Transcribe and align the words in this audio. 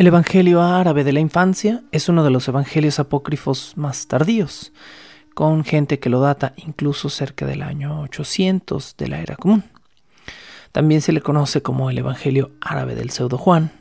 El 0.00 0.06
Evangelio 0.06 0.62
árabe 0.62 1.04
de 1.04 1.12
la 1.12 1.20
infancia 1.20 1.82
es 1.92 2.08
uno 2.08 2.24
de 2.24 2.30
los 2.30 2.48
evangelios 2.48 2.98
apócrifos 2.98 3.74
más 3.76 4.06
tardíos, 4.06 4.72
con 5.34 5.62
gente 5.62 5.98
que 5.98 6.08
lo 6.08 6.20
data 6.20 6.54
incluso 6.56 7.10
cerca 7.10 7.44
del 7.44 7.60
año 7.60 8.00
800 8.00 8.96
de 8.96 9.08
la 9.08 9.20
era 9.20 9.36
común. 9.36 9.62
También 10.72 11.02
se 11.02 11.12
le 11.12 11.20
conoce 11.20 11.60
como 11.60 11.90
el 11.90 11.98
Evangelio 11.98 12.50
árabe 12.62 12.94
del 12.94 13.10
pseudo 13.10 13.36
Juan. 13.36 13.72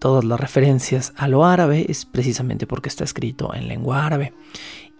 Todas 0.00 0.22
las 0.22 0.38
referencias 0.38 1.14
a 1.16 1.28
lo 1.28 1.46
árabe 1.46 1.86
es 1.88 2.04
precisamente 2.04 2.66
porque 2.66 2.90
está 2.90 3.04
escrito 3.04 3.54
en 3.54 3.68
lengua 3.68 4.04
árabe. 4.04 4.34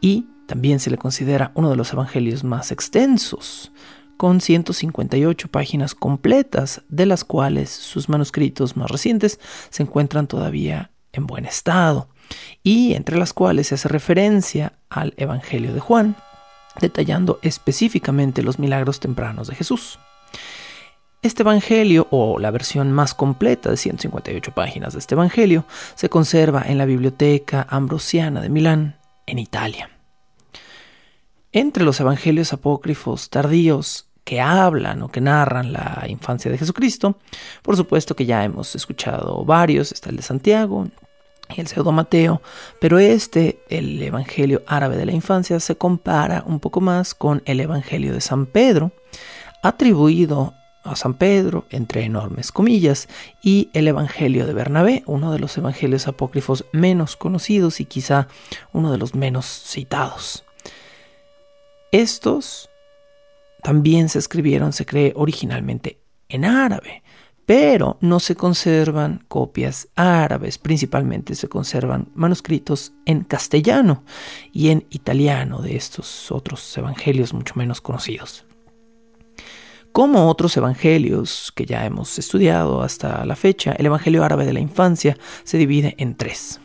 Y 0.00 0.28
también 0.46 0.80
se 0.80 0.88
le 0.88 0.96
considera 0.96 1.52
uno 1.54 1.68
de 1.68 1.76
los 1.76 1.92
evangelios 1.92 2.42
más 2.42 2.72
extensos, 2.72 3.70
con 4.16 4.40
158 4.40 5.48
páginas 5.48 5.94
completas, 5.94 6.82
de 6.88 7.06
las 7.06 7.24
cuales 7.24 7.70
sus 7.70 8.08
manuscritos 8.08 8.76
más 8.76 8.90
recientes 8.90 9.40
se 9.70 9.82
encuentran 9.82 10.26
todavía 10.26 10.90
en 11.12 11.26
buen 11.26 11.46
estado, 11.46 12.08
y 12.62 12.94
entre 12.94 13.18
las 13.18 13.32
cuales 13.32 13.68
se 13.68 13.76
hace 13.76 13.88
referencia 13.88 14.72
al 14.88 15.14
Evangelio 15.16 15.72
de 15.72 15.80
Juan, 15.80 16.16
detallando 16.80 17.38
específicamente 17.42 18.42
los 18.42 18.58
milagros 18.58 19.00
tempranos 19.00 19.48
de 19.48 19.54
Jesús. 19.54 19.98
Este 21.22 21.42
Evangelio, 21.42 22.06
o 22.10 22.38
la 22.38 22.50
versión 22.50 22.92
más 22.92 23.14
completa 23.14 23.70
de 23.70 23.76
158 23.76 24.52
páginas 24.52 24.92
de 24.92 25.00
este 25.00 25.14
Evangelio, 25.14 25.64
se 25.94 26.08
conserva 26.08 26.62
en 26.66 26.78
la 26.78 26.84
Biblioteca 26.84 27.66
Ambrosiana 27.68 28.40
de 28.40 28.48
Milán, 28.48 28.98
en 29.26 29.38
Italia. 29.38 29.90
Entre 31.52 31.84
los 31.84 32.00
evangelios 32.00 32.52
apócrifos 32.52 33.30
tardíos 33.30 34.10
que 34.26 34.40
hablan 34.40 35.02
o 35.02 35.08
que 35.08 35.20
narran 35.20 35.72
la 35.72 36.04
infancia 36.08 36.50
de 36.50 36.58
Jesucristo, 36.58 37.16
por 37.62 37.76
supuesto 37.76 38.16
que 38.16 38.26
ya 38.26 38.42
hemos 38.42 38.74
escuchado 38.74 39.44
varios, 39.44 39.92
está 39.92 40.10
el 40.10 40.16
de 40.16 40.22
Santiago 40.22 40.88
y 41.48 41.60
el 41.60 41.68
pseudo 41.68 41.92
Mateo, 41.92 42.42
pero 42.80 42.98
este, 42.98 43.60
el 43.68 44.02
Evangelio 44.02 44.64
árabe 44.66 44.96
de 44.96 45.06
la 45.06 45.12
infancia, 45.12 45.60
se 45.60 45.76
compara 45.76 46.42
un 46.44 46.58
poco 46.58 46.80
más 46.80 47.14
con 47.14 47.40
el 47.44 47.60
Evangelio 47.60 48.12
de 48.12 48.20
San 48.20 48.46
Pedro, 48.46 48.90
atribuido 49.62 50.54
a 50.82 50.96
San 50.96 51.14
Pedro, 51.14 51.64
entre 51.70 52.02
enormes 52.02 52.50
comillas, 52.50 53.08
y 53.44 53.70
el 53.74 53.86
Evangelio 53.86 54.44
de 54.44 54.54
Bernabé, 54.54 55.04
uno 55.06 55.30
de 55.30 55.38
los 55.38 55.56
evangelios 55.56 56.08
apócrifos 56.08 56.64
menos 56.72 57.14
conocidos 57.14 57.78
y 57.78 57.84
quizá 57.84 58.26
uno 58.72 58.90
de 58.90 58.98
los 58.98 59.14
menos 59.14 59.46
citados. 59.46 60.44
Estos 61.92 62.70
también 63.66 64.08
se 64.08 64.20
escribieron, 64.20 64.72
se 64.72 64.86
cree, 64.86 65.12
originalmente 65.16 65.98
en 66.28 66.44
árabe, 66.44 67.02
pero 67.46 67.98
no 68.00 68.20
se 68.20 68.36
conservan 68.36 69.24
copias 69.26 69.88
árabes, 69.96 70.56
principalmente 70.56 71.34
se 71.34 71.48
conservan 71.48 72.06
manuscritos 72.14 72.92
en 73.06 73.24
castellano 73.24 74.04
y 74.52 74.68
en 74.68 74.86
italiano 74.90 75.62
de 75.62 75.74
estos 75.74 76.30
otros 76.30 76.78
evangelios 76.78 77.34
mucho 77.34 77.54
menos 77.56 77.80
conocidos. 77.80 78.44
Como 79.90 80.30
otros 80.30 80.56
evangelios 80.56 81.52
que 81.52 81.66
ya 81.66 81.86
hemos 81.86 82.20
estudiado 82.20 82.82
hasta 82.82 83.26
la 83.26 83.34
fecha, 83.34 83.72
el 83.72 83.86
Evangelio 83.86 84.22
árabe 84.22 84.46
de 84.46 84.52
la 84.52 84.60
infancia 84.60 85.18
se 85.42 85.58
divide 85.58 85.96
en 85.98 86.14
tres. 86.14 86.60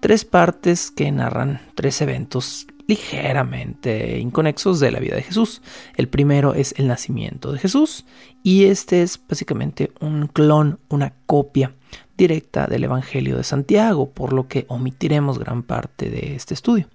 Tres 0.00 0.24
partes 0.24 0.90
que 0.90 1.12
narran 1.12 1.60
tres 1.76 2.00
eventos 2.00 2.66
ligeramente 2.86 4.18
inconexos 4.18 4.80
de 4.80 4.90
la 4.90 5.00
vida 5.00 5.16
de 5.16 5.22
Jesús. 5.22 5.62
El 5.96 6.08
primero 6.08 6.54
es 6.54 6.74
el 6.76 6.86
nacimiento 6.86 7.52
de 7.52 7.58
Jesús 7.58 8.04
y 8.42 8.66
este 8.66 9.02
es 9.02 9.20
básicamente 9.26 9.92
un 10.00 10.26
clon, 10.26 10.78
una 10.88 11.14
copia 11.26 11.74
directa 12.16 12.66
del 12.66 12.84
Evangelio 12.84 13.36
de 13.36 13.44
Santiago, 13.44 14.10
por 14.10 14.32
lo 14.32 14.48
que 14.48 14.66
omitiremos 14.68 15.38
gran 15.38 15.62
parte 15.62 16.10
de 16.10 16.34
este 16.34 16.54
estudio. 16.54 16.88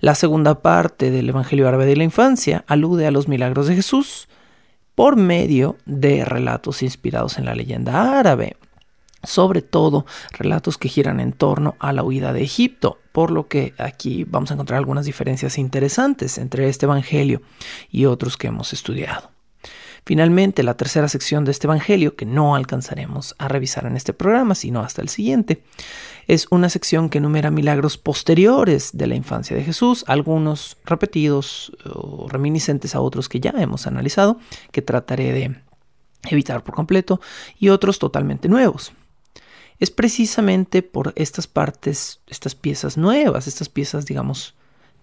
La 0.00 0.14
segunda 0.14 0.62
parte 0.62 1.10
del 1.10 1.28
Evangelio 1.28 1.68
árabe 1.68 1.86
de 1.86 1.96
la 1.96 2.04
infancia 2.04 2.64
alude 2.66 3.06
a 3.06 3.12
los 3.12 3.28
milagros 3.28 3.68
de 3.68 3.76
Jesús 3.76 4.28
por 4.94 5.16
medio 5.16 5.76
de 5.86 6.24
relatos 6.24 6.82
inspirados 6.82 7.38
en 7.38 7.44
la 7.44 7.54
leyenda 7.54 8.18
árabe, 8.18 8.56
sobre 9.22 9.62
todo 9.62 10.04
relatos 10.32 10.76
que 10.76 10.88
giran 10.88 11.20
en 11.20 11.32
torno 11.32 11.76
a 11.78 11.92
la 11.92 12.02
huida 12.02 12.32
de 12.32 12.42
Egipto, 12.42 12.98
por 13.12 13.30
lo 13.30 13.46
que 13.46 13.74
aquí 13.78 14.24
vamos 14.24 14.50
a 14.50 14.54
encontrar 14.54 14.78
algunas 14.78 15.06
diferencias 15.06 15.58
interesantes 15.58 16.38
entre 16.38 16.68
este 16.68 16.86
Evangelio 16.86 17.42
y 17.90 18.06
otros 18.06 18.36
que 18.36 18.48
hemos 18.48 18.72
estudiado. 18.72 19.30
Finalmente, 20.04 20.64
la 20.64 20.76
tercera 20.76 21.06
sección 21.06 21.44
de 21.44 21.52
este 21.52 21.68
Evangelio, 21.68 22.16
que 22.16 22.26
no 22.26 22.56
alcanzaremos 22.56 23.36
a 23.38 23.46
revisar 23.46 23.86
en 23.86 23.96
este 23.96 24.12
programa, 24.12 24.56
sino 24.56 24.80
hasta 24.80 25.00
el 25.00 25.08
siguiente, 25.08 25.62
es 26.26 26.48
una 26.50 26.68
sección 26.70 27.08
que 27.08 27.18
enumera 27.18 27.52
milagros 27.52 27.98
posteriores 27.98 28.90
de 28.94 29.06
la 29.06 29.14
infancia 29.14 29.56
de 29.56 29.62
Jesús, 29.62 30.04
algunos 30.08 30.76
repetidos 30.84 31.72
o 31.84 32.26
reminiscentes 32.28 32.96
a 32.96 33.00
otros 33.00 33.28
que 33.28 33.38
ya 33.38 33.54
hemos 33.56 33.86
analizado, 33.86 34.38
que 34.72 34.82
trataré 34.82 35.32
de 35.32 35.60
evitar 36.30 36.64
por 36.64 36.74
completo, 36.74 37.20
y 37.60 37.68
otros 37.68 38.00
totalmente 38.00 38.48
nuevos 38.48 38.92
es 39.82 39.90
precisamente 39.90 40.80
por 40.82 41.12
estas 41.16 41.48
partes, 41.48 42.20
estas 42.28 42.54
piezas 42.54 42.96
nuevas, 42.96 43.48
estas 43.48 43.68
piezas, 43.68 44.06
digamos, 44.06 44.54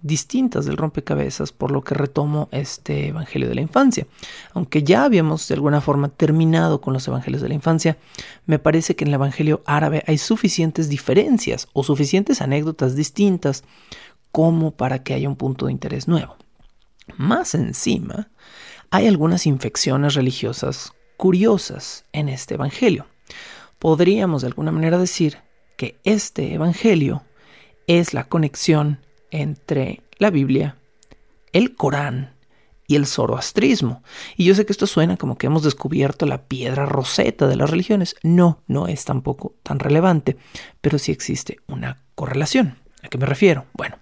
distintas 0.02 0.66
del 0.66 0.78
rompecabezas, 0.78 1.52
por 1.52 1.70
lo 1.70 1.82
que 1.82 1.96
retomo 1.96 2.48
este 2.54 3.10
Evangelio 3.10 3.50
de 3.50 3.56
la 3.56 3.60
Infancia. 3.60 4.08
Aunque 4.54 4.82
ya 4.82 5.04
habíamos 5.04 5.46
de 5.50 5.56
alguna 5.56 5.82
forma 5.82 6.08
terminado 6.08 6.80
con 6.80 6.94
los 6.94 7.06
Evangelios 7.10 7.42
de 7.42 7.50
la 7.50 7.56
Infancia, 7.56 7.98
me 8.46 8.58
parece 8.58 8.96
que 8.96 9.04
en 9.04 9.10
el 9.10 9.16
Evangelio 9.16 9.62
árabe 9.66 10.06
hay 10.08 10.18
suficientes 10.18 10.88
diferencias 10.88 11.68
o 11.74 11.84
suficientes 11.84 12.42
anécdotas 12.42 12.96
distintas 12.96 13.66
como 14.32 14.72
para 14.72 15.04
que 15.04 15.14
haya 15.14 15.28
un 15.28 15.36
punto 15.36 15.66
de 15.66 15.74
interés 15.74 16.08
nuevo. 16.08 16.38
Más 17.18 17.54
encima, 17.54 18.30
hay 18.92 19.08
algunas 19.08 19.46
infecciones 19.46 20.14
religiosas 20.14 20.94
curiosas 21.18 22.06
en 22.14 22.30
este 22.30 22.54
Evangelio 22.54 23.08
podríamos 23.80 24.42
de 24.42 24.48
alguna 24.48 24.72
manera 24.72 24.98
decir 24.98 25.38
que 25.78 26.00
este 26.04 26.54
Evangelio 26.54 27.24
es 27.88 28.14
la 28.14 28.26
conexión 28.26 29.00
entre 29.32 30.02
la 30.18 30.30
Biblia, 30.30 30.76
el 31.54 31.76
Corán 31.76 32.36
y 32.86 32.96
el 32.96 33.06
zoroastrismo. 33.06 34.04
Y 34.36 34.46
yo 34.46 34.56
sé 34.56 34.66
que 34.66 34.74
esto 34.74 34.88
suena 34.88 35.16
como 35.16 35.38
que 35.38 35.48
hemos 35.48 35.64
descubierto 35.64 36.26
la 36.26 36.44
piedra 36.44 36.86
roseta 36.86 37.48
de 37.48 37.56
las 37.56 37.70
religiones. 37.70 38.16
No, 38.24 38.62
no 38.68 38.88
es 38.88 39.06
tampoco 39.06 39.56
tan 39.64 39.80
relevante, 39.80 40.38
pero 40.82 41.00
sí 41.00 41.12
existe 41.12 41.60
una 41.68 42.04
correlación. 42.16 42.78
¿A 43.04 43.08
qué 43.08 43.18
me 43.18 43.26
refiero? 43.26 43.66
Bueno, 43.74 43.98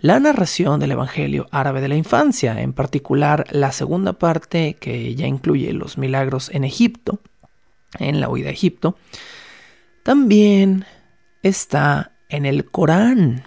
la 0.00 0.18
narración 0.18 0.80
del 0.80 0.92
Evangelio 0.92 1.46
árabe 1.50 1.80
de 1.80 1.88
la 1.88 1.96
infancia, 1.96 2.60
en 2.60 2.72
particular 2.72 3.44
la 3.50 3.72
segunda 3.72 4.14
parte 4.14 4.74
que 4.80 5.14
ya 5.14 5.26
incluye 5.26 5.72
los 5.72 5.98
milagros 5.98 6.48
en 6.52 6.64
Egipto, 6.64 7.20
en 7.98 8.20
la 8.20 8.28
huida 8.28 8.48
a 8.48 8.52
Egipto, 8.52 8.96
también 10.02 10.84
está 11.42 12.12
en 12.28 12.46
el 12.46 12.70
Corán. 12.70 13.44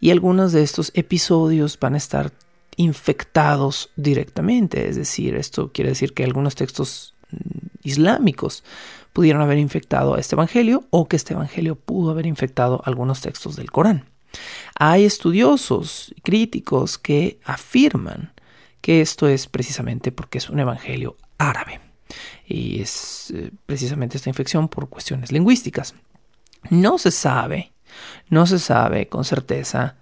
Y 0.00 0.10
algunos 0.10 0.52
de 0.52 0.62
estos 0.62 0.90
episodios 0.94 1.78
van 1.78 1.94
a 1.94 1.98
estar 1.98 2.32
infectados 2.76 3.90
directamente. 3.96 4.88
Es 4.88 4.96
decir, 4.96 5.36
esto 5.36 5.72
quiere 5.72 5.90
decir 5.90 6.12
que 6.14 6.24
algunos 6.24 6.54
textos 6.54 7.14
mm, 7.30 7.66
islámicos 7.82 8.64
pudieron 9.12 9.42
haber 9.42 9.58
infectado 9.58 10.14
a 10.14 10.20
este 10.20 10.34
evangelio 10.34 10.84
o 10.90 11.06
que 11.06 11.16
este 11.16 11.34
evangelio 11.34 11.76
pudo 11.76 12.10
haber 12.10 12.26
infectado 12.26 12.82
algunos 12.84 13.20
textos 13.20 13.56
del 13.56 13.70
Corán. 13.70 14.06
Hay 14.76 15.04
estudiosos 15.04 16.12
y 16.16 16.20
críticos 16.20 16.98
que 16.98 17.38
afirman 17.44 18.32
que 18.80 19.00
esto 19.00 19.28
es 19.28 19.46
precisamente 19.46 20.10
porque 20.10 20.38
es 20.38 20.50
un 20.50 20.58
evangelio 20.58 21.16
árabe. 21.38 21.83
Y 22.46 22.80
es 22.80 23.32
eh, 23.34 23.50
precisamente 23.66 24.16
esta 24.16 24.30
infección 24.30 24.68
por 24.68 24.88
cuestiones 24.88 25.32
lingüísticas. 25.32 25.94
No 26.70 26.98
se 26.98 27.10
sabe, 27.10 27.72
no 28.28 28.46
se 28.46 28.58
sabe 28.58 29.08
con 29.08 29.24
certeza 29.24 29.96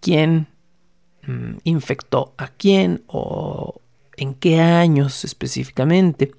quién 0.00 0.48
mm, 1.26 1.58
infectó 1.64 2.34
a 2.38 2.48
quién 2.48 3.02
o 3.06 3.80
en 4.16 4.34
qué 4.34 4.60
años 4.60 5.24
específicamente. 5.24 6.32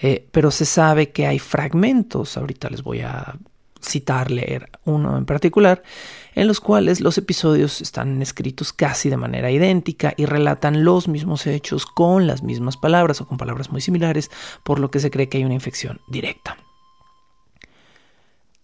Eh, 0.00 0.28
pero 0.30 0.50
se 0.50 0.64
sabe 0.64 1.10
que 1.10 1.26
hay 1.26 1.40
fragmentos, 1.40 2.36
ahorita 2.36 2.70
les 2.70 2.82
voy 2.82 3.00
a 3.00 3.36
citar, 3.80 4.30
leer 4.30 4.70
uno 4.84 5.16
en 5.16 5.24
particular, 5.24 5.82
en 6.34 6.46
los 6.46 6.60
cuales 6.60 7.00
los 7.00 7.18
episodios 7.18 7.80
están 7.80 8.20
escritos 8.22 8.72
casi 8.72 9.10
de 9.10 9.16
manera 9.16 9.50
idéntica 9.50 10.14
y 10.16 10.26
relatan 10.26 10.84
los 10.84 11.08
mismos 11.08 11.46
hechos 11.46 11.86
con 11.86 12.26
las 12.26 12.42
mismas 12.42 12.76
palabras 12.76 13.20
o 13.20 13.26
con 13.26 13.38
palabras 13.38 13.70
muy 13.70 13.80
similares, 13.80 14.30
por 14.62 14.78
lo 14.78 14.90
que 14.90 15.00
se 15.00 15.10
cree 15.10 15.28
que 15.28 15.38
hay 15.38 15.44
una 15.44 15.54
infección 15.54 16.00
directa. 16.08 16.56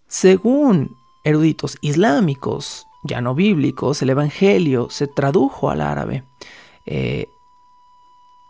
Según 0.07 0.95
eruditos 1.23 1.77
islámicos, 1.81 2.85
ya 3.03 3.21
no 3.21 3.35
bíblicos, 3.35 4.01
el 4.01 4.11
Evangelio 4.11 4.89
se 4.89 5.07
tradujo 5.07 5.69
al 5.69 5.81
árabe 5.81 6.23
eh, 6.85 7.27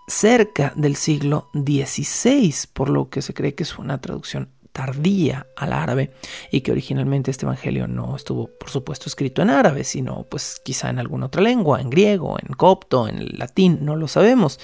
cerca 0.07 0.73
del 0.75 0.95
siglo 0.95 1.49
XVI, 1.53 2.53
por 2.73 2.89
lo 2.89 3.09
que 3.09 3.21
se 3.21 3.33
cree 3.33 3.55
que 3.55 3.63
es 3.63 3.77
una 3.77 3.99
traducción 4.01 4.49
tardía 4.75 5.47
al 5.55 5.71
árabe 5.71 6.11
y 6.51 6.59
que 6.59 6.73
originalmente 6.73 7.31
este 7.31 7.45
evangelio 7.45 7.87
no 7.87 8.13
estuvo 8.13 8.47
por 8.47 8.69
supuesto 8.69 9.07
escrito 9.07 9.41
en 9.41 9.49
árabe 9.49 9.85
sino 9.85 10.25
pues 10.29 10.59
quizá 10.61 10.89
en 10.89 10.99
alguna 10.99 11.27
otra 11.27 11.41
lengua 11.41 11.79
en 11.79 11.89
griego 11.89 12.35
en 12.45 12.53
copto 12.55 13.07
en 13.07 13.39
latín 13.39 13.79
no 13.83 13.95
lo 13.95 14.09
sabemos. 14.09 14.59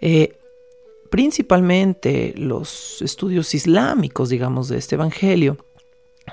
Eh, 0.00 0.38
principalmente 1.10 2.32
los 2.34 3.02
estudios 3.02 3.54
islámicos 3.54 4.30
digamos 4.30 4.68
de 4.68 4.78
este 4.78 4.94
evangelio 4.94 5.58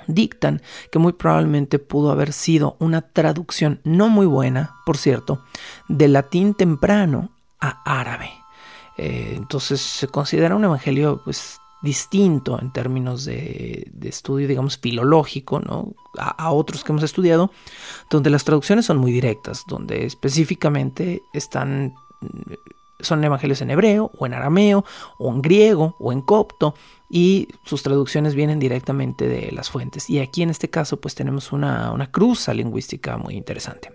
dictan 0.07 0.62
que 0.89 0.98
muy 0.98 1.12
probablemente 1.12 1.77
pudo 1.77 2.12
haber 2.12 2.31
sido 2.31 2.77
una 2.80 3.01
traducción 3.01 3.81
no 3.83 4.07
muy 4.07 4.27
buena 4.27 4.75
por 4.86 4.95
cierto 4.95 5.44
del 5.89 6.13
latín 6.13 6.54
temprano 6.54 7.36
a 7.60 7.81
árabe. 8.00 8.31
Eh, 8.98 9.33
entonces 9.36 9.81
se 9.81 10.07
considera 10.07 10.56
un 10.56 10.63
evangelio 10.63 11.21
pues 11.25 11.60
distinto 11.81 12.59
en 12.59 12.71
términos 12.71 13.25
de, 13.25 13.89
estudio, 14.03 14.47
digamos, 14.47 14.77
filológico, 14.77 15.59
¿no? 15.59 15.93
A, 16.17 16.51
otros 16.51 16.83
que 16.83 16.91
hemos 16.91 17.03
estudiado, 17.03 17.51
donde 18.09 18.29
las 18.29 18.43
traducciones 18.43 18.85
son 18.85 18.97
muy 18.97 19.11
directas, 19.11 19.63
donde 19.67 20.05
específicamente 20.05 21.21
están, 21.33 21.93
son 22.99 23.23
evangelios 23.23 23.61
en 23.61 23.71
hebreo, 23.71 24.11
o 24.17 24.25
en 24.25 24.33
arameo, 24.33 24.83
o 25.17 25.31
en 25.31 25.41
griego, 25.41 25.95
o 25.99 26.11
en 26.11 26.21
copto, 26.21 26.75
y 27.09 27.47
sus 27.63 27.81
traducciones 27.83 28.35
vienen 28.35 28.59
directamente 28.59 29.27
de 29.27 29.51
las 29.51 29.69
fuentes. 29.69 30.09
Y 30.09 30.19
aquí 30.19 30.41
en 30.41 30.49
este 30.49 30.69
caso, 30.69 30.99
pues 30.99 31.15
tenemos 31.15 31.51
una, 31.51 31.91
una 31.91 32.11
cruza 32.11 32.53
lingüística 32.53 33.17
muy 33.17 33.35
interesante. 33.35 33.91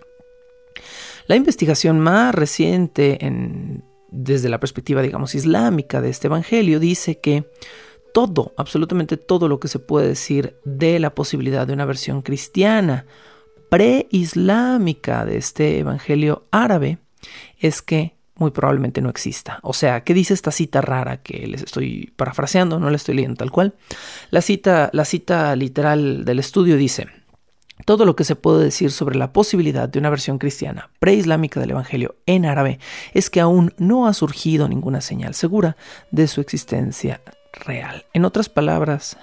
La 1.27 1.35
investigación 1.35 1.99
más 1.99 2.33
reciente 2.33 3.25
en 3.25 3.83
desde 4.15 4.49
la 4.49 4.59
perspectiva, 4.59 5.01
digamos, 5.01 5.35
islámica 5.35 6.01
de 6.01 6.09
este 6.09 6.27
Evangelio, 6.27 6.79
dice 6.79 7.19
que 7.19 7.49
todo, 8.13 8.53
absolutamente 8.57 9.17
todo 9.17 9.47
lo 9.47 9.59
que 9.59 9.67
se 9.67 9.79
puede 9.79 10.07
decir 10.07 10.55
de 10.63 10.99
la 10.99 11.13
posibilidad 11.13 11.67
de 11.67 11.73
una 11.73 11.85
versión 11.85 12.21
cristiana 12.21 13.05
preislámica 13.69 15.25
de 15.25 15.37
este 15.37 15.79
Evangelio 15.79 16.45
árabe 16.51 16.99
es 17.59 17.81
que 17.81 18.15
muy 18.35 18.51
probablemente 18.51 19.01
no 19.01 19.09
exista. 19.09 19.59
O 19.63 19.73
sea, 19.73 20.03
¿qué 20.03 20.13
dice 20.13 20.33
esta 20.33 20.51
cita 20.51 20.81
rara 20.81 21.21
que 21.21 21.47
les 21.47 21.63
estoy 21.63 22.13
parafraseando? 22.15 22.79
No 22.79 22.89
la 22.89 22.95
estoy 22.97 23.15
leyendo 23.15 23.37
tal 23.37 23.51
cual. 23.51 23.73
La 24.29 24.41
cita, 24.41 24.89
la 24.93 25.05
cita 25.05 25.55
literal 25.55 26.25
del 26.25 26.39
estudio 26.39 26.77
dice, 26.77 27.07
todo 27.85 28.05
lo 28.05 28.15
que 28.15 28.23
se 28.23 28.35
puede 28.35 28.63
decir 28.63 28.91
sobre 28.91 29.15
la 29.15 29.31
posibilidad 29.31 29.87
de 29.87 29.99
una 29.99 30.09
versión 30.09 30.39
cristiana 30.39 30.89
preislámica 30.99 31.59
del 31.59 31.71
Evangelio 31.71 32.15
en 32.25 32.45
árabe 32.45 32.79
es 33.13 33.29
que 33.29 33.39
aún 33.39 33.73
no 33.77 34.07
ha 34.07 34.13
surgido 34.13 34.67
ninguna 34.67 35.01
señal 35.01 35.35
segura 35.35 35.77
de 36.11 36.27
su 36.27 36.41
existencia 36.41 37.21
real. 37.53 38.05
En 38.13 38.25
otras 38.25 38.49
palabras, 38.49 39.17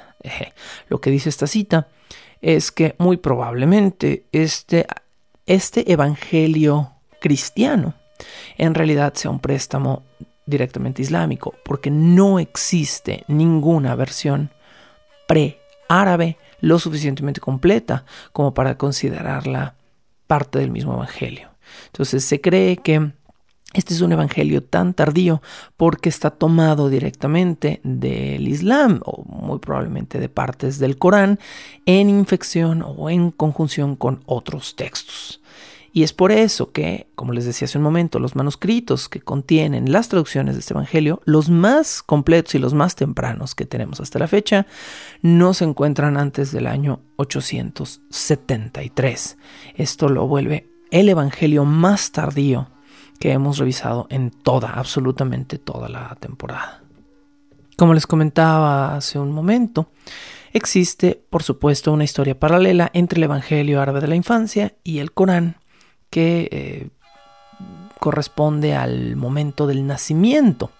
lo 0.89 1.01
que 1.01 1.11
dice 1.11 1.29
esta 1.29 1.47
cita 1.47 1.89
es 2.41 2.73
que 2.73 2.95
muy 2.99 3.17
probablemente 3.17 4.25
este, 4.33 4.87
este 5.47 5.93
Evangelio 5.93 6.93
cristiano 7.21 7.95
en 8.57 8.75
realidad 8.75 9.15
sea 9.15 9.31
un 9.31 9.41
préstamo 9.41 10.05
directamente 10.47 11.03
islámico, 11.03 11.55
porque 11.65 11.91
no 11.91 12.39
existe 12.39 13.25
ninguna 13.29 13.95
versión 13.95 14.51
pre-árabe 15.27 16.37
lo 16.63 16.79
suficientemente 16.79 17.43
completa 17.43 18.07
como 18.33 18.55
para 18.55 18.79
considerarla 18.79 19.75
parte 20.27 20.59
del 20.59 20.71
mismo 20.71 20.95
Evangelio. 20.95 21.51
Entonces 21.89 22.25
se 22.25 22.41
cree 22.41 22.79
que 22.79 23.13
este 23.75 23.95
es 23.95 24.03
un 24.03 24.13
evangelio 24.13 24.63
tan 24.63 24.93
tardío 24.93 25.41
porque 25.79 26.11
está 26.11 26.31
tomado 26.31 26.91
directamente 26.91 27.81
del 27.85 28.47
Islam 28.47 29.01
o 29.05 29.25
muy 29.25 29.59
probablemente 29.61 30.19
de 30.19 30.29
partes 30.29 30.79
del 30.79 30.99
Corán 30.99 31.39
en 31.87 32.11
infección 32.11 32.85
o 32.87 33.09
en 33.09 33.31
conjunción 33.31 33.97
con 33.97 34.23
otros 34.27 34.77
textos. 34.77 35.41
Y 35.95 36.05
es 36.05 36.15
por 36.15 36.33
eso 36.33 36.73
que, 36.73 37.07
como 37.15 37.35
les 37.35 37.45
decía 37.45 37.67
hace 37.67 37.77
un 37.77 37.85
momento, 37.85 38.19
los 38.19 38.35
manuscritos 38.35 39.11
que 39.11 39.21
contienen 39.21 39.93
las 39.93 40.09
traducciones 40.09 40.55
de 40.55 40.61
este 40.61 40.73
Evangelio, 40.73 41.21
los 41.27 41.51
más 41.51 42.03
completos 42.03 42.55
y 42.55 42.59
los 42.59 42.73
más 42.73 42.97
tempranos 42.97 43.55
que 43.55 43.67
tenemos 43.67 44.01
hasta 44.01 44.19
la 44.19 44.27
fecha, 44.27 44.67
no 45.21 45.53
se 45.53 45.65
encuentran 45.65 46.17
antes 46.17 46.51
del 46.51 46.67
año 46.67 47.01
873. 47.17 49.37
Esto 49.75 50.09
lo 50.09 50.27
vuelve 50.27 50.71
el 50.91 51.11
Evangelio 51.11 51.67
más 51.67 52.11
tardío 52.11 52.71
que 53.21 53.33
hemos 53.33 53.59
revisado 53.59 54.07
en 54.09 54.31
toda, 54.31 54.71
absolutamente 54.71 55.59
toda 55.59 55.91
la 55.91 56.17
temporada. 56.21 56.83
Como 57.77 57.93
les 57.93 58.07
comentaba 58.07 58.97
hace 58.97 59.19
un 59.19 59.33
momento, 59.33 59.89
existe, 60.53 61.23
por 61.29 61.43
supuesto, 61.43 61.93
una 61.93 62.05
historia 62.05 62.39
paralela 62.39 62.91
entre 62.95 63.19
el 63.19 63.25
Evangelio 63.25 63.81
árabe 63.81 64.01
de 64.01 64.09
la 64.09 64.17
infancia 64.17 64.75
y 64.85 64.99
el 64.99 65.13
Corán 65.13 65.57
que 66.13 66.49
eh, 66.53 66.89
corresponde 67.99 68.75
al 68.75 69.17
momento 69.17 69.67
del 69.67 69.87
nacimiento 69.87 70.71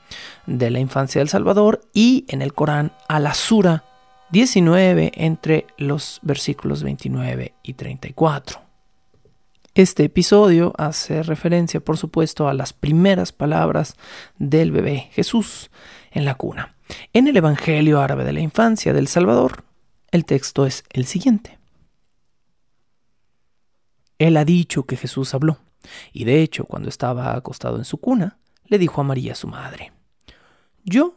de 0.47 0.71
la 0.71 0.79
infancia 0.79 1.21
del 1.21 1.31
Salvador 1.31 1.81
y 1.95 2.27
en 2.29 2.43
el 2.43 2.53
Corán 2.53 2.93
a 3.09 3.19
la 3.19 3.33
Sura 3.33 3.83
19 4.31 5.13
entre 5.15 5.67
los 5.79 6.21
versículos 6.23 6.83
29 6.83 7.55
y 7.63 7.73
34. 7.73 8.61
Este 9.75 10.05
episodio 10.05 10.75
hace 10.77 11.23
referencia, 11.23 11.81
por 11.81 11.97
supuesto, 11.97 12.47
a 12.47 12.53
las 12.53 12.75
primeras 12.75 13.33
palabras 13.33 13.97
del 14.39 14.71
bebé 14.71 15.09
Jesús 15.13 15.71
en 16.11 16.27
la 16.27 16.35
cuna. 16.35 16.75
En 17.15 17.27
el 17.27 17.39
Evangelio 17.39 18.03
árabe 18.03 18.25
de 18.25 18.35
la 18.35 18.41
infancia 18.41 18.93
del 18.93 19.09
Salvador, 19.09 19.65
el 20.11 20.27
texto 20.27 20.67
es 20.67 20.85
el 20.91 21.07
siguiente. 21.07 21.62
Él 24.23 24.37
ha 24.37 24.45
dicho 24.45 24.85
que 24.85 24.97
Jesús 24.97 25.35
habló, 25.35 25.59
y 26.13 26.25
de 26.25 26.43
hecho 26.43 26.65
cuando 26.65 26.89
estaba 26.89 27.35
acostado 27.35 27.79
en 27.79 27.85
su 27.85 27.99
cuna, 27.99 28.39
le 28.67 28.79
dijo 28.79 29.01
a 29.01 29.05
María 29.05 29.35
su 29.35 29.49
madre, 29.49 29.93
Yo 30.85 31.17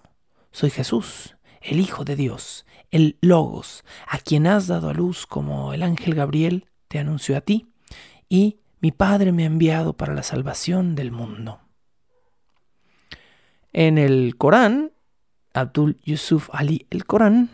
soy 0.52 0.72
Jesús, 0.72 1.36
el 1.62 1.80
Hijo 1.80 2.04
de 2.04 2.16
Dios, 2.16 2.66
el 2.90 3.18
Logos, 3.22 3.84
a 4.08 4.18
quien 4.18 4.48
has 4.48 4.68
dado 4.68 4.90
a 4.90 4.94
luz 4.94 5.28
como 5.28 5.74
el 5.74 5.84
ángel 5.84 6.16
Gabriel 6.16 6.66
te 6.88 6.98
anunció 6.98 7.38
a 7.38 7.42
ti, 7.42 7.68
y 8.28 8.58
mi 8.80 8.92
Padre 8.92 9.32
me 9.32 9.44
ha 9.44 9.48
enviado 9.48 9.94
para 9.94 10.16
la 10.16 10.24
salvación 10.24 10.96
del 10.96 11.12
mundo. 11.12 11.60
En 13.72 13.98
el 13.98 14.36
Corán, 14.38 14.94
Abdul 15.54 15.98
Yusuf 16.04 16.50
Ali 16.52 16.88
el 16.90 17.06
Corán, 17.06 17.50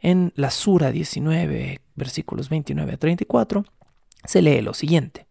en 0.00 0.32
la 0.34 0.50
Sura 0.50 0.90
19, 0.90 1.80
versículos 1.94 2.48
29 2.48 2.92
a 2.92 2.96
34, 2.96 3.64
se 4.24 4.42
lee 4.42 4.60
lo 4.60 4.74
siguiente. 4.74 5.26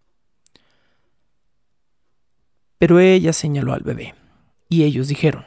Pero 2.78 3.00
ella 3.00 3.34
señaló 3.34 3.74
al 3.74 3.84
bebé, 3.84 4.16
y 4.68 4.84
ellos 4.84 5.08
dijeron, 5.08 5.46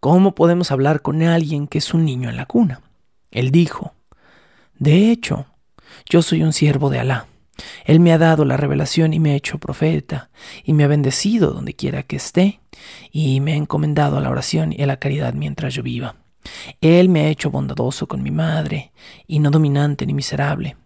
¿cómo 0.00 0.34
podemos 0.34 0.70
hablar 0.70 1.02
con 1.02 1.22
alguien 1.22 1.66
que 1.66 1.78
es 1.78 1.92
un 1.92 2.04
niño 2.04 2.30
en 2.30 2.36
la 2.36 2.46
cuna? 2.46 2.80
Él 3.30 3.50
dijo, 3.50 3.94
de 4.78 5.10
hecho, 5.10 5.46
yo 6.08 6.22
soy 6.22 6.42
un 6.42 6.52
siervo 6.52 6.90
de 6.90 6.98
Alá. 6.98 7.26
Él 7.84 8.00
me 8.00 8.12
ha 8.12 8.18
dado 8.18 8.44
la 8.44 8.56
revelación 8.56 9.12
y 9.12 9.20
me 9.20 9.32
ha 9.32 9.36
hecho 9.36 9.58
profeta, 9.58 10.30
y 10.64 10.72
me 10.72 10.84
ha 10.84 10.88
bendecido 10.88 11.52
donde 11.52 11.74
quiera 11.74 12.02
que 12.02 12.16
esté, 12.16 12.60
y 13.10 13.40
me 13.40 13.52
ha 13.52 13.56
encomendado 13.56 14.16
a 14.16 14.20
la 14.20 14.30
oración 14.30 14.72
y 14.72 14.82
a 14.82 14.86
la 14.86 14.98
caridad 14.98 15.34
mientras 15.34 15.74
yo 15.74 15.82
viva. 15.82 16.16
Él 16.80 17.08
me 17.08 17.20
ha 17.20 17.28
hecho 17.28 17.50
bondadoso 17.50 18.08
con 18.08 18.22
mi 18.22 18.30
madre, 18.30 18.92
y 19.26 19.38
no 19.38 19.50
dominante 19.50 20.06
ni 20.06 20.14
miserable. 20.14 20.76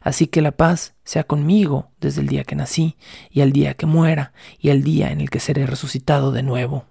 Así 0.00 0.26
que 0.26 0.42
la 0.42 0.52
paz 0.52 0.94
sea 1.04 1.24
conmigo 1.24 1.90
desde 2.00 2.20
el 2.20 2.28
día 2.28 2.44
que 2.44 2.56
nací 2.56 2.96
y 3.30 3.40
el 3.40 3.52
día 3.52 3.74
que 3.74 3.86
muera 3.86 4.32
y 4.58 4.70
el 4.70 4.82
día 4.82 5.10
en 5.10 5.20
el 5.20 5.30
que 5.30 5.40
seré 5.40 5.66
resucitado 5.66 6.32
de 6.32 6.42
nuevo. 6.42 6.84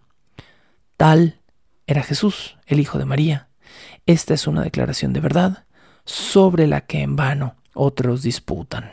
Tal 0.97 1.41
era 1.85 2.03
Jesús, 2.03 2.57
el 2.65 2.79
Hijo 2.79 2.97
de 2.97 3.05
María. 3.05 3.49
Esta 4.05 4.33
es 4.33 4.47
una 4.47 4.61
declaración 4.61 5.13
de 5.13 5.19
verdad 5.19 5.65
sobre 6.05 6.67
la 6.67 6.81
que 6.81 7.01
en 7.01 7.15
vano 7.15 7.55
otros 7.73 8.23
disputan. 8.23 8.91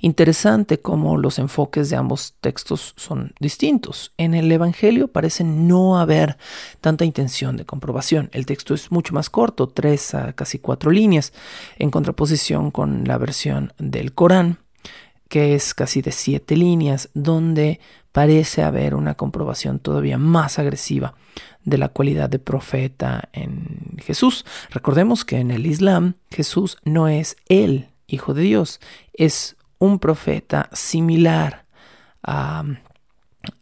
Interesante 0.00 0.80
cómo 0.80 1.16
los 1.18 1.38
enfoques 1.38 1.90
de 1.90 1.96
ambos 1.96 2.34
textos 2.40 2.94
son 2.96 3.34
distintos. 3.40 4.12
En 4.16 4.34
el 4.34 4.50
Evangelio 4.50 5.08
parece 5.08 5.44
no 5.44 5.98
haber 5.98 6.38
tanta 6.80 7.04
intención 7.04 7.56
de 7.56 7.66
comprobación. 7.66 8.30
El 8.32 8.46
texto 8.46 8.74
es 8.74 8.90
mucho 8.90 9.14
más 9.14 9.28
corto, 9.30 9.68
tres 9.68 10.14
a 10.14 10.32
casi 10.32 10.58
cuatro 10.58 10.90
líneas, 10.90 11.32
en 11.78 11.90
contraposición 11.90 12.70
con 12.70 13.04
la 13.04 13.18
versión 13.18 13.72
del 13.78 14.14
Corán, 14.14 14.58
que 15.28 15.54
es 15.54 15.74
casi 15.74 16.02
de 16.02 16.12
siete 16.12 16.56
líneas, 16.56 17.10
donde 17.14 17.78
parece 18.12 18.62
haber 18.62 18.94
una 18.94 19.14
comprobación 19.14 19.78
todavía 19.78 20.18
más 20.18 20.58
agresiva 20.58 21.14
de 21.64 21.78
la 21.78 21.88
cualidad 21.88 22.28
de 22.28 22.38
profeta 22.38 23.28
en 23.32 23.96
Jesús. 23.98 24.44
Recordemos 24.70 25.24
que 25.24 25.38
en 25.38 25.50
el 25.50 25.66
Islam 25.66 26.14
Jesús 26.30 26.78
no 26.84 27.06
es 27.06 27.36
el 27.48 27.89
Hijo 28.10 28.34
de 28.34 28.42
Dios, 28.42 28.80
es 29.12 29.56
un 29.78 29.98
profeta 29.98 30.68
similar 30.72 31.66
a, 32.22 32.64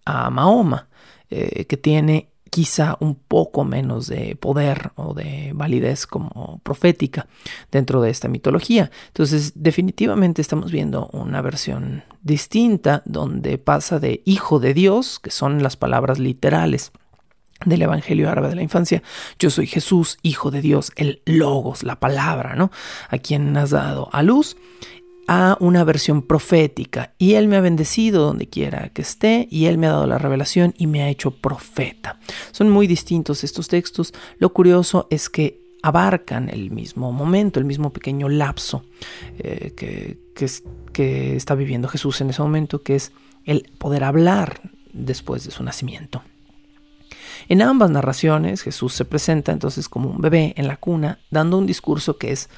Mahoma, 0.06 0.88
eh, 1.30 1.66
que 1.66 1.76
tiene 1.76 2.30
quizá 2.50 2.96
un 3.00 3.14
poco 3.14 3.64
menos 3.64 4.06
de 4.08 4.36
poder 4.36 4.90
o 4.96 5.14
de 5.14 5.52
validez 5.54 6.06
como 6.06 6.60
profética 6.62 7.26
dentro 7.70 8.00
de 8.00 8.10
esta 8.10 8.28
mitología. 8.28 8.90
Entonces, 9.08 9.52
definitivamente 9.54 10.42
estamos 10.42 10.72
viendo 10.72 11.08
una 11.12 11.42
versión 11.42 12.04
distinta 12.22 13.02
donde 13.04 13.58
pasa 13.58 13.98
de 14.00 14.22
hijo 14.24 14.58
de 14.60 14.74
Dios, 14.74 15.18
que 15.18 15.30
son 15.30 15.62
las 15.62 15.76
palabras 15.76 16.18
literales 16.18 16.92
del 17.64 17.82
Evangelio 17.82 18.30
árabe 18.30 18.48
de 18.48 18.56
la 18.56 18.62
infancia, 18.62 19.02
yo 19.38 19.50
soy 19.50 19.66
Jesús, 19.66 20.18
hijo 20.22 20.50
de 20.50 20.60
Dios, 20.60 20.92
el 20.96 21.22
logos, 21.24 21.82
la 21.82 21.98
palabra, 21.98 22.54
¿no? 22.54 22.70
A 23.08 23.18
quien 23.18 23.56
has 23.56 23.70
dado 23.70 24.08
a 24.12 24.22
luz 24.22 24.56
a 25.28 25.58
una 25.60 25.84
versión 25.84 26.22
profética 26.22 27.14
y 27.18 27.34
Él 27.34 27.48
me 27.48 27.56
ha 27.56 27.60
bendecido 27.60 28.24
donde 28.24 28.48
quiera 28.48 28.88
que 28.88 29.02
esté 29.02 29.46
y 29.50 29.66
Él 29.66 29.76
me 29.76 29.86
ha 29.86 29.90
dado 29.90 30.06
la 30.06 30.16
revelación 30.18 30.74
y 30.78 30.86
me 30.86 31.02
ha 31.02 31.10
hecho 31.10 31.32
profeta. 31.32 32.18
Son 32.50 32.70
muy 32.70 32.86
distintos 32.86 33.44
estos 33.44 33.68
textos. 33.68 34.14
Lo 34.38 34.54
curioso 34.54 35.06
es 35.10 35.28
que 35.28 35.60
abarcan 35.82 36.48
el 36.48 36.70
mismo 36.70 37.12
momento, 37.12 37.60
el 37.60 37.66
mismo 37.66 37.92
pequeño 37.92 38.28
lapso 38.30 38.84
eh, 39.38 39.74
que, 39.76 40.18
que 40.92 41.36
está 41.36 41.54
viviendo 41.54 41.88
Jesús 41.88 42.20
en 42.22 42.30
ese 42.30 42.40
momento, 42.40 42.82
que 42.82 42.96
es 42.96 43.12
el 43.44 43.70
poder 43.78 44.04
hablar 44.04 44.62
después 44.94 45.44
de 45.44 45.50
su 45.50 45.62
nacimiento. 45.62 46.22
En 47.48 47.62
ambas 47.62 47.90
narraciones 47.90 48.62
Jesús 48.62 48.94
se 48.94 49.04
presenta 49.04 49.52
entonces 49.52 49.88
como 49.88 50.10
un 50.10 50.20
bebé 50.20 50.54
en 50.56 50.66
la 50.66 50.76
cuna, 50.76 51.20
dando 51.30 51.58
un 51.58 51.66
discurso 51.66 52.18
que 52.18 52.32
es 52.32 52.48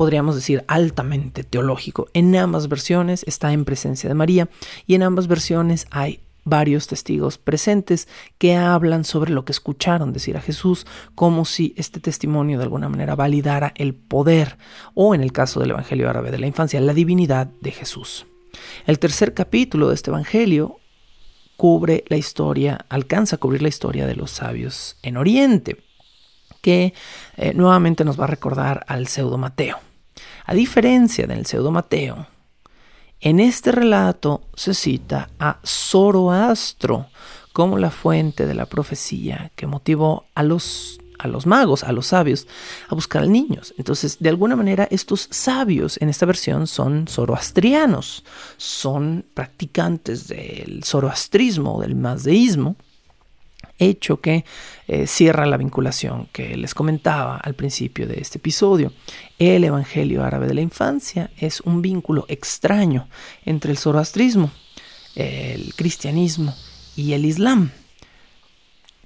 podríamos 0.00 0.34
decir, 0.34 0.64
altamente 0.66 1.44
teológico. 1.44 2.08
En 2.14 2.34
ambas 2.34 2.68
versiones 2.68 3.22
está 3.26 3.52
en 3.52 3.66
presencia 3.66 4.08
de 4.08 4.14
María 4.14 4.48
y 4.86 4.94
en 4.94 5.02
ambas 5.02 5.26
versiones 5.26 5.86
hay 5.90 6.20
varios 6.44 6.86
testigos 6.86 7.36
presentes 7.36 8.08
que 8.38 8.56
hablan 8.56 9.04
sobre 9.04 9.30
lo 9.30 9.44
que 9.44 9.52
escucharon 9.52 10.14
decir 10.14 10.38
a 10.38 10.40
Jesús, 10.40 10.86
como 11.14 11.44
si 11.44 11.74
este 11.76 12.00
testimonio 12.00 12.56
de 12.56 12.64
alguna 12.64 12.88
manera 12.88 13.14
validara 13.14 13.74
el 13.76 13.94
poder 13.94 14.56
o, 14.94 15.14
en 15.14 15.20
el 15.20 15.32
caso 15.32 15.60
del 15.60 15.72
Evangelio 15.72 16.08
árabe 16.08 16.30
de 16.30 16.38
la 16.38 16.46
infancia, 16.46 16.80
la 16.80 16.94
divinidad 16.94 17.48
de 17.60 17.70
Jesús. 17.70 18.26
El 18.86 18.98
tercer 18.98 19.34
capítulo 19.34 19.88
de 19.88 19.94
este 19.94 20.10
Evangelio 20.10 20.80
cubre 21.60 22.04
la 22.08 22.16
historia, 22.16 22.86
alcanza 22.88 23.36
a 23.36 23.38
cubrir 23.38 23.60
la 23.60 23.68
historia 23.68 24.06
de 24.06 24.16
los 24.16 24.30
sabios 24.30 24.96
en 25.02 25.18
Oriente, 25.18 25.76
que 26.62 26.94
eh, 27.36 27.52
nuevamente 27.52 28.02
nos 28.02 28.18
va 28.18 28.24
a 28.24 28.28
recordar 28.28 28.82
al 28.88 29.08
pseudo 29.08 29.36
Mateo. 29.36 29.76
A 30.46 30.54
diferencia 30.54 31.26
del 31.26 31.44
pseudo 31.44 31.70
Mateo, 31.70 32.28
en 33.20 33.40
este 33.40 33.72
relato 33.72 34.40
se 34.54 34.72
cita 34.72 35.28
a 35.38 35.60
Zoroastro 35.62 37.08
como 37.52 37.76
la 37.76 37.90
fuente 37.90 38.46
de 38.46 38.54
la 38.54 38.64
profecía 38.64 39.52
que 39.54 39.66
motivó 39.66 40.24
a 40.34 40.42
los, 40.42 40.98
a 41.20 41.28
los 41.28 41.46
magos, 41.46 41.84
a 41.84 41.92
los 41.92 42.08
sabios, 42.08 42.46
a 42.88 42.94
buscar 42.94 43.26
niños. 43.26 43.74
Entonces, 43.78 44.18
de 44.18 44.28
alguna 44.28 44.56
manera, 44.56 44.88
estos 44.90 45.28
sabios 45.30 46.00
en 46.00 46.08
esta 46.08 46.26
versión 46.26 46.66
son 46.66 47.06
zoroastrianos, 47.08 48.24
son 48.56 49.24
practicantes 49.34 50.28
del 50.28 50.82
zoroastrismo, 50.84 51.80
del 51.80 51.94
mazdeísmo, 51.94 52.76
hecho 53.78 54.20
que 54.20 54.44
eh, 54.86 55.06
cierra 55.06 55.46
la 55.46 55.56
vinculación 55.56 56.28
que 56.32 56.56
les 56.56 56.74
comentaba 56.74 57.36
al 57.36 57.54
principio 57.54 58.06
de 58.06 58.20
este 58.20 58.38
episodio. 58.38 58.92
El 59.38 59.64
Evangelio 59.64 60.22
árabe 60.22 60.46
de 60.46 60.54
la 60.54 60.60
infancia 60.60 61.30
es 61.38 61.60
un 61.62 61.82
vínculo 61.82 62.26
extraño 62.28 63.08
entre 63.44 63.72
el 63.72 63.78
zoroastrismo, 63.78 64.50
el 65.16 65.74
cristianismo 65.74 66.54
y 66.94 67.14
el 67.14 67.24
islam. 67.24 67.70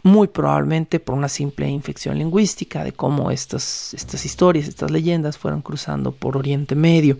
Muy 0.05 0.29
probablemente 0.29 1.01
por 1.01 1.15
una 1.15 1.31
simple 1.31 1.67
infección 1.67 2.19
lingüística 2.19 2.85
de 2.85 2.93
cómo 2.93 3.31
estas, 3.31 3.95
estas 3.95 4.27
historias, 4.27 4.69
estas 4.69 4.91
leyendas 4.91 5.39
fueron 5.39 5.63
cruzando 5.63 6.13
por 6.13 6.37
Oriente 6.37 6.75
Medio 6.75 7.19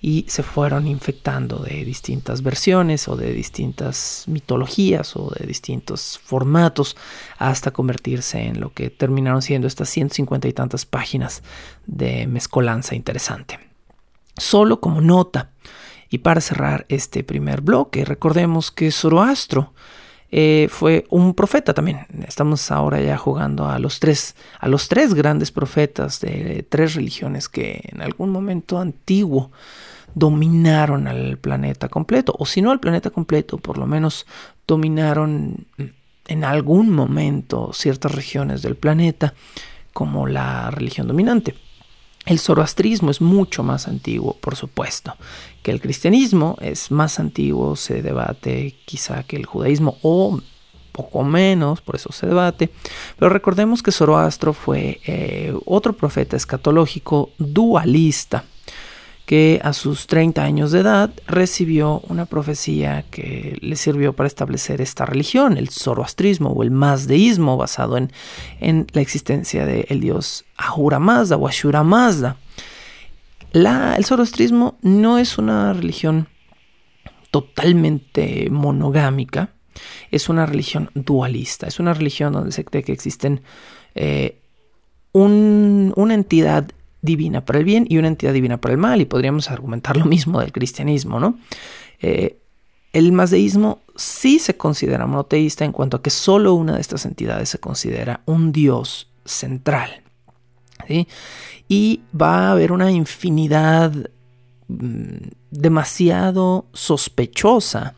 y 0.00 0.24
se 0.28 0.44
fueron 0.44 0.86
infectando 0.86 1.58
de 1.58 1.84
distintas 1.84 2.44
versiones 2.44 3.08
o 3.08 3.16
de 3.16 3.32
distintas 3.32 4.22
mitologías 4.28 5.16
o 5.16 5.32
de 5.36 5.46
distintos 5.48 6.20
formatos 6.22 6.96
hasta 7.38 7.72
convertirse 7.72 8.38
en 8.38 8.60
lo 8.60 8.72
que 8.72 8.88
terminaron 8.88 9.42
siendo 9.42 9.66
estas 9.66 9.88
150 9.88 10.46
y 10.46 10.52
tantas 10.52 10.86
páginas 10.86 11.42
de 11.86 12.28
mezcolanza 12.28 12.94
interesante. 12.94 13.58
Solo 14.36 14.80
como 14.80 15.00
nota 15.00 15.50
y 16.08 16.18
para 16.18 16.40
cerrar 16.40 16.86
este 16.88 17.24
primer 17.24 17.62
bloque, 17.62 18.04
recordemos 18.04 18.70
que 18.70 18.92
Zoroastro 18.92 19.72
eh, 20.34 20.68
fue 20.70 21.04
un 21.10 21.34
profeta 21.34 21.74
también. 21.74 22.06
Estamos 22.26 22.70
ahora 22.70 22.98
ya 23.02 23.18
jugando 23.18 23.68
a 23.68 23.78
los 23.78 24.00
tres, 24.00 24.34
a 24.58 24.66
los 24.66 24.88
tres 24.88 25.12
grandes 25.12 25.52
profetas 25.52 26.20
de 26.20 26.64
tres 26.66 26.94
religiones 26.94 27.50
que 27.50 27.82
en 27.92 28.00
algún 28.00 28.30
momento 28.30 28.78
antiguo 28.78 29.50
dominaron 30.14 31.06
al 31.06 31.36
planeta 31.36 31.90
completo, 31.90 32.34
o 32.38 32.46
si 32.46 32.62
no 32.62 32.70
al 32.70 32.80
planeta 32.80 33.10
completo, 33.10 33.58
por 33.58 33.76
lo 33.76 33.86
menos 33.86 34.26
dominaron 34.66 35.66
en 36.26 36.44
algún 36.44 36.90
momento 36.90 37.72
ciertas 37.74 38.12
regiones 38.12 38.62
del 38.62 38.76
planeta 38.76 39.34
como 39.92 40.26
la 40.26 40.70
religión 40.70 41.08
dominante. 41.08 41.54
El 42.24 42.38
zoroastrismo 42.38 43.10
es 43.10 43.20
mucho 43.20 43.62
más 43.64 43.88
antiguo, 43.88 44.36
por 44.40 44.54
supuesto, 44.54 45.16
que 45.62 45.72
el 45.72 45.80
cristianismo, 45.80 46.56
es 46.60 46.90
más 46.90 47.18
antiguo, 47.18 47.74
se 47.74 48.00
debate 48.00 48.76
quizá 48.84 49.24
que 49.24 49.36
el 49.36 49.46
judaísmo 49.46 49.98
o 50.02 50.40
poco 50.92 51.24
menos, 51.24 51.80
por 51.80 51.96
eso 51.96 52.12
se 52.12 52.26
debate, 52.26 52.70
pero 53.18 53.30
recordemos 53.30 53.82
que 53.82 53.90
Zoroastro 53.90 54.52
fue 54.52 55.00
eh, 55.06 55.54
otro 55.64 55.94
profeta 55.94 56.36
escatológico 56.36 57.30
dualista 57.38 58.44
que 59.32 59.62
a 59.64 59.72
sus 59.72 60.08
30 60.08 60.44
años 60.44 60.72
de 60.72 60.80
edad 60.80 61.10
recibió 61.26 62.00
una 62.10 62.26
profecía 62.26 63.06
que 63.10 63.56
le 63.62 63.76
sirvió 63.76 64.12
para 64.12 64.26
establecer 64.26 64.82
esta 64.82 65.06
religión, 65.06 65.56
el 65.56 65.70
zoroastrismo 65.70 66.50
o 66.50 66.62
el 66.62 66.70
mazdeísmo, 66.70 67.56
basado 67.56 67.96
en, 67.96 68.12
en 68.60 68.86
la 68.92 69.00
existencia 69.00 69.64
del 69.64 70.00
dios 70.00 70.44
Ahura 70.58 70.98
Mazda 70.98 71.38
o 71.38 71.48
Ashura 71.48 71.82
Mazda. 71.82 72.36
La, 73.52 73.96
el 73.96 74.04
zoroastrismo 74.04 74.76
no 74.82 75.16
es 75.16 75.38
una 75.38 75.72
religión 75.72 76.28
totalmente 77.30 78.50
monogámica, 78.50 79.54
es 80.10 80.28
una 80.28 80.44
religión 80.44 80.90
dualista, 80.94 81.66
es 81.66 81.80
una 81.80 81.94
religión 81.94 82.34
donde 82.34 82.52
se 82.52 82.66
cree 82.66 82.82
que 82.82 82.92
existen 82.92 83.40
eh, 83.94 84.42
una 85.14 86.12
entidad 86.12 86.70
divina 87.02 87.44
para 87.44 87.58
el 87.58 87.64
bien 87.64 87.86
y 87.88 87.98
una 87.98 88.08
entidad 88.08 88.32
divina 88.32 88.58
para 88.58 88.72
el 88.72 88.78
mal, 88.78 89.00
y 89.00 89.04
podríamos 89.04 89.50
argumentar 89.50 89.96
lo 89.96 90.06
mismo 90.06 90.40
del 90.40 90.52
cristianismo, 90.52 91.20
¿no? 91.20 91.38
Eh, 92.00 92.38
el 92.92 93.12
mazdeísmo 93.12 93.80
sí 93.96 94.38
se 94.38 94.56
considera 94.56 95.06
monoteísta 95.06 95.64
en 95.64 95.72
cuanto 95.72 95.96
a 95.96 96.02
que 96.02 96.10
solo 96.10 96.54
una 96.54 96.74
de 96.74 96.80
estas 96.80 97.06
entidades 97.06 97.48
se 97.48 97.58
considera 97.58 98.20
un 98.26 98.52
dios 98.52 99.08
central. 99.24 100.02
Y 101.68 102.02
va 102.18 102.48
a 102.48 102.52
haber 102.52 102.72
una 102.72 102.90
infinidad 102.90 103.92
mm, 104.68 105.28
demasiado 105.50 106.66
sospechosa 106.72 107.94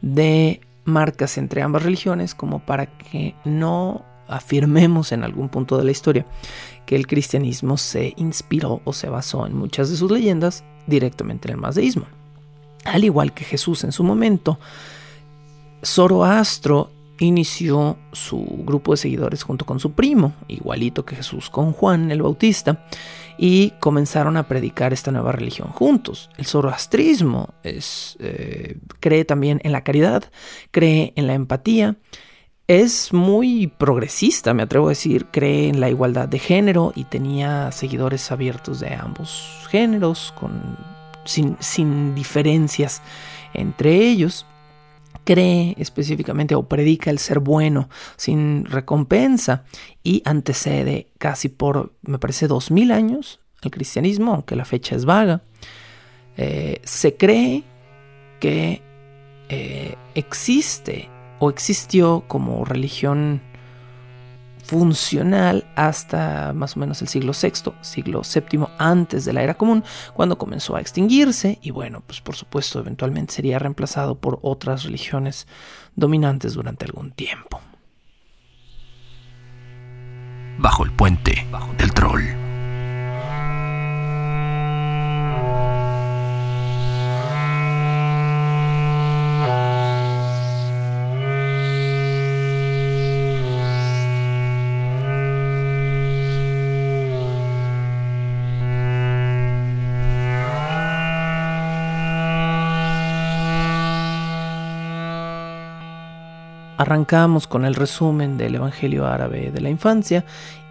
de 0.00 0.60
marcas 0.84 1.36
entre 1.36 1.60
ambas 1.62 1.82
religiones 1.82 2.34
como 2.34 2.60
para 2.60 2.86
que 2.86 3.34
no 3.44 4.04
afirmemos 4.26 5.12
en 5.12 5.24
algún 5.24 5.48
punto 5.48 5.76
de 5.76 5.84
la 5.84 5.90
historia 5.90 6.24
que 6.86 6.96
el 6.96 7.06
cristianismo 7.06 7.76
se 7.76 8.14
inspiró 8.16 8.80
o 8.84 8.92
se 8.92 9.08
basó 9.08 9.46
en 9.46 9.56
muchas 9.56 9.90
de 9.90 9.96
sus 9.96 10.10
leyendas 10.10 10.64
directamente 10.86 11.48
en 11.48 11.54
el 11.54 11.60
mazdeísmo. 11.60 12.06
Al 12.84 13.04
igual 13.04 13.32
que 13.32 13.44
Jesús 13.44 13.84
en 13.84 13.92
su 13.92 14.02
momento, 14.02 14.58
Zoroastro 15.84 16.90
inició 17.20 17.98
su 18.12 18.42
grupo 18.64 18.92
de 18.92 18.96
seguidores 18.96 19.42
junto 19.42 19.66
con 19.66 19.78
su 19.78 19.92
primo, 19.92 20.32
igualito 20.48 21.04
que 21.04 21.16
Jesús 21.16 21.50
con 21.50 21.72
Juan 21.72 22.10
el 22.10 22.22
Bautista, 22.22 22.86
y 23.36 23.70
comenzaron 23.78 24.36
a 24.36 24.48
predicar 24.48 24.92
esta 24.92 25.10
nueva 25.10 25.32
religión 25.32 25.68
juntos. 25.68 26.30
El 26.36 26.46
zoroastrismo 26.46 27.54
es, 27.62 28.16
eh, 28.20 28.78
cree 29.00 29.24
también 29.24 29.60
en 29.64 29.72
la 29.72 29.84
caridad, 29.84 30.24
cree 30.70 31.12
en 31.16 31.26
la 31.26 31.34
empatía, 31.34 31.96
es 32.70 33.12
muy 33.12 33.66
progresista, 33.66 34.54
me 34.54 34.62
atrevo 34.62 34.86
a 34.86 34.90
decir, 34.90 35.26
cree 35.32 35.68
en 35.68 35.80
la 35.80 35.90
igualdad 35.90 36.28
de 36.28 36.38
género 36.38 36.92
y 36.94 37.02
tenía 37.02 37.72
seguidores 37.72 38.30
abiertos 38.30 38.78
de 38.78 38.94
ambos 38.94 39.66
géneros, 39.68 40.32
con, 40.38 40.78
sin, 41.24 41.56
sin 41.58 42.14
diferencias 42.14 43.02
entre 43.54 43.96
ellos 43.96 44.46
cree 45.24 45.74
específicamente 45.78 46.54
o 46.54 46.68
predica 46.68 47.10
el 47.10 47.18
ser 47.18 47.40
bueno 47.40 47.88
sin 48.16 48.64
recompensa 48.64 49.64
y 50.04 50.22
antecede 50.24 51.08
casi 51.18 51.48
por, 51.48 51.92
me 52.02 52.20
parece, 52.20 52.46
dos 52.46 52.70
mil 52.70 52.92
años 52.92 53.40
al 53.62 53.72
cristianismo, 53.72 54.32
aunque 54.32 54.54
la 54.54 54.64
fecha 54.64 54.94
es 54.94 55.04
vaga. 55.04 55.42
Eh, 56.36 56.80
se 56.84 57.16
cree 57.16 57.64
que 58.38 58.80
eh, 59.48 59.96
existe 60.14 61.09
o 61.40 61.50
existió 61.50 62.24
como 62.28 62.64
religión 62.64 63.42
funcional 64.62 65.66
hasta 65.74 66.52
más 66.52 66.76
o 66.76 66.80
menos 66.80 67.02
el 67.02 67.08
siglo 67.08 67.32
VI, 67.32 67.72
siglo 67.80 68.22
VII 68.22 68.66
antes 68.78 69.24
de 69.24 69.32
la 69.32 69.42
era 69.42 69.54
común, 69.54 69.82
cuando 70.14 70.38
comenzó 70.38 70.76
a 70.76 70.80
extinguirse 70.80 71.58
y 71.60 71.72
bueno, 71.72 72.02
pues 72.06 72.20
por 72.20 72.36
supuesto 72.36 72.78
eventualmente 72.78 73.32
sería 73.32 73.58
reemplazado 73.58 74.20
por 74.20 74.38
otras 74.42 74.84
religiones 74.84 75.48
dominantes 75.96 76.54
durante 76.54 76.84
algún 76.84 77.10
tiempo. 77.10 77.60
Bajo 80.58 80.84
el 80.84 80.92
puente 80.92 81.46
del 81.78 81.92
troll. 81.92 82.49
Arrancamos 106.80 107.46
con 107.46 107.66
el 107.66 107.74
resumen 107.74 108.38
del 108.38 108.54
Evangelio 108.54 109.06
árabe 109.06 109.50
de 109.50 109.60
la 109.60 109.68
infancia 109.68 110.24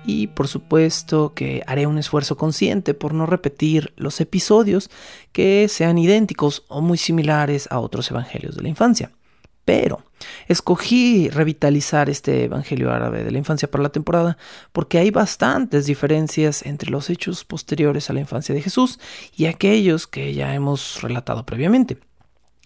y 0.04 0.26
por 0.26 0.48
supuesto 0.48 1.36
que 1.36 1.62
haré 1.68 1.86
un 1.86 2.00
esfuerzo 2.00 2.36
consciente 2.36 2.96
por 2.96 3.14
no 3.14 3.28
repetir 3.28 3.94
los 3.96 4.20
episodios 4.20 4.90
que 5.34 5.68
sean 5.70 6.00
idénticos 6.00 6.64
o 6.68 6.82
muy 6.82 6.98
similares 6.98 7.68
a 7.70 7.78
otros 7.78 8.10
evangelios 8.10 8.56
de 8.56 8.64
la 8.64 8.70
infancia. 8.70 9.12
Pero 9.66 10.02
escogí 10.48 11.30
revitalizar 11.30 12.10
este 12.10 12.46
Evangelio 12.46 12.92
árabe 12.92 13.24
de 13.24 13.30
la 13.30 13.38
infancia 13.38 13.70
para 13.70 13.84
la 13.84 13.90
temporada 13.90 14.36
porque 14.72 14.98
hay 14.98 15.12
bastantes 15.12 15.86
diferencias 15.86 16.66
entre 16.66 16.90
los 16.90 17.12
hechos 17.12 17.46
posteriores 17.46 18.10
a 18.10 18.14
la 18.14 18.22
infancia 18.22 18.56
de 18.56 18.64
Jesús 18.64 19.00
y 19.38 19.46
aquellos 19.46 20.08
que 20.08 20.34
ya 20.34 20.56
hemos 20.56 21.04
relatado 21.04 21.46
previamente 21.46 22.00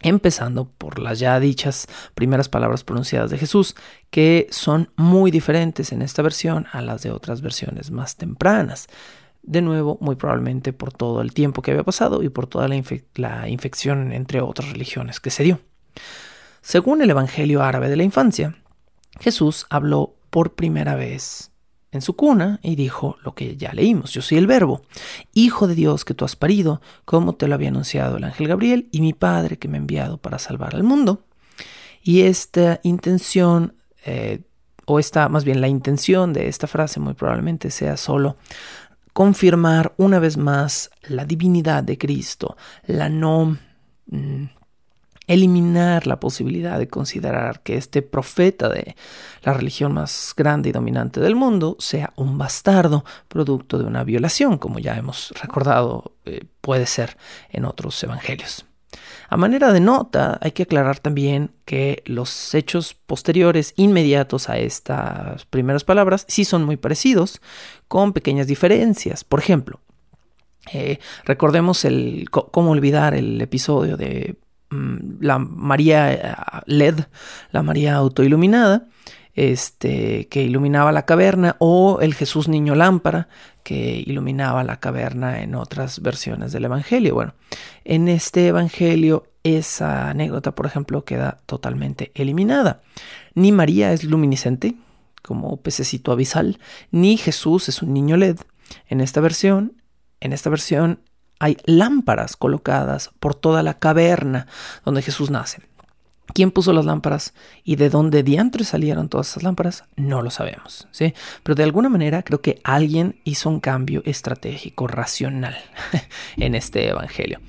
empezando 0.03 0.65
por 0.65 0.99
las 0.99 1.19
ya 1.19 1.39
dichas 1.39 1.87
primeras 2.13 2.49
palabras 2.49 2.83
pronunciadas 2.83 3.31
de 3.31 3.37
Jesús, 3.37 3.75
que 4.11 4.47
son 4.51 4.89
muy 4.95 5.31
diferentes 5.31 5.91
en 5.91 6.01
esta 6.01 6.21
versión 6.21 6.67
a 6.71 6.81
las 6.81 7.01
de 7.01 7.11
otras 7.11 7.41
versiones 7.41 7.89
más 7.89 8.17
tempranas. 8.17 8.87
De 9.41 9.61
nuevo, 9.61 9.97
muy 9.99 10.15
probablemente 10.15 10.71
por 10.71 10.93
todo 10.93 11.21
el 11.21 11.33
tiempo 11.33 11.61
que 11.61 11.71
había 11.71 11.83
pasado 11.83 12.23
y 12.23 12.29
por 12.29 12.47
toda 12.47 12.67
la, 12.67 13.47
infección 13.49 14.11
entre 14.11 14.41
otras 14.41 14.69
religiones 14.69 15.19
que 15.19 15.31
se 15.31 15.43
dio. 15.43 15.59
Según 16.61 17.01
el 17.01 17.09
Evangelio 17.09 17.61
árabe 17.63 17.89
de 17.89 17.97
la 17.97 18.03
infancia, 18.03 18.55
Jesús 19.19 19.65
habló 19.69 20.15
por 20.29 20.53
primera 20.53 20.95
vez 20.95 21.52
en 21.93 22.01
su 22.01 22.15
cuna 22.15 22.59
y 22.63 22.75
dijo 22.75 23.17
lo 23.23 23.35
que 23.35 23.55
ya 23.55 23.71
leímos, 23.71 24.11
yo 24.11 24.21
soy 24.21 24.39
el 24.39 24.47
verbo, 24.47 24.81
hijo 25.33 25.67
de 25.67 25.75
Dios 25.75 26.03
que 26.03 26.13
tú 26.13 26.25
has 26.25 26.35
parido, 26.35 26.81
como 27.05 27.35
te 27.35 27.47
lo 27.47 27.55
había 27.55 27.69
anunciado 27.69 28.17
el 28.17 28.23
ángel 28.23 28.47
Gabriel 28.47 28.89
y 28.91 29.01
mi 29.01 29.13
Padre 29.13 29.57
que 29.57 29.67
me 29.67 29.77
ha 29.77 29.81
enviado 29.81 30.17
para 30.17 30.39
salvar 30.39 30.75
al 30.75 30.83
mundo. 30.83 31.23
Y 32.01 32.21
esta 32.21 32.79
intención, 32.83 33.73
eh, 34.05 34.41
o 34.85 34.99
esta, 34.99 35.29
más 35.29 35.45
bien 35.45 35.61
la 35.61 35.69
intención 35.69 36.33
de 36.33 36.49
esta 36.49 36.67
frase 36.67 36.99
muy 36.99 37.13
probablemente 37.13 37.71
sea 37.71 37.95
solo 37.95 38.35
confirmar 39.13 39.93
una 39.97 40.19
vez 40.19 40.37
más 40.37 40.89
la 41.07 41.23
divinidad 41.23 41.83
de 41.83 41.97
Cristo, 41.97 42.57
la 42.85 43.09
no... 43.09 43.57
Mm, 44.07 44.45
eliminar 45.27 46.07
la 46.07 46.19
posibilidad 46.19 46.79
de 46.79 46.87
considerar 46.87 47.61
que 47.61 47.77
este 47.77 48.01
profeta 48.01 48.69
de 48.69 48.95
la 49.43 49.53
religión 49.53 49.93
más 49.93 50.33
grande 50.35 50.69
y 50.69 50.71
dominante 50.71 51.19
del 51.19 51.35
mundo 51.35 51.75
sea 51.79 52.13
un 52.15 52.37
bastardo 52.37 53.05
producto 53.27 53.77
de 53.77 53.85
una 53.85 54.03
violación, 54.03 54.57
como 54.57 54.79
ya 54.79 54.97
hemos 54.97 55.33
recordado 55.41 56.13
eh, 56.25 56.45
puede 56.61 56.85
ser 56.85 57.17
en 57.49 57.65
otros 57.65 58.01
evangelios. 58.03 58.65
A 59.29 59.37
manera 59.37 59.73
de 59.73 59.79
nota, 59.79 60.37
hay 60.41 60.51
que 60.51 60.63
aclarar 60.63 60.99
también 60.99 61.51
que 61.65 62.03
los 62.05 62.53
hechos 62.53 62.93
posteriores 62.93 63.73
inmediatos 63.77 64.49
a 64.49 64.57
estas 64.59 65.45
primeras 65.45 65.83
palabras 65.83 66.25
sí 66.27 66.45
son 66.45 66.63
muy 66.63 66.77
parecidos, 66.77 67.41
con 67.87 68.13
pequeñas 68.13 68.45
diferencias. 68.45 69.23
Por 69.23 69.39
ejemplo, 69.39 69.79
eh, 70.71 70.99
recordemos 71.25 71.83
el 71.83 72.29
cómo 72.29 72.71
olvidar 72.71 73.15
el 73.15 73.41
episodio 73.41 73.97
de 73.97 74.35
la 75.19 75.39
María 75.39 76.13
eh, 76.13 76.35
LED, 76.65 77.01
la 77.51 77.63
María 77.63 77.95
autoiluminada, 77.95 78.87
este, 79.35 80.27
que 80.27 80.43
iluminaba 80.43 80.91
la 80.91 81.05
caverna, 81.05 81.55
o 81.59 81.99
el 82.01 82.13
Jesús 82.13 82.47
niño 82.47 82.75
lámpara, 82.75 83.27
que 83.63 84.03
iluminaba 84.05 84.63
la 84.63 84.79
caverna 84.79 85.41
en 85.41 85.55
otras 85.55 86.01
versiones 86.01 86.51
del 86.51 86.65
Evangelio. 86.65 87.15
Bueno, 87.15 87.33
en 87.83 88.07
este 88.07 88.47
Evangelio 88.47 89.27
esa 89.43 90.09
anécdota, 90.09 90.55
por 90.55 90.65
ejemplo, 90.65 91.03
queda 91.03 91.39
totalmente 91.45 92.11
eliminada. 92.15 92.81
Ni 93.33 93.51
María 93.51 93.91
es 93.91 94.03
luminiscente, 94.03 94.75
como 95.21 95.57
pececito 95.57 96.11
abisal, 96.11 96.59
ni 96.91 97.17
Jesús 97.17 97.69
es 97.69 97.81
un 97.81 97.93
niño 97.93 98.17
LED. 98.17 98.37
En 98.87 99.01
esta 99.01 99.21
versión, 99.21 99.81
en 100.19 100.33
esta 100.33 100.49
versión 100.49 100.99
hay 101.43 101.57
lámparas 101.65 102.37
colocadas 102.37 103.11
por 103.19 103.35
toda 103.35 103.63
la 103.63 103.73
caverna 103.77 104.47
donde 104.85 105.01
Jesús 105.01 105.29
nace. 105.29 105.59
¿Quién 106.33 106.51
puso 106.51 106.71
las 106.71 106.85
lámparas 106.85 107.33
y 107.65 107.75
de 107.75 107.89
dónde 107.89 108.23
diantres 108.23 108.69
salieron 108.69 109.09
todas 109.09 109.27
esas 109.27 109.43
lámparas? 109.43 109.83
No 109.97 110.21
lo 110.21 110.29
sabemos, 110.29 110.87
¿sí? 110.91 111.13
Pero 111.43 111.55
de 111.55 111.63
alguna 111.63 111.89
manera 111.89 112.23
creo 112.23 112.39
que 112.39 112.61
alguien 112.63 113.19
hizo 113.25 113.49
un 113.49 113.59
cambio 113.59 114.01
estratégico, 114.05 114.87
racional 114.87 115.57
en 116.37 116.55
este 116.55 116.87
evangelio. 116.87 117.41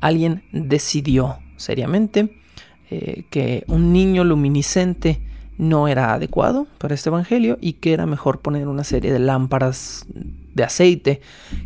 Alguien 0.00 0.44
decidió 0.52 1.38
seriamente 1.58 2.40
eh, 2.88 3.24
que 3.28 3.64
un 3.66 3.92
niño 3.92 4.24
luminiscente 4.24 5.20
no 5.58 5.88
era 5.88 6.14
adecuado 6.14 6.68
para 6.78 6.94
este 6.94 7.10
evangelio 7.10 7.58
y 7.60 7.74
que 7.74 7.92
era 7.92 8.06
mejor 8.06 8.40
poner 8.40 8.66
una 8.66 8.82
serie 8.82 9.12
de 9.12 9.18
lámparas 9.18 10.06
de 10.54 10.64
aceite 10.64 11.20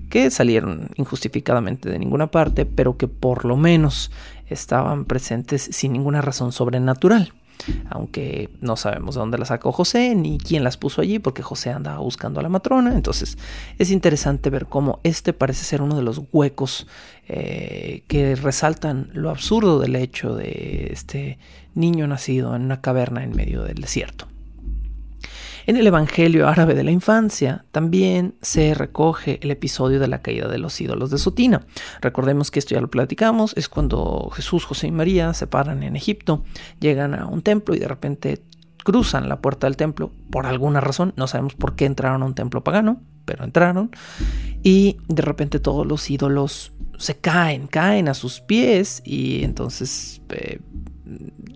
que 0.08 0.30
salieron 0.30 0.90
injustificadamente 0.96 1.88
de 1.88 1.98
ninguna 1.98 2.30
parte, 2.30 2.66
pero 2.66 2.96
que 2.96 3.08
por 3.08 3.44
lo 3.44 3.56
menos 3.56 4.10
estaban 4.48 5.04
presentes 5.04 5.68
sin 5.72 5.92
ninguna 5.92 6.20
razón 6.20 6.52
sobrenatural. 6.52 7.32
Aunque 7.88 8.50
no 8.60 8.76
sabemos 8.76 9.14
de 9.14 9.20
dónde 9.20 9.38
las 9.38 9.48
sacó 9.48 9.72
José 9.72 10.14
ni 10.14 10.38
quién 10.38 10.62
las 10.62 10.76
puso 10.76 11.00
allí, 11.00 11.18
porque 11.18 11.42
José 11.42 11.70
andaba 11.70 11.98
buscando 11.98 12.38
a 12.38 12.42
la 12.42 12.48
matrona. 12.48 12.94
Entonces 12.94 13.38
es 13.78 13.90
interesante 13.90 14.50
ver 14.50 14.66
cómo 14.66 15.00
este 15.04 15.32
parece 15.32 15.64
ser 15.64 15.82
uno 15.82 15.96
de 15.96 16.02
los 16.02 16.20
huecos 16.32 16.86
eh, 17.28 18.02
que 18.08 18.36
resaltan 18.36 19.10
lo 19.14 19.30
absurdo 19.30 19.80
del 19.80 19.96
hecho 19.96 20.34
de 20.36 20.90
este 20.92 21.38
niño 21.74 22.06
nacido 22.06 22.54
en 22.54 22.62
una 22.62 22.80
caverna 22.80 23.24
en 23.24 23.34
medio 23.34 23.62
del 23.62 23.76
desierto. 23.76 24.28
En 25.66 25.76
el 25.76 25.86
Evangelio 25.88 26.46
árabe 26.46 26.74
de 26.74 26.84
la 26.84 26.92
infancia 26.92 27.64
también 27.72 28.36
se 28.40 28.72
recoge 28.72 29.40
el 29.42 29.50
episodio 29.50 29.98
de 29.98 30.06
la 30.06 30.22
caída 30.22 30.46
de 30.46 30.58
los 30.58 30.80
ídolos 30.80 31.10
de 31.10 31.18
Sotina. 31.18 31.66
Recordemos 32.00 32.52
que 32.52 32.60
esto 32.60 32.76
ya 32.76 32.80
lo 32.80 32.88
platicamos, 32.88 33.52
es 33.56 33.68
cuando 33.68 34.30
Jesús, 34.32 34.64
José 34.64 34.86
y 34.86 34.92
María 34.92 35.34
se 35.34 35.48
paran 35.48 35.82
en 35.82 35.96
Egipto, 35.96 36.44
llegan 36.78 37.14
a 37.14 37.26
un 37.26 37.42
templo 37.42 37.74
y 37.74 37.80
de 37.80 37.88
repente 37.88 38.44
cruzan 38.84 39.28
la 39.28 39.40
puerta 39.40 39.66
del 39.66 39.76
templo 39.76 40.12
por 40.30 40.46
alguna 40.46 40.80
razón, 40.80 41.12
no 41.16 41.26
sabemos 41.26 41.54
por 41.54 41.74
qué 41.74 41.86
entraron 41.86 42.22
a 42.22 42.26
un 42.26 42.36
templo 42.36 42.62
pagano, 42.62 43.00
pero 43.24 43.42
entraron, 43.42 43.90
y 44.62 44.98
de 45.08 45.22
repente 45.22 45.58
todos 45.58 45.84
los 45.84 46.08
ídolos 46.08 46.70
se 46.96 47.16
caen, 47.16 47.66
caen 47.66 48.08
a 48.08 48.14
sus 48.14 48.40
pies 48.40 49.02
y 49.04 49.42
entonces 49.42 50.22
eh, 50.28 50.60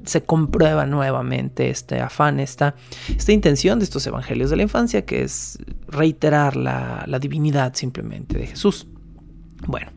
se 0.05 0.23
comprueba 0.23 0.87
nuevamente 0.87 1.71
este 1.71 2.01
afán, 2.01 2.41
esta, 2.41 2.75
esta 3.09 3.33
intención 3.33 3.79
de 3.79 3.85
estos 3.85 4.07
evangelios 4.07 4.51
de 4.51 4.57
la 4.57 4.63
infancia, 4.63 5.05
que 5.05 5.23
es 5.23 5.59
reiterar 5.89 6.57
la, 6.57 7.05
la 7.07 7.19
divinidad 7.19 7.75
simplemente 7.75 8.39
de 8.39 8.47
Jesús. 8.47 8.87
Bueno, 9.67 9.93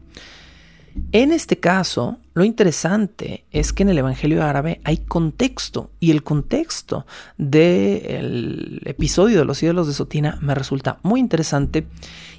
en 1.12 1.32
este 1.32 1.60
caso, 1.60 2.20
lo 2.34 2.44
interesante 2.44 3.46
es 3.52 3.74
que 3.74 3.84
en 3.84 3.90
el 3.90 3.98
Evangelio 3.98 4.44
árabe 4.44 4.82
hay 4.84 4.98
contexto 4.98 5.92
y 6.00 6.12
el 6.12 6.24
contexto 6.24 7.06
del 7.38 8.82
episodio 8.86 9.40
de 9.40 9.46
los 9.46 9.62
ídolos 9.64 9.88
de 9.88 9.94
Sotina 9.94 10.38
me 10.42 10.54
resulta 10.54 11.00
muy 11.04 11.20
interesante 11.20 11.88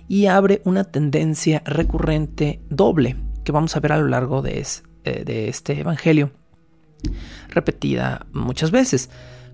y 0.09 0.27
abre 0.27 0.61
una 0.65 0.85
tendencia 0.85 1.63
recurrente 1.65 2.61
doble 2.71 3.17
que 3.45 3.53
vamos 3.53 3.77
a 3.77 3.81
ver 3.81 3.93
a 3.93 3.99
lo 3.99 4.09
largo 4.09 4.43
de, 4.43 4.65
eh, 5.05 5.25
de 5.25 5.49
este 5.49 5.81
Evangelio, 5.81 6.31
repetida 7.49 8.27
muchas 8.33 8.71
veces. 8.71 9.11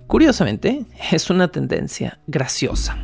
Curiosamente, 0.07 0.85
es 1.13 1.31
una 1.31 1.49
tendencia 1.49 2.21
graciosa. 2.27 2.97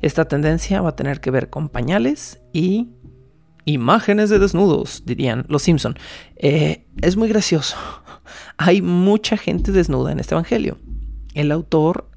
Esta 0.00 0.26
tendencia 0.26 0.80
va 0.80 0.90
a 0.90 0.96
tener 0.96 1.20
que 1.20 1.30
ver 1.30 1.48
con 1.48 1.68
pañales 1.68 2.40
y 2.52 2.90
Imágenes 3.64 4.28
de 4.28 4.40
desnudos, 4.40 5.04
dirían 5.06 5.44
los 5.48 5.62
Simpson. 5.62 5.96
Eh, 6.36 6.84
es 7.00 7.16
muy 7.16 7.28
gracioso. 7.28 7.76
Hay 8.56 8.82
mucha 8.82 9.36
gente 9.36 9.70
desnuda 9.70 10.10
en 10.10 10.18
este 10.18 10.34
evangelio. 10.34 10.78
El 11.34 11.52
autor, 11.52 12.10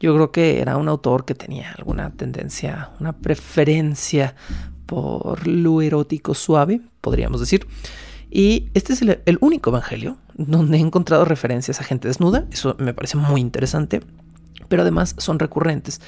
yo 0.00 0.14
creo 0.14 0.32
que 0.32 0.60
era 0.60 0.78
un 0.78 0.88
autor 0.88 1.26
que 1.26 1.34
tenía 1.34 1.72
alguna 1.76 2.10
tendencia, 2.10 2.90
una 3.00 3.12
preferencia 3.12 4.34
por 4.86 5.46
lo 5.46 5.82
erótico 5.82 6.34
suave, 6.34 6.80
podríamos 7.02 7.40
decir. 7.40 7.66
Y 8.30 8.70
este 8.72 8.94
es 8.94 9.02
el, 9.02 9.20
el 9.26 9.36
único 9.42 9.68
evangelio 9.68 10.16
donde 10.46 10.78
he 10.78 10.80
encontrado 10.80 11.24
referencias 11.24 11.80
a 11.80 11.84
gente 11.84 12.08
desnuda. 12.08 12.46
Eso 12.50 12.76
me 12.78 12.94
parece 12.94 13.16
muy 13.16 13.40
interesante. 13.40 14.00
Pero 14.68 14.82
además 14.82 15.14
son 15.18 15.38
recurrentes. 15.38 16.00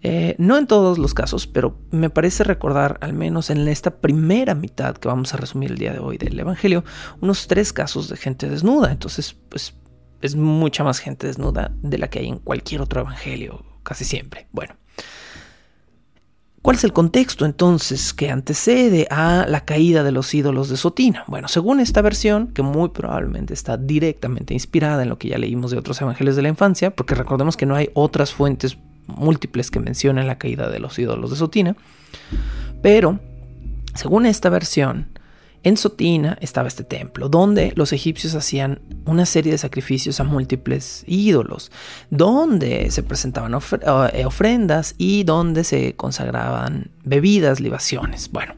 Eh, 0.00 0.36
no 0.38 0.56
en 0.56 0.66
todos 0.66 0.98
los 0.98 1.12
casos, 1.12 1.46
pero 1.46 1.76
me 1.90 2.08
parece 2.08 2.44
recordar, 2.44 2.98
al 3.00 3.12
menos 3.12 3.50
en 3.50 3.66
esta 3.66 3.98
primera 4.00 4.54
mitad 4.54 4.96
que 4.96 5.08
vamos 5.08 5.34
a 5.34 5.36
resumir 5.36 5.72
el 5.72 5.78
día 5.78 5.92
de 5.92 5.98
hoy 5.98 6.18
del 6.18 6.38
Evangelio, 6.38 6.84
unos 7.20 7.48
tres 7.48 7.72
casos 7.72 8.08
de 8.08 8.16
gente 8.16 8.48
desnuda. 8.48 8.92
Entonces, 8.92 9.36
pues 9.48 9.74
es 10.20 10.36
mucha 10.36 10.84
más 10.84 11.00
gente 11.00 11.26
desnuda 11.26 11.72
de 11.82 11.98
la 11.98 12.08
que 12.08 12.20
hay 12.20 12.28
en 12.28 12.38
cualquier 12.38 12.80
otro 12.80 13.00
Evangelio, 13.00 13.64
casi 13.82 14.04
siempre. 14.04 14.46
Bueno. 14.52 14.74
¿Cuál 16.60 16.76
es 16.76 16.84
el 16.84 16.92
contexto 16.92 17.44
entonces 17.44 18.12
que 18.12 18.30
antecede 18.30 19.06
a 19.10 19.46
la 19.48 19.64
caída 19.64 20.02
de 20.02 20.10
los 20.10 20.34
ídolos 20.34 20.68
de 20.68 20.76
Sotina? 20.76 21.24
Bueno, 21.28 21.46
según 21.46 21.78
esta 21.78 22.02
versión, 22.02 22.48
que 22.48 22.62
muy 22.62 22.88
probablemente 22.88 23.54
está 23.54 23.76
directamente 23.76 24.54
inspirada 24.54 25.04
en 25.04 25.08
lo 25.08 25.18
que 25.18 25.28
ya 25.28 25.38
leímos 25.38 25.70
de 25.70 25.78
otros 25.78 26.00
evangelios 26.00 26.34
de 26.34 26.42
la 26.42 26.48
infancia, 26.48 26.90
porque 26.90 27.14
recordemos 27.14 27.56
que 27.56 27.64
no 27.64 27.76
hay 27.76 27.90
otras 27.94 28.34
fuentes 28.34 28.76
múltiples 29.06 29.70
que 29.70 29.78
mencionan 29.78 30.26
la 30.26 30.38
caída 30.38 30.68
de 30.68 30.80
los 30.80 30.98
ídolos 30.98 31.30
de 31.30 31.36
Sotina. 31.36 31.76
Pero, 32.82 33.20
según 33.94 34.26
esta 34.26 34.50
versión, 34.50 35.06
en 35.62 35.76
Sotina 35.76 36.38
estaba 36.40 36.68
este 36.68 36.84
templo, 36.84 37.28
donde 37.28 37.72
los 37.74 37.92
egipcios 37.92 38.34
hacían 38.34 38.80
una 39.06 39.26
serie 39.26 39.52
de 39.52 39.58
sacrificios 39.58 40.20
a 40.20 40.24
múltiples 40.24 41.04
ídolos, 41.06 41.70
donde 42.10 42.90
se 42.90 43.02
presentaban 43.02 43.52
eh, 43.54 44.24
ofrendas 44.24 44.94
y 44.98 45.24
donde 45.24 45.64
se 45.64 45.94
consagraban 45.96 46.90
bebidas, 47.04 47.60
libaciones. 47.60 48.30
Bueno, 48.30 48.54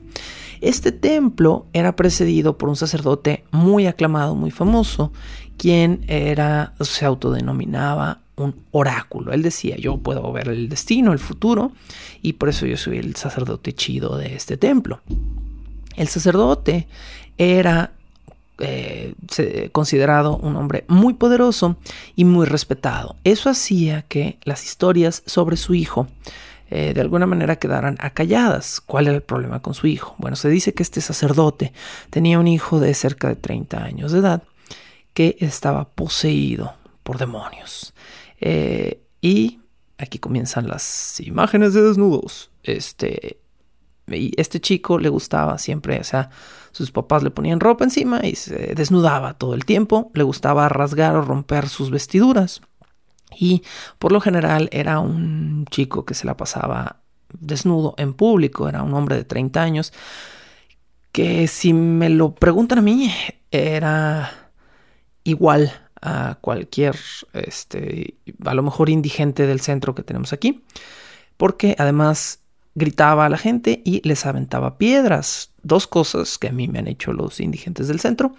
este 0.61 0.93
templo 0.93 1.67
era 1.73 1.97
precedido 1.97 2.59
por 2.59 2.69
un 2.69 2.77
sacerdote 2.77 3.45
muy 3.51 3.87
aclamado, 3.87 4.35
muy 4.35 4.51
famoso, 4.51 5.13
quien 5.57 6.05
era, 6.07 6.75
se 6.81 7.07
autodenominaba 7.07 8.21
un 8.37 8.57
oráculo. 8.71 9.33
Él 9.33 9.43
decía, 9.43 9.77
yo 9.77 9.99
puedo 9.99 10.31
ver 10.33 10.49
el 10.49 10.69
destino, 10.69 11.13
el 11.13 11.19
futuro, 11.19 11.73
y 12.23 12.35
por 12.35 12.49
eso 12.49 12.67
yo 12.67 12.77
soy 12.77 12.99
el 12.99 13.17
sacerdote 13.17 13.75
chido 13.75 14.17
de 14.17 14.35
este 14.35 14.57
templo. 14.57 15.01
El 15.97 16.09
sacerdote 16.09 16.87
era 17.39 17.93
eh, 18.59 19.15
considerado 19.73 20.37
un 20.37 20.57
hombre 20.57 20.85
muy 20.89 21.15
poderoso 21.15 21.77
y 22.17 22.25
muy 22.25 22.47
respetado. 22.47 23.17
Eso 23.25 23.49
hacía 23.49 24.03
que 24.03 24.39
las 24.45 24.65
historias 24.65 25.23
sobre 25.27 25.57
su 25.57 25.75
hijo 25.75 26.09
eh, 26.71 26.95
de 26.95 27.01
alguna 27.01 27.27
manera 27.27 27.57
quedaran 27.57 27.97
acalladas. 28.01 28.81
¿Cuál 28.81 29.09
era 29.09 29.17
el 29.17 29.23
problema 29.23 29.61
con 29.61 29.75
su 29.75 29.89
hijo? 29.89 30.15
Bueno, 30.19 30.37
se 30.37 30.49
dice 30.49 30.73
que 30.73 30.85
este 30.85 31.01
sacerdote 31.01 31.73
tenía 32.11 32.39
un 32.39 32.47
hijo 32.47 32.79
de 32.79 32.95
cerca 32.95 33.29
de 33.29 33.37
30 33.37 33.83
años 33.83 34.13
de 34.13 34.21
edad 34.21 34.43
que 35.13 35.37
estaba 35.41 35.89
poseído 35.89 36.75
por 37.03 37.19
demonios. 37.19 37.93
Eh, 38.41 39.01
y 39.21 39.61
aquí 39.99 40.19
comienzan 40.19 40.69
las 40.69 41.19
imágenes 41.21 41.75
de 41.75 41.83
desnudos. 41.83 42.51
Este, 42.63 43.41
y 44.11 44.33
este 44.37 44.61
chico 44.61 44.99
le 44.99 45.09
gustaba 45.09 45.59
siempre, 45.59 46.01
o 46.01 46.05
sea, 46.05 46.31
sus 46.73 46.93
papás 46.93 47.23
le 47.23 47.31
ponían 47.31 47.61
ropa 47.61 47.85
encima 47.85 48.21
y 48.23 48.35
se 48.35 48.75
desnudaba 48.75 49.35
todo 49.35 49.55
el 49.55 49.65
tiempo. 49.65 50.11
Le 50.15 50.23
gustaba 50.23 50.69
rasgar 50.69 51.17
o 51.17 51.23
romper 51.23 51.69
sus 51.69 51.91
vestiduras. 51.91 52.63
Y 53.37 53.63
por 53.99 54.13
lo 54.13 54.21
general 54.21 54.69
era 54.73 55.01
un 55.01 55.65
chico 55.71 56.05
que 56.05 56.15
se 56.15 56.27
la 56.27 56.37
pasaba 56.37 57.01
desnudo 57.39 57.95
en 57.97 58.15
público, 58.15 58.69
era 58.69 58.83
un 58.83 58.95
hombre 58.95 59.17
de 59.17 59.25
30 59.25 59.63
años, 59.63 59.93
que 61.13 61.47
si 61.47 61.73
me 61.73 62.09
lo 62.09 62.35
preguntan 62.35 62.79
a 62.79 62.83
mí, 62.83 63.13
era 63.51 64.51
igual 65.23 65.73
a 66.03 66.39
cualquier, 66.41 66.97
este, 67.33 68.15
a 68.45 68.55
lo 68.55 68.63
mejor 68.63 68.91
indigente 68.91 69.47
del 69.47 69.61
centro 69.61 69.95
que 69.95 70.03
tenemos 70.03 70.33
aquí, 70.33 70.65
porque 71.37 71.77
además 71.79 72.40
gritaba 72.75 73.27
a 73.27 73.29
la 73.29 73.39
gente 73.39 73.83
y 73.85 74.07
les 74.07 74.27
aventaba 74.27 74.79
piedras. 74.79 75.53
Dos 75.63 75.87
cosas 75.87 76.39
que 76.39 76.49
a 76.49 76.53
mí 76.53 76.69
me 76.69 76.79
han 76.79 76.89
hecho 76.89 77.13
los 77.13 77.41
indigentes 77.41 77.89
del 77.89 78.01
centro. 78.01 78.35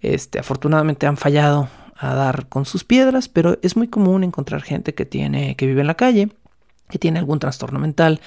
Este, 0.00 0.38
afortunadamente 0.38 1.06
han 1.06 1.16
fallado 1.16 1.68
a 1.96 2.14
dar 2.14 2.48
con 2.48 2.64
sus 2.64 2.84
piedras, 2.84 3.28
pero 3.28 3.58
es 3.62 3.76
muy 3.76 3.88
común 3.88 4.24
encontrar 4.24 4.62
gente 4.62 4.94
que 4.94 5.06
tiene 5.06 5.56
que 5.56 5.66
vive 5.66 5.80
en 5.80 5.86
la 5.86 5.94
calle 5.94 6.28
que 6.90 6.98
tiene 6.98 7.18
algún 7.18 7.38
trastorno 7.38 7.78
mental 7.78 8.20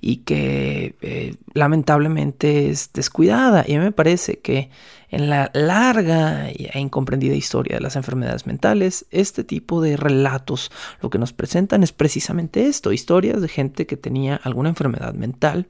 y 0.00 0.18
que 0.18 0.94
eh, 1.02 1.34
lamentablemente 1.52 2.70
es 2.70 2.92
descuidada. 2.92 3.64
Y 3.66 3.74
a 3.74 3.78
mí 3.78 3.84
me 3.84 3.92
parece 3.92 4.38
que 4.38 4.70
en 5.14 5.30
la 5.30 5.50
larga 5.54 6.48
e 6.50 6.78
incomprendida 6.80 7.36
historia 7.36 7.76
de 7.76 7.80
las 7.80 7.94
enfermedades 7.94 8.46
mentales, 8.46 9.06
este 9.12 9.44
tipo 9.44 9.80
de 9.80 9.96
relatos 9.96 10.72
lo 11.00 11.08
que 11.08 11.18
nos 11.18 11.32
presentan 11.32 11.84
es 11.84 11.92
precisamente 11.92 12.66
esto, 12.66 12.92
historias 12.92 13.40
de 13.40 13.48
gente 13.48 13.86
que 13.86 13.96
tenía 13.96 14.34
alguna 14.42 14.70
enfermedad 14.70 15.14
mental, 15.14 15.68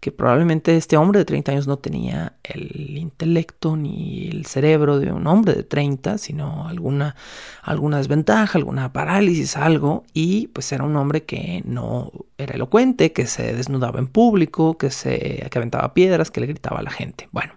que 0.00 0.12
probablemente 0.12 0.76
este 0.76 0.98
hombre 0.98 1.20
de 1.20 1.24
30 1.24 1.52
años 1.52 1.66
no 1.66 1.78
tenía 1.78 2.34
el 2.42 2.98
intelecto 2.98 3.76
ni 3.76 4.28
el 4.28 4.44
cerebro 4.44 4.98
de 4.98 5.10
un 5.10 5.26
hombre 5.26 5.54
de 5.54 5.62
30, 5.62 6.18
sino 6.18 6.68
alguna, 6.68 7.16
alguna 7.62 7.96
desventaja, 7.96 8.58
alguna 8.58 8.92
parálisis, 8.92 9.56
algo, 9.56 10.04
y 10.12 10.48
pues 10.48 10.70
era 10.70 10.84
un 10.84 10.96
hombre 10.96 11.24
que 11.24 11.62
no 11.64 12.12
era 12.36 12.56
elocuente, 12.56 13.12
que 13.12 13.26
se 13.26 13.54
desnudaba 13.54 13.98
en 14.00 14.08
público, 14.08 14.76
que 14.76 14.90
se 14.90 15.48
que 15.50 15.58
aventaba 15.58 15.94
piedras, 15.94 16.30
que 16.30 16.40
le 16.40 16.46
gritaba 16.46 16.80
a 16.80 16.82
la 16.82 16.90
gente. 16.90 17.28
Bueno, 17.32 17.54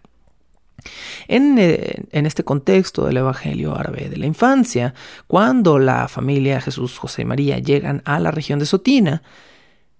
eh, 1.27 2.03
en, 2.11 2.25
este 2.25 2.43
contexto 2.43 3.05
del 3.05 3.17
Evangelio 3.17 3.75
árabe 3.75 4.09
de 4.09 4.17
la 4.17 4.25
infancia, 4.25 4.93
cuando 5.27 5.79
la 5.79 6.07
familia 6.07 6.61
Jesús, 6.61 6.97
José 6.97 7.23
y 7.23 7.25
María 7.25 7.59
llegan 7.59 8.01
a 8.05 8.19
la 8.19 8.31
región 8.31 8.59
de 8.59 8.65
Sotina, 8.65 9.23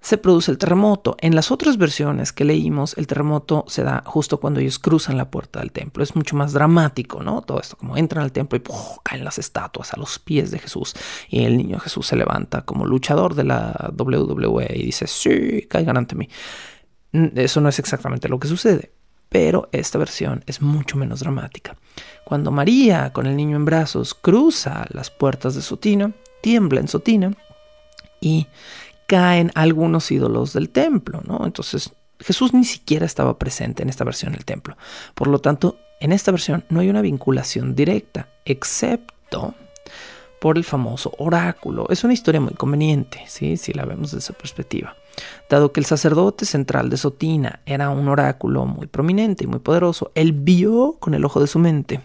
se 0.01 0.19
produce 0.19 0.51
el 0.51 0.59
terremoto. 0.59 1.17
En 1.19 1.33
las 1.33 1.49
otras 1.49 1.77
versiones 1.77 2.31
que 2.31 2.45
leímos, 2.45 2.95
el 2.95 3.07
terremoto 3.07 3.65
se 3.67 3.83
da 3.83 4.03
justo 4.05 4.39
cuando 4.39 4.59
ellos 4.59 4.77
cruzan 4.77 5.17
la 5.17 5.31
puerta 5.31 5.61
del 5.61 5.71
templo. 5.71 6.03
Es 6.03 6.15
mucho 6.15 6.35
más 6.35 6.53
dramático, 6.53 7.23
¿no? 7.23 7.41
Todo 7.41 7.59
esto, 7.59 7.75
como 7.75 7.97
entran 7.97 8.23
al 8.23 8.31
templo 8.31 8.55
y 8.55 8.61
caen 9.01 9.25
las 9.25 9.39
estatuas 9.39 9.93
a 9.93 9.97
los 9.97 10.19
pies 10.19 10.51
de 10.51 10.59
Jesús. 10.59 10.93
Y 11.27 11.45
el 11.45 11.57
niño 11.57 11.79
Jesús 11.79 12.05
se 12.05 12.15
levanta 12.15 12.61
como 12.61 12.85
luchador 12.85 13.33
de 13.33 13.45
la 13.45 13.91
WWE 13.97 14.73
y 14.75 14.83
dice, 14.83 15.07
sí, 15.07 15.65
caigan 15.67 15.97
ante 15.97 16.13
mí. 16.13 16.29
Eso 17.11 17.59
no 17.61 17.69
es 17.69 17.79
exactamente 17.79 18.29
lo 18.29 18.37
que 18.37 18.47
sucede 18.47 18.91
pero 19.35 19.67
esta 19.73 19.97
versión 19.97 20.45
es 20.47 20.61
mucho 20.61 20.95
menos 20.95 21.19
dramática. 21.19 21.75
Cuando 22.23 22.51
María, 22.51 23.11
con 23.11 23.25
el 23.25 23.35
niño 23.35 23.57
en 23.57 23.65
brazos, 23.65 24.13
cruza 24.13 24.85
las 24.91 25.11
puertas 25.11 25.55
de 25.55 25.61
Sotina, 25.61 26.13
tiembla 26.41 26.79
en 26.79 26.87
Sotina 26.87 27.33
y 28.21 28.47
caen 29.07 29.51
algunos 29.53 30.09
ídolos 30.09 30.53
del 30.53 30.69
templo, 30.69 31.21
¿no? 31.27 31.45
Entonces 31.45 31.91
Jesús 32.21 32.53
ni 32.53 32.63
siquiera 32.63 33.05
estaba 33.05 33.37
presente 33.37 33.83
en 33.83 33.89
esta 33.89 34.05
versión 34.05 34.31
del 34.31 34.45
templo. 34.45 34.77
Por 35.15 35.27
lo 35.27 35.39
tanto, 35.39 35.79
en 35.99 36.13
esta 36.13 36.31
versión 36.31 36.63
no 36.69 36.79
hay 36.79 36.87
una 36.87 37.01
vinculación 37.01 37.75
directa, 37.75 38.29
excepto 38.45 39.53
por 40.39 40.57
el 40.57 40.63
famoso 40.63 41.11
oráculo. 41.17 41.87
Es 41.89 42.05
una 42.05 42.13
historia 42.13 42.39
muy 42.39 42.53
conveniente, 42.53 43.25
¿sí? 43.27 43.57
si 43.57 43.73
la 43.73 43.83
vemos 43.83 44.11
desde 44.11 44.19
esa 44.19 44.33
perspectiva. 44.33 44.95
Dado 45.49 45.71
que 45.71 45.79
el 45.79 45.85
sacerdote 45.85 46.45
central 46.45 46.89
de 46.89 46.97
Sotina 46.97 47.61
era 47.65 47.89
un 47.89 48.07
oráculo 48.07 48.65
muy 48.65 48.87
prominente 48.87 49.43
y 49.43 49.47
muy 49.47 49.59
poderoso, 49.59 50.11
él 50.15 50.33
vio 50.33 50.97
con 50.99 51.13
el 51.13 51.25
ojo 51.25 51.39
de 51.39 51.47
su 51.47 51.59
mente 51.59 52.01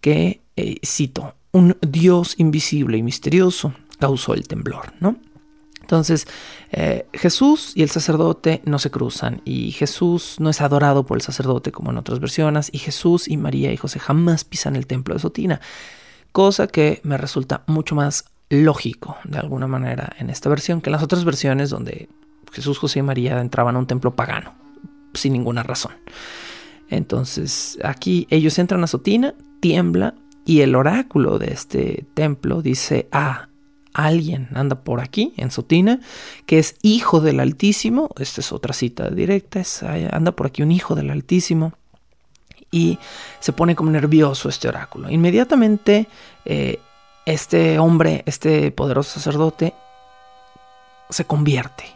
que, 0.00 0.40
eh, 0.56 0.76
cito, 0.84 1.34
un 1.52 1.76
Dios 1.80 2.34
invisible 2.38 2.98
y 2.98 3.02
misterioso 3.02 3.72
causó 3.98 4.34
el 4.34 4.46
temblor, 4.46 4.92
¿no? 5.00 5.16
Entonces, 5.80 6.26
eh, 6.72 7.06
Jesús 7.12 7.70
y 7.76 7.82
el 7.84 7.90
sacerdote 7.90 8.60
no 8.64 8.80
se 8.80 8.90
cruzan 8.90 9.40
y 9.44 9.70
Jesús 9.70 10.34
no 10.40 10.50
es 10.50 10.60
adorado 10.60 11.06
por 11.06 11.16
el 11.16 11.22
sacerdote 11.22 11.70
como 11.70 11.92
en 11.92 11.98
otras 11.98 12.18
versiones 12.18 12.70
y 12.72 12.78
Jesús 12.78 13.28
y 13.28 13.36
María 13.36 13.72
y 13.72 13.76
José 13.76 14.00
jamás 14.00 14.42
pisan 14.42 14.74
el 14.74 14.88
templo 14.88 15.14
de 15.14 15.20
Sotina, 15.20 15.60
cosa 16.32 16.66
que 16.66 17.00
me 17.04 17.16
resulta 17.16 17.62
mucho 17.68 17.94
más 17.94 18.24
lógico 18.48 19.16
de 19.24 19.38
alguna 19.38 19.68
manera 19.68 20.10
en 20.18 20.28
esta 20.28 20.48
versión 20.48 20.80
que 20.80 20.90
en 20.90 20.92
las 20.92 21.04
otras 21.04 21.24
versiones 21.24 21.70
donde 21.70 22.08
Jesús, 22.56 22.78
José 22.78 23.00
y 23.00 23.02
María 23.02 23.40
entraban 23.40 23.76
a 23.76 23.78
un 23.78 23.86
templo 23.86 24.16
pagano 24.16 24.54
sin 25.12 25.34
ninguna 25.34 25.62
razón. 25.62 25.92
Entonces, 26.88 27.78
aquí 27.84 28.26
ellos 28.30 28.58
entran 28.58 28.82
a 28.82 28.86
Sotina, 28.86 29.34
tiembla 29.60 30.14
y 30.44 30.62
el 30.62 30.74
oráculo 30.74 31.38
de 31.38 31.52
este 31.52 32.06
templo 32.14 32.62
dice, 32.62 33.08
ah, 33.12 33.48
alguien 33.92 34.48
anda 34.54 34.84
por 34.84 35.00
aquí, 35.00 35.34
en 35.36 35.50
Sotina, 35.50 36.00
que 36.46 36.58
es 36.58 36.76
hijo 36.82 37.20
del 37.20 37.40
Altísimo, 37.40 38.10
esta 38.18 38.40
es 38.40 38.52
otra 38.52 38.72
cita 38.72 39.10
directa, 39.10 39.62
anda 40.12 40.32
por 40.32 40.46
aquí 40.46 40.62
un 40.62 40.72
hijo 40.72 40.94
del 40.94 41.10
Altísimo, 41.10 41.72
y 42.70 42.98
se 43.40 43.52
pone 43.52 43.74
como 43.74 43.90
nervioso 43.90 44.48
este 44.48 44.68
oráculo. 44.68 45.10
Inmediatamente 45.10 46.08
eh, 46.44 46.78
este 47.24 47.78
hombre, 47.78 48.22
este 48.26 48.70
poderoso 48.70 49.18
sacerdote, 49.18 49.74
se 51.10 51.24
convierte. 51.24 51.95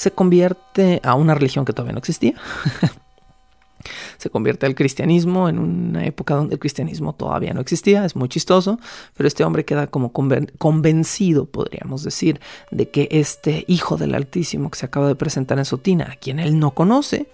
Se 0.00 0.12
convierte 0.12 0.98
a 1.04 1.12
una 1.12 1.34
religión 1.34 1.66
que 1.66 1.74
todavía 1.74 1.92
no 1.92 1.98
existía, 1.98 2.32
se 4.16 4.30
convierte 4.30 4.64
al 4.64 4.74
cristianismo 4.74 5.50
en 5.50 5.58
una 5.58 6.06
época 6.06 6.36
donde 6.36 6.54
el 6.54 6.58
cristianismo 6.58 7.12
todavía 7.12 7.52
no 7.52 7.60
existía, 7.60 8.06
es 8.06 8.16
muy 8.16 8.30
chistoso, 8.30 8.80
pero 9.14 9.26
este 9.26 9.44
hombre 9.44 9.66
queda 9.66 9.88
como 9.88 10.10
convencido, 10.10 11.44
podríamos 11.44 12.02
decir, 12.02 12.40
de 12.70 12.88
que 12.88 13.08
este 13.10 13.66
hijo 13.68 13.98
del 13.98 14.14
Altísimo 14.14 14.70
que 14.70 14.78
se 14.78 14.86
acaba 14.86 15.06
de 15.06 15.16
presentar 15.16 15.58
en 15.58 15.66
Sotina, 15.66 16.12
a 16.12 16.16
quien 16.16 16.38
él 16.38 16.58
no 16.58 16.70
conoce, 16.70 17.26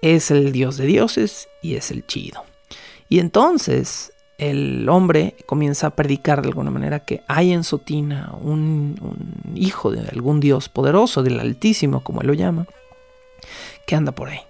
es 0.00 0.30
el 0.30 0.52
dios 0.52 0.78
de 0.78 0.86
dioses 0.86 1.48
y 1.60 1.74
es 1.74 1.90
el 1.90 2.06
chido. 2.06 2.44
Y 3.10 3.18
entonces 3.18 4.10
el 4.38 4.88
hombre 4.88 5.36
comienza 5.46 5.88
a 5.88 5.96
predicar 5.96 6.42
de 6.42 6.48
alguna 6.48 6.70
manera 6.70 7.00
que 7.00 7.22
hay 7.26 7.52
en 7.52 7.64
Sotina 7.64 8.34
un, 8.40 8.96
hijo 9.54 9.90
de 9.90 10.08
algún 10.08 10.40
dios 10.40 10.68
poderoso, 10.68 11.22
del 11.22 11.40
Altísimo, 11.40 12.02
como 12.02 12.20
él 12.20 12.26
lo 12.26 12.34
llama, 12.34 12.66
que 13.86 13.96
anda 13.96 14.12
por 14.12 14.28
ahí 14.28 14.40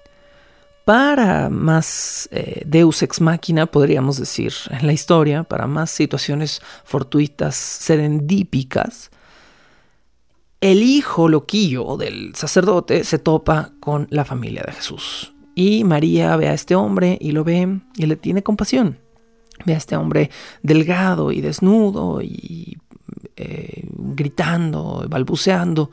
para 0.85 1.51
más 1.51 2.29
eh, 2.31 2.62
deus 2.64 3.03
ex 3.03 3.20
machina, 3.20 3.66
podríamos 3.66 4.18
decir, 4.18 4.53
en 4.70 4.87
la 4.87 4.92
historia, 4.92 5.42
para 5.42 5.66
más 5.66 5.90
situaciones 5.90 6.62
fortuitas, 6.85 7.57
serendípicas, 7.57 9.11
el 10.61 10.85
hijo 10.85 11.29
loquillo 11.29 11.96
del 11.96 12.35
sacerdote 12.37 13.03
se 13.03 13.18
topa 13.18 13.72
con 13.81 14.07
la 14.11 14.25
familia 14.25 14.62
de 14.64 14.72
Jesús. 14.72 15.35
Y 15.57 15.85
María 15.85 16.37
ve 16.37 16.49
a 16.49 16.55
este 16.55 16.77
hombre 16.77 17.18
y 17.20 17.33
lo 17.33 17.42
ve 17.42 17.81
y 17.96 18.07
le 18.07 18.16
tiene 18.16 18.42
compasión. 18.42 18.99
Ve 19.64 19.75
a 19.75 19.79
este 19.79 19.97
hombre 19.97 20.31
delgado 20.62 21.33
y 21.33 21.40
desnudo 21.40 22.21
y 22.23 22.79
eh, 23.37 23.88
gritando, 23.92 25.07
balbuceando. 25.09 25.90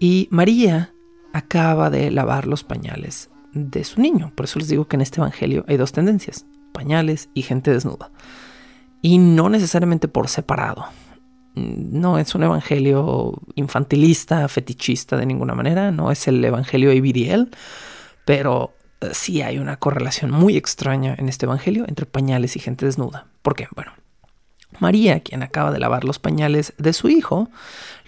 Y 0.00 0.28
María 0.30 0.92
acaba 1.32 1.90
de 1.90 2.10
lavar 2.10 2.46
los 2.46 2.64
pañales 2.64 3.30
de 3.52 3.84
su 3.84 4.00
niño. 4.00 4.32
Por 4.34 4.44
eso 4.44 4.58
les 4.58 4.68
digo 4.68 4.86
que 4.86 4.96
en 4.96 5.02
este 5.02 5.20
Evangelio 5.20 5.64
hay 5.68 5.76
dos 5.76 5.92
tendencias, 5.92 6.46
pañales 6.72 7.28
y 7.34 7.42
gente 7.42 7.72
desnuda. 7.72 8.10
Y 9.02 9.18
no 9.18 9.48
necesariamente 9.48 10.08
por 10.08 10.28
separado. 10.28 10.86
No 11.54 12.18
es 12.18 12.34
un 12.34 12.42
evangelio 12.42 13.32
infantilista, 13.54 14.46
fetichista 14.46 15.16
de 15.16 15.24
ninguna 15.24 15.54
manera, 15.54 15.90
no 15.90 16.10
es 16.10 16.28
el 16.28 16.44
evangelio 16.44 16.92
Ibiriel, 16.92 17.50
pero 18.26 18.74
sí 19.12 19.42
hay 19.42 19.58
una 19.58 19.76
correlación 19.76 20.30
muy 20.30 20.56
extraña 20.56 21.14
en 21.18 21.28
este 21.28 21.46
evangelio 21.46 21.84
entre 21.88 22.06
pañales 22.06 22.56
y 22.56 22.60
gente 22.60 22.86
desnuda. 22.86 23.26
¿Por 23.42 23.54
qué? 23.54 23.68
Bueno, 23.74 23.92
María, 24.78 25.20
quien 25.20 25.42
acaba 25.42 25.70
de 25.70 25.78
lavar 25.78 26.04
los 26.04 26.18
pañales 26.18 26.74
de 26.78 26.92
su 26.92 27.08
hijo, 27.08 27.48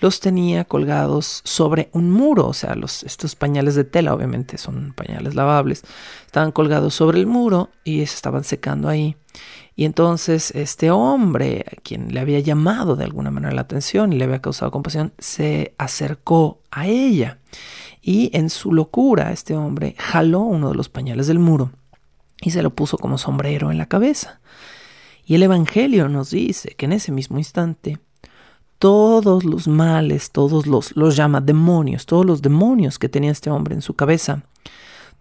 los 0.01 0.21
tenía 0.21 0.65
colgados 0.65 1.41
sobre 1.45 1.89
un 1.93 2.11
muro, 2.11 2.47
o 2.47 2.53
sea, 2.53 2.75
los, 2.75 3.03
estos 3.05 3.37
pañales 3.37 3.75
de 3.75 3.85
tela 3.85 4.15
obviamente 4.15 4.59
son 4.59 4.93
pañales 4.93 5.35
lavables, 5.35 5.83
estaban 6.27 6.53
colgados 6.53 6.95
sobre 6.95 7.19
el 7.19 7.27
muro 7.27 7.71
y 7.85 7.99
se 8.07 8.17
estaban 8.17 8.45
secando 8.45 8.89
ahí. 8.89 9.17
Y 9.77 9.85
entonces 9.85 10.51
este 10.57 10.91
hombre, 10.91 11.65
quien 11.85 12.13
le 12.13 12.21
había 12.21 12.41
llamado 12.41 12.97
de 12.97 13.05
alguna 13.05 13.31
manera 13.31 13.55
la 13.55 13.61
atención 13.63 14.13
y 14.13 14.17
le 14.17 14.25
había 14.25 14.43
causado 14.43 14.73
compasión, 14.73 15.13
se 15.19 15.75
acercó 15.79 16.61
a 16.71 16.87
ella. 16.87 17.39
Y 18.09 18.31
en 18.33 18.49
su 18.49 18.73
locura, 18.73 19.33
este 19.33 19.55
hombre 19.55 19.95
jaló 19.99 20.41
uno 20.41 20.71
de 20.71 20.75
los 20.75 20.89
pañales 20.89 21.27
del 21.27 21.39
muro 21.39 21.73
y 22.41 22.53
se 22.53 22.63
lo 22.63 22.71
puso 22.71 22.97
como 22.97 23.19
sombrero 23.19 23.71
en 23.71 23.77
la 23.77 23.85
cabeza. 23.85 24.41
Y 25.27 25.35
el 25.35 25.43
Evangelio 25.43 26.09
nos 26.09 26.31
dice 26.31 26.71
que 26.71 26.87
en 26.87 26.95
ese 26.95 27.13
mismo 27.13 27.37
instante 27.37 27.99
todos 28.79 29.45
los 29.45 29.69
males, 29.69 30.31
todos 30.31 30.67
los, 30.67 30.97
los 30.97 31.17
llama 31.17 31.43
demonios, 31.43 32.07
todos 32.07 32.25
los 32.25 32.41
demonios 32.41 32.99
que 32.99 33.11
tenía 33.11 33.31
este 33.31 33.51
hombre 33.51 33.75
en 33.75 33.83
su 33.83 33.93
cabeza, 33.93 34.43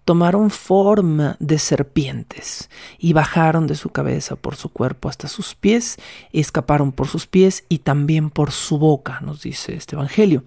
tomaron 0.06 0.50
forma 0.50 1.36
de 1.42 1.60
serpientes 1.60 2.70
y 2.98 3.12
bajaron 3.12 3.68
de 3.68 3.76
su 3.76 3.90
cabeza 3.90 4.38
por 4.38 4.56
su 4.56 4.70
cuerpo 4.70 5.10
hasta 5.10 5.28
sus 5.28 5.56
pies, 5.56 5.98
escaparon 6.32 6.94
por 6.94 7.10
sus 7.10 7.28
pies 7.28 7.66
y 7.68 7.80
también 7.80 8.30
por 8.30 8.52
su 8.52 8.78
boca, 8.78 9.20
nos 9.20 9.42
dice 9.42 9.76
este 9.76 9.98
Evangelio. 9.98 10.46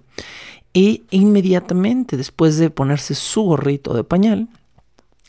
Y 0.72 1.04
inmediatamente 1.10 2.16
después 2.16 2.56
de 2.58 2.70
ponerse 2.70 3.14
su 3.14 3.42
gorrito 3.42 3.94
de 3.94 4.04
pañal, 4.04 4.48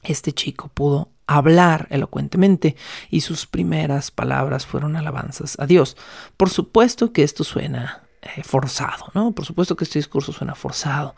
este 0.03 0.33
chico 0.33 0.69
pudo 0.73 1.09
hablar 1.27 1.87
elocuentemente 1.89 2.75
y 3.09 3.21
sus 3.21 3.47
primeras 3.47 4.11
palabras 4.11 4.65
fueron 4.65 4.95
alabanzas 4.95 5.57
a 5.59 5.65
Dios. 5.65 5.95
Por 6.37 6.49
supuesto 6.49 7.13
que 7.13 7.23
esto 7.23 7.43
suena 7.43 8.03
eh, 8.21 8.43
forzado, 8.43 9.05
¿no? 9.13 9.31
Por 9.31 9.45
supuesto 9.45 9.75
que 9.75 9.85
este 9.85 9.99
discurso 9.99 10.33
suena 10.33 10.55
forzado, 10.55 11.15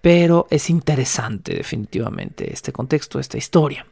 pero 0.00 0.46
es 0.50 0.70
interesante 0.70 1.54
definitivamente 1.54 2.52
este 2.52 2.72
contexto, 2.72 3.18
esta 3.18 3.38
historia. 3.38 3.86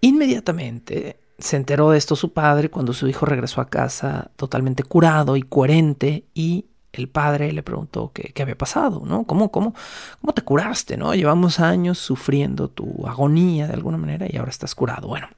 Inmediatamente 0.00 1.18
se 1.38 1.56
enteró 1.56 1.90
de 1.90 1.98
esto 1.98 2.14
su 2.14 2.32
padre 2.32 2.68
cuando 2.68 2.92
su 2.92 3.08
hijo 3.08 3.26
regresó 3.26 3.60
a 3.60 3.68
casa 3.68 4.30
totalmente 4.36 4.84
curado 4.84 5.36
y 5.36 5.42
coherente 5.42 6.24
y 6.34 6.66
el 6.92 7.08
padre 7.08 7.52
le 7.52 7.62
preguntó 7.62 8.12
qué, 8.12 8.42
había 8.42 8.56
pasado, 8.56 9.02
¿no? 9.04 9.24
¿Cómo, 9.24 9.50
cómo, 9.50 9.74
¿Cómo 10.20 10.32
te 10.34 10.42
curaste, 10.42 10.96
no? 10.96 11.14
Llevamos 11.14 11.60
años 11.60 11.98
sufriendo 11.98 12.68
tu 12.68 13.06
agonía 13.06 13.66
de 13.66 13.74
alguna 13.74 13.98
manera 13.98 14.26
y 14.30 14.36
ahora 14.36 14.50
estás 14.50 14.74
curado. 14.74 15.08
Bueno, 15.08 15.28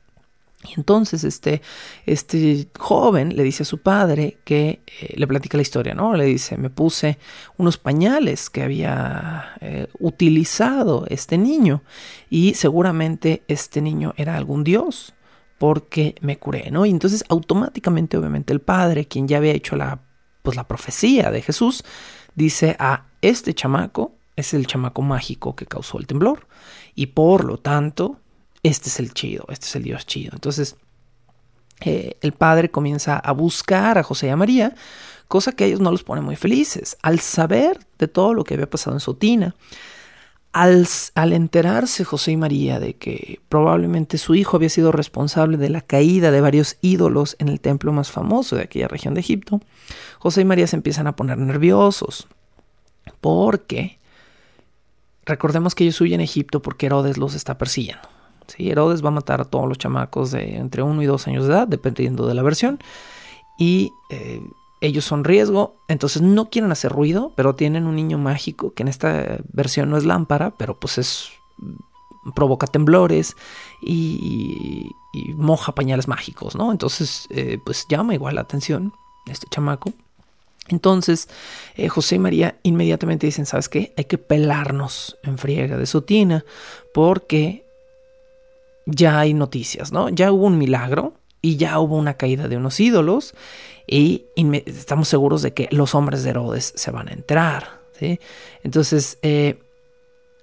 y 0.64 0.78
entonces 0.78 1.24
este, 1.24 1.62
este 2.06 2.68
joven 2.78 3.36
le 3.36 3.42
dice 3.42 3.62
a 3.62 3.66
su 3.66 3.78
padre 3.78 4.38
que 4.44 4.80
eh, 5.00 5.14
le 5.16 5.26
platica 5.26 5.58
la 5.58 5.62
historia, 5.62 5.94
¿no? 5.94 6.14
Le 6.14 6.24
dice, 6.24 6.56
me 6.56 6.70
puse 6.70 7.18
unos 7.56 7.76
pañales 7.76 8.50
que 8.50 8.62
había 8.62 9.56
eh, 9.60 9.88
utilizado 9.98 11.04
este 11.08 11.38
niño 11.38 11.82
y 12.30 12.54
seguramente 12.54 13.42
este 13.48 13.80
niño 13.82 14.14
era 14.16 14.36
algún 14.36 14.64
dios 14.64 15.14
porque 15.58 16.14
me 16.20 16.38
curé, 16.38 16.70
¿no? 16.70 16.84
Y 16.86 16.90
entonces 16.90 17.24
automáticamente, 17.28 18.16
obviamente, 18.16 18.52
el 18.52 18.60
padre, 18.60 19.06
quien 19.06 19.28
ya 19.28 19.36
había 19.36 19.52
hecho 19.52 19.76
la 19.76 20.00
pues 20.44 20.56
la 20.58 20.68
profecía 20.68 21.30
de 21.30 21.40
Jesús 21.40 21.84
dice 22.34 22.76
a 22.78 22.92
ah, 22.92 23.06
este 23.22 23.54
chamaco 23.54 24.12
es 24.36 24.52
el 24.52 24.66
chamaco 24.66 25.00
mágico 25.00 25.56
que 25.56 25.64
causó 25.64 25.98
el 25.98 26.06
temblor 26.06 26.46
y 26.94 27.06
por 27.06 27.44
lo 27.44 27.56
tanto 27.56 28.20
este 28.62 28.90
es 28.90 29.00
el 29.00 29.14
chido, 29.14 29.46
este 29.48 29.64
es 29.64 29.76
el 29.76 29.84
Dios 29.84 30.04
chido. 30.06 30.32
Entonces 30.34 30.76
eh, 31.80 32.18
el 32.20 32.32
padre 32.32 32.70
comienza 32.70 33.18
a 33.18 33.32
buscar 33.32 33.96
a 33.96 34.02
José 34.02 34.26
y 34.26 34.30
a 34.30 34.36
María, 34.36 34.74
cosa 35.28 35.52
que 35.52 35.64
a 35.64 35.66
ellos 35.66 35.80
no 35.80 35.90
los 35.90 36.02
pone 36.02 36.20
muy 36.20 36.36
felices. 36.36 36.98
Al 37.00 37.20
saber 37.20 37.78
de 37.98 38.06
todo 38.06 38.34
lo 38.34 38.44
que 38.44 38.52
había 38.52 38.68
pasado 38.68 38.94
en 38.94 39.00
Sotina, 39.00 39.54
al, 40.54 41.32
enterarse 41.32 42.04
José 42.04 42.30
y 42.30 42.36
María 42.36 42.78
de 42.78 42.94
que 42.94 43.40
probablemente 43.48 44.18
su 44.18 44.36
hijo 44.36 44.56
había 44.56 44.68
sido 44.68 44.92
responsable 44.92 45.56
de 45.56 45.68
la 45.68 45.80
caída 45.80 46.30
de 46.30 46.40
varios 46.40 46.76
ídolos 46.80 47.34
en 47.40 47.48
el 47.48 47.60
templo 47.60 47.92
más 47.92 48.12
famoso 48.12 48.54
de 48.54 48.62
aquella 48.62 48.86
región 48.86 49.14
de 49.14 49.20
Egipto, 49.20 49.60
José 50.20 50.42
y 50.42 50.44
María 50.44 50.68
se 50.68 50.76
empiezan 50.76 51.08
a 51.08 51.16
poner 51.16 51.38
nerviosos. 51.38 52.28
Porque 53.20 53.98
recordemos 55.26 55.74
que 55.74 55.84
ellos 55.84 56.00
huyen 56.00 56.20
a 56.20 56.24
Egipto 56.24 56.62
porque 56.62 56.86
Herodes 56.86 57.18
los 57.18 57.34
está 57.34 57.58
persiguiendo. 57.58 58.08
¿sí? 58.46 58.70
Herodes 58.70 59.04
va 59.04 59.08
a 59.08 59.12
matar 59.12 59.40
a 59.40 59.44
todos 59.46 59.68
los 59.68 59.78
chamacos 59.78 60.30
de 60.30 60.56
entre 60.56 60.84
uno 60.84 61.02
y 61.02 61.06
dos 61.06 61.26
años 61.26 61.46
de 61.48 61.52
edad, 61.52 61.66
dependiendo 61.66 62.28
de 62.28 62.34
la 62.34 62.42
versión. 62.42 62.78
Y 63.58 63.90
eh, 64.10 64.40
ellos 64.84 65.04
son 65.04 65.24
riesgo, 65.24 65.76
entonces 65.88 66.20
no 66.20 66.50
quieren 66.50 66.70
hacer 66.70 66.92
ruido, 66.92 67.32
pero 67.36 67.54
tienen 67.54 67.86
un 67.86 67.96
niño 67.96 68.18
mágico 68.18 68.74
que 68.74 68.82
en 68.82 68.88
esta 68.88 69.38
versión 69.52 69.88
no 69.88 69.96
es 69.96 70.04
lámpara, 70.04 70.52
pero 70.58 70.78
pues 70.78 70.98
es 70.98 71.30
provoca 72.34 72.66
temblores 72.66 73.36
y, 73.82 74.90
moja 75.36 75.74
pañales 75.74 76.08
mágicos, 76.08 76.56
¿no? 76.56 76.72
Entonces, 76.72 77.26
eh, 77.30 77.58
pues 77.64 77.86
llama 77.88 78.14
igual 78.14 78.34
la 78.34 78.40
atención 78.40 78.92
este 79.26 79.46
chamaco. 79.48 79.92
Entonces, 80.68 81.28
eh, 81.76 81.88
José 81.88 82.16
y 82.16 82.18
María 82.18 82.58
inmediatamente 82.62 83.26
dicen, 83.26 83.46
¿sabes 83.46 83.68
qué? 83.68 83.92
Hay 83.96 84.04
que 84.04 84.18
pelarnos 84.18 85.16
en 85.22 85.38
friega 85.38 85.76
de 85.76 85.86
Sotina 85.86 86.44
porque 86.92 87.64
ya 88.86 89.20
hay 89.20 89.34
noticias, 89.34 89.92
¿no? 89.92 90.08
Ya 90.08 90.32
hubo 90.32 90.46
un 90.46 90.58
milagro 90.58 91.14
y 91.40 91.56
ya 91.56 91.78
hubo 91.78 91.96
una 91.96 92.14
caída 92.14 92.48
de 92.48 92.56
unos 92.56 92.80
ídolos 92.80 93.34
y 93.86 94.26
estamos 94.66 95.08
seguros 95.08 95.42
de 95.42 95.52
que 95.52 95.68
los 95.70 95.94
hombres 95.94 96.22
de 96.22 96.30
Herodes 96.30 96.72
se 96.76 96.90
van 96.90 97.08
a 97.08 97.12
enterar, 97.12 97.80
¿sí? 97.98 98.18
Entonces, 98.62 99.18
eh, 99.22 99.62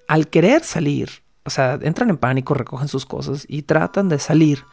al 0.08 0.28
querer 0.28 0.64
salir, 0.64 1.10
o 1.46 1.50
sea, 1.50 1.80
entran 1.82 2.10
en 2.10 2.18
pánico, 2.18 2.54
recogen 2.54 2.88
sus 2.88 3.06
cosas 3.06 3.46
y 3.48 3.64
tratan 3.64 4.10
de 4.10 4.20
salir 4.20 4.64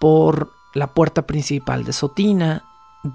por 0.00 0.50
la 0.74 0.94
puerta 0.94 1.26
principal 1.26 1.84
de 1.84 1.92
Sotina 1.92 2.64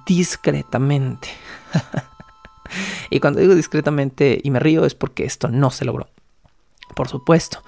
discretamente. 0.06 1.30
y 3.10 3.20
cuando 3.20 3.40
digo 3.40 3.56
discretamente 3.56 4.40
y 4.42 4.52
me 4.52 4.60
río 4.60 4.86
es 4.86 4.96
porque 4.96 5.26
esto 5.26 5.50
no 5.50 5.72
se 5.72 5.86
logró. 5.86 6.10
Por 6.96 7.10
supuesto. 7.10 7.62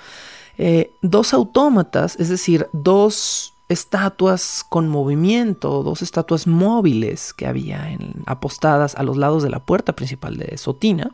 Eh, 0.58 0.90
dos 1.02 1.34
autómatas, 1.34 2.18
es 2.20 2.30
decir, 2.30 2.68
dos 2.74 3.54
estatuas 3.70 4.66
con 4.68 4.90
movimiento, 4.90 5.84
dos 5.84 6.02
estatuas 6.02 6.48
móviles 6.48 7.34
que 7.34 7.46
había 7.46 7.88
apostadas 8.26 8.96
a 8.96 9.04
los 9.04 9.16
lados 9.16 9.44
de 9.44 9.50
la 9.50 9.66
puerta 9.66 9.96
principal 9.96 10.38
de 10.38 10.58
Sotina, 10.58 11.12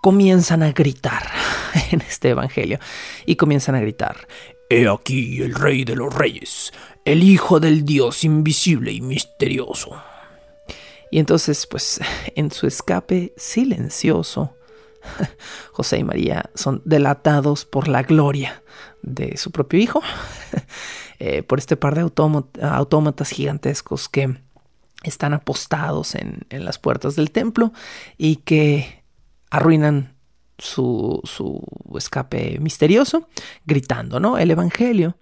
comienzan 0.00 0.62
a 0.62 0.72
gritar 0.72 1.30
en 1.90 2.00
este 2.00 2.30
evangelio 2.30 2.78
y 3.26 3.36
comienzan 3.36 3.74
a 3.74 3.80
gritar, 3.80 4.26
He 4.70 4.88
aquí 4.88 5.42
el 5.42 5.54
rey 5.54 5.84
de 5.84 5.94
los 5.94 6.12
reyes, 6.12 6.72
el 7.04 7.22
hijo 7.22 7.60
del 7.60 7.84
Dios 7.84 8.24
invisible 8.24 8.92
y 8.92 9.02
misterioso. 9.02 10.02
Y 11.10 11.18
entonces, 11.18 11.66
pues, 11.66 12.00
en 12.34 12.50
su 12.50 12.66
escape 12.66 13.34
silencioso, 13.36 14.56
José 15.72 15.98
y 15.98 16.04
María 16.04 16.50
son 16.54 16.82
delatados 16.84 17.64
por 17.64 17.88
la 17.88 18.02
gloria 18.02 18.62
de 19.02 19.36
su 19.36 19.50
propio 19.50 19.78
hijo, 19.78 20.02
eh, 21.18 21.42
por 21.42 21.58
este 21.58 21.76
par 21.76 21.94
de 21.94 22.00
autómatas 22.00 23.30
gigantescos 23.30 24.08
que 24.08 24.38
están 25.02 25.34
apostados 25.34 26.14
en, 26.14 26.46
las 26.50 26.78
puertas 26.78 27.14
del 27.14 27.30
templo 27.30 27.72
y 28.16 28.36
que 28.36 29.04
arruinan 29.50 30.16
su, 30.58 31.20
escape 31.96 32.58
misterioso, 32.60 33.28
gritando, 33.66 34.18
¿no? 34.18 34.38
El 34.38 34.50
Evangelio 34.50 35.16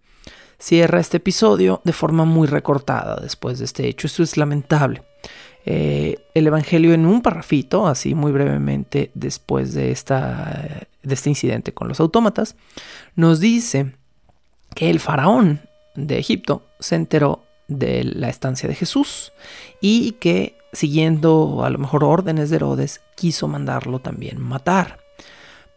cierra 0.58 1.00
este 1.00 1.16
episodio 1.16 1.80
de 1.84 1.92
forma 1.92 2.24
muy 2.24 2.46
recortada 2.46 3.16
después 3.20 3.58
de 3.58 3.64
este 3.64 3.88
hecho. 3.88 4.06
Esto 4.06 4.22
es 4.22 4.36
lamentable. 4.36 5.02
Eh, 5.64 6.18
el 6.34 6.46
Evangelio 6.46 6.92
en 6.92 7.06
un 7.06 7.22
parrafito, 7.22 7.86
así 7.86 8.14
muy 8.14 8.32
brevemente 8.32 9.10
después 9.14 9.74
de, 9.74 9.92
esta, 9.92 10.86
de 11.02 11.14
este 11.14 11.30
incidente 11.30 11.72
con 11.72 11.88
los 11.88 12.00
autómatas, 12.00 12.56
nos 13.14 13.38
dice 13.38 13.94
que 14.74 14.90
el 14.90 15.00
faraón 15.00 15.60
de 15.94 16.18
Egipto 16.18 16.66
se 16.80 16.96
enteró 16.96 17.44
de 17.68 18.04
la 18.04 18.28
estancia 18.28 18.68
de 18.68 18.74
Jesús 18.74 19.32
y 19.80 20.12
que 20.12 20.58
siguiendo 20.72 21.64
a 21.64 21.70
lo 21.70 21.78
mejor 21.78 22.04
órdenes 22.04 22.50
de 22.50 22.56
Herodes 22.56 23.00
quiso 23.14 23.46
mandarlo 23.46 23.98
también 24.00 24.40
matar. 24.40 24.98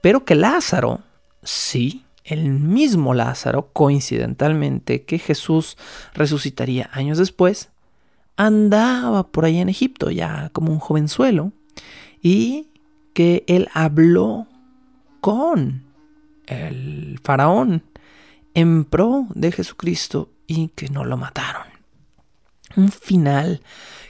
Pero 0.01 0.23
que 0.23 0.35
Lázaro, 0.35 1.01
sí, 1.43 2.05
el 2.23 2.49
mismo 2.49 3.13
Lázaro, 3.13 3.69
coincidentalmente, 3.73 5.03
que 5.03 5.19
Jesús 5.19 5.77
resucitaría 6.13 6.89
años 6.93 7.17
después, 7.17 7.69
andaba 8.37 9.27
por 9.27 9.45
ahí 9.45 9.59
en 9.59 9.69
Egipto 9.69 10.11
ya 10.11 10.49
como 10.53 10.71
un 10.71 10.79
jovenzuelo 10.79 11.51
y 12.21 12.67
que 13.13 13.43
él 13.47 13.69
habló 13.73 14.47
con 15.21 15.83
el 16.47 17.19
faraón 17.23 17.83
en 18.53 18.85
pro 18.85 19.27
de 19.33 19.51
Jesucristo 19.51 20.29
y 20.47 20.69
que 20.69 20.89
no 20.89 21.05
lo 21.05 21.17
mataron. 21.17 21.63
Un 22.75 22.91
final 22.91 23.61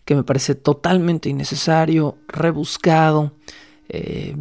que 0.05 0.15
me 0.15 0.23
parece 0.23 0.55
totalmente 0.55 1.29
innecesario, 1.29 2.17
rebuscado, 2.27 3.33
eh, 3.89 4.35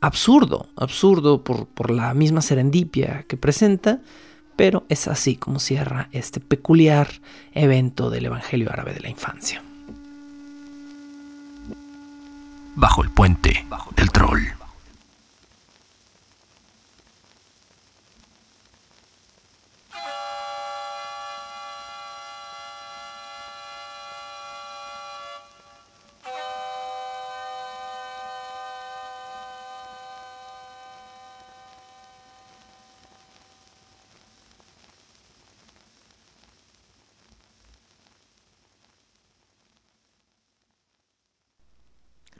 absurdo, 0.00 0.68
absurdo 0.76 1.44
por, 1.44 1.66
por 1.66 1.90
la 1.90 2.14
misma 2.14 2.40
serendipia 2.40 3.24
que 3.28 3.36
presenta, 3.36 4.00
pero 4.56 4.84
es 4.88 5.06
así 5.06 5.36
como 5.36 5.60
cierra 5.60 6.08
este 6.12 6.40
peculiar 6.40 7.08
evento 7.52 8.10
del 8.10 8.26
Evangelio 8.26 8.72
árabe 8.72 8.94
de 8.94 9.00
la 9.00 9.10
infancia. 9.10 9.62
Bajo 12.74 13.02
el 13.02 13.10
puente 13.10 13.64
del 13.96 14.10
troll. 14.10 14.42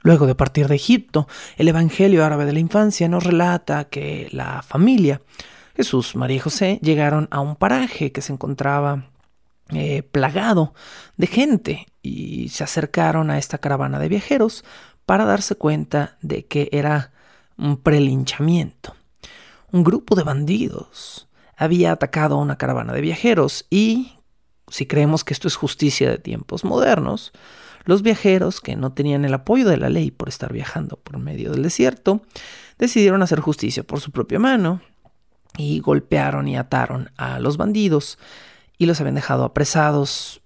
Luego 0.07 0.25
de 0.25 0.35
partir 0.35 0.69
de 0.69 0.75
Egipto, 0.75 1.27
el 1.57 1.67
Evangelio 1.67 2.23
árabe 2.23 2.45
de 2.45 2.53
la 2.53 2.61
infancia 2.61 3.09
nos 3.09 3.25
relata 3.25 3.89
que 3.89 4.29
la 4.31 4.61
familia, 4.61 5.19
Jesús, 5.75 6.15
María 6.15 6.37
y 6.37 6.39
José, 6.39 6.79
llegaron 6.81 7.27
a 7.29 7.41
un 7.41 7.57
paraje 7.57 8.13
que 8.13 8.21
se 8.21 8.31
encontraba 8.31 9.09
eh, 9.73 10.03
plagado 10.03 10.73
de 11.17 11.27
gente 11.27 11.87
y 12.01 12.47
se 12.47 12.63
acercaron 12.63 13.29
a 13.29 13.37
esta 13.37 13.57
caravana 13.57 13.99
de 13.99 14.07
viajeros 14.07 14.63
para 15.05 15.25
darse 15.25 15.55
cuenta 15.55 16.17
de 16.21 16.45
que 16.45 16.69
era 16.71 17.11
un 17.57 17.75
prelinchamiento. 17.75 18.95
Un 19.73 19.83
grupo 19.83 20.15
de 20.15 20.23
bandidos 20.23 21.27
había 21.57 21.91
atacado 21.91 22.35
a 22.35 22.41
una 22.41 22.57
caravana 22.57 22.93
de 22.93 23.01
viajeros 23.01 23.65
y, 23.69 24.13
si 24.69 24.85
creemos 24.85 25.25
que 25.25 25.33
esto 25.33 25.49
es 25.49 25.57
justicia 25.57 26.09
de 26.09 26.17
tiempos 26.17 26.63
modernos, 26.63 27.33
los 27.87 28.01
viajeros, 28.01 28.59
que 28.59 28.75
no 28.75 28.91
tenían 28.91 29.23
el 29.23 29.33
apoyo 29.33 29.67
de 29.67 29.77
la 29.77 29.89
ley 29.89 30.11
por 30.11 30.27
estar 30.27 30.51
viajando 30.51 30.97
por 30.97 31.19
medio 31.19 31.51
del 31.51 31.63
desierto, 31.63 32.21
decidieron 32.77 33.23
hacer 33.23 33.39
justicia 33.39 33.81
por 33.81 34.01
su 34.01 34.11
propia 34.11 34.39
mano 34.39 34.81
y 35.57 35.79
golpearon 35.79 36.49
y 36.49 36.57
ataron 36.57 37.11
a 37.15 37.39
los 37.39 37.55
bandidos 37.55 38.19
y 38.77 38.87
los 38.87 38.99
habían 38.99 39.15
dejado 39.15 39.45
apresados, 39.45 40.41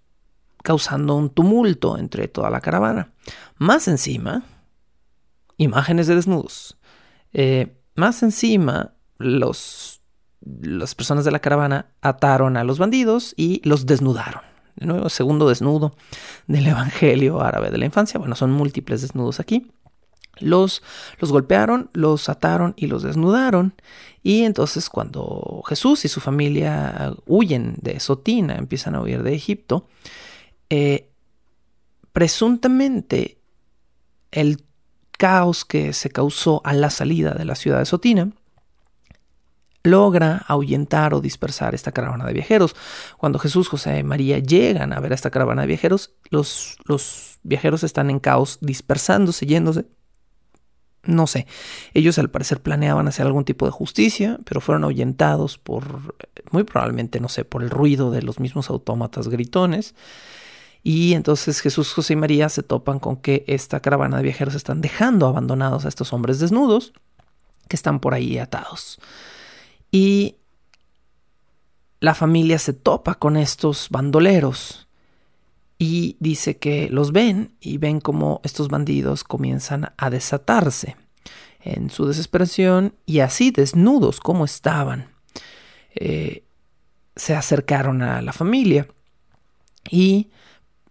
causando 0.62 1.16
un 1.16 1.32
tumulto 1.32 1.98
entre 1.98 2.28
toda 2.28 2.52
la 2.52 2.62
caravana. 2.62 3.12
Más 3.58 3.88
encima, 3.88 4.44
imágenes 5.58 6.06
de 6.06 6.16
desnudos. 6.16 6.78
Eh, 7.34 7.76
más 7.96 8.22
encima, 8.22 8.94
los, 9.18 10.00
las 10.42 10.94
personas 10.94 11.26
de 11.26 11.32
la 11.32 11.40
caravana 11.40 11.88
ataron 12.02 12.56
a 12.56 12.64
los 12.64 12.78
bandidos 12.78 13.34
y 13.36 13.68
los 13.68 13.88
desnudaron 13.88 14.51
nuevo 14.76 15.10
segundo 15.10 15.48
desnudo 15.50 15.96
del 16.48 16.68
Evangelio 16.68 17.42
árabe 17.42 17.70
de 17.72 17.78
la 17.78 17.86
infancia. 17.86 18.20
Bueno, 18.20 18.36
son 18.36 18.52
múltiples 18.52 19.02
desnudos 19.02 19.40
aquí. 19.40 19.72
Los, 20.40 20.82
los 21.20 21.32
golpearon, 21.32 21.90
los 21.94 22.30
ataron 22.30 22.74
y 22.78 22.88
los 22.88 23.04
desnudaron. 23.04 23.74
Y 24.24 24.44
entonces 24.44 24.90
cuando 24.90 25.64
Jesús 25.68 26.06
y 26.06 26.08
su 26.08 26.20
familia 26.20 27.14
huyen 27.26 27.76
de 27.82 28.00
Sotina, 28.00 28.56
empiezan 28.56 28.96
a 28.96 29.02
huir 29.02 29.24
de 29.24 29.34
Egipto, 29.34 29.88
eh, 30.70 31.10
presuntamente 32.14 33.40
el 34.32 34.64
caos 35.18 35.66
que 35.66 35.94
se 35.94 36.10
causó 36.10 36.62
a 36.66 36.74
la 36.74 36.90
salida 36.90 37.34
de 37.34 37.46
la 37.46 37.56
ciudad 37.56 37.80
de 37.80 37.86
Sotina 37.86 38.32
logra 39.84 40.44
ahuyentar 40.48 41.14
o 41.14 41.22
dispersar 41.22 41.76
esta 41.76 41.92
caravana 41.92 42.26
de 42.26 42.34
viajeros. 42.34 42.76
Cuando 43.18 43.40
Jesús, 43.40 43.68
José 43.68 44.00
y 44.00 44.04
María 44.04 44.40
llegan 44.40 44.94
a 44.94 45.00
ver 45.00 45.12
a 45.12 45.16
esta 45.16 45.32
caravana 45.32 45.62
de 45.64 45.68
viajeros, 45.68 46.14
los, 46.30 46.78
los 46.86 47.40
viajeros 47.44 47.84
están 47.84 48.10
en 48.10 48.20
caos, 48.20 48.60
dispersándose, 48.62 49.46
yéndose. 49.46 49.86
No 51.04 51.26
sé, 51.26 51.48
ellos 51.96 52.20
al 52.20 52.30
parecer 52.30 52.62
planeaban 52.62 53.08
hacer 53.08 53.26
algún 53.26 53.44
tipo 53.44 53.66
de 53.66 53.72
justicia, 53.72 54.40
pero 54.46 54.62
fueron 54.62 54.84
ahuyentados 54.84 55.58
por, 55.58 56.16
muy 56.52 56.64
probablemente, 56.64 57.20
no 57.20 57.28
sé, 57.28 57.44
por 57.44 57.64
el 57.64 57.72
ruido 57.72 58.12
de 58.12 58.22
los 58.22 58.40
mismos 58.40 58.70
autómatas 58.70 59.28
gritones. 59.28 59.96
Y 60.84 61.14
entonces 61.14 61.60
Jesús, 61.60 61.94
José 61.94 62.14
y 62.14 62.16
María 62.18 62.50
se 62.50 62.62
topan 62.62 63.00
con 63.00 63.18
que 63.18 63.44
esta 63.48 63.80
caravana 63.80 64.18
de 64.18 64.24
viajeros 64.24 64.54
están 64.54 64.82
dejando 64.82 65.28
abandonados 65.28 65.86
a 65.86 65.90
estos 65.90 66.14
hombres 66.14 66.40
desnudos 66.40 66.94
que 67.68 67.76
están 67.76 68.00
por 68.00 68.14
ahí 68.14 68.38
atados. 68.38 69.00
Y 69.92 70.38
la 72.00 72.16
familia 72.16 72.58
se 72.58 72.74
topa 72.74 73.16
con 73.16 73.38
estos 73.38 73.90
bandoleros 73.90 74.88
y 75.78 76.16
dice 76.20 76.58
que 76.58 76.90
los 76.90 77.12
ven 77.12 77.56
y 77.60 77.78
ven 77.78 78.00
como 78.00 78.40
estos 78.44 78.70
bandidos 78.70 79.24
comienzan 79.24 79.94
a 79.98 80.10
desatarse 80.10 80.96
en 81.64 81.90
su 81.90 82.08
desesperación 82.08 82.96
y 83.06 83.20
así 83.20 83.52
desnudos 83.52 84.20
como 84.20 84.46
estaban. 84.46 85.10
Eh, 85.96 86.44
se 87.16 87.36
acercaron 87.36 88.02
a 88.02 88.22
la 88.22 88.34
familia 88.34 88.88
y 89.90 90.30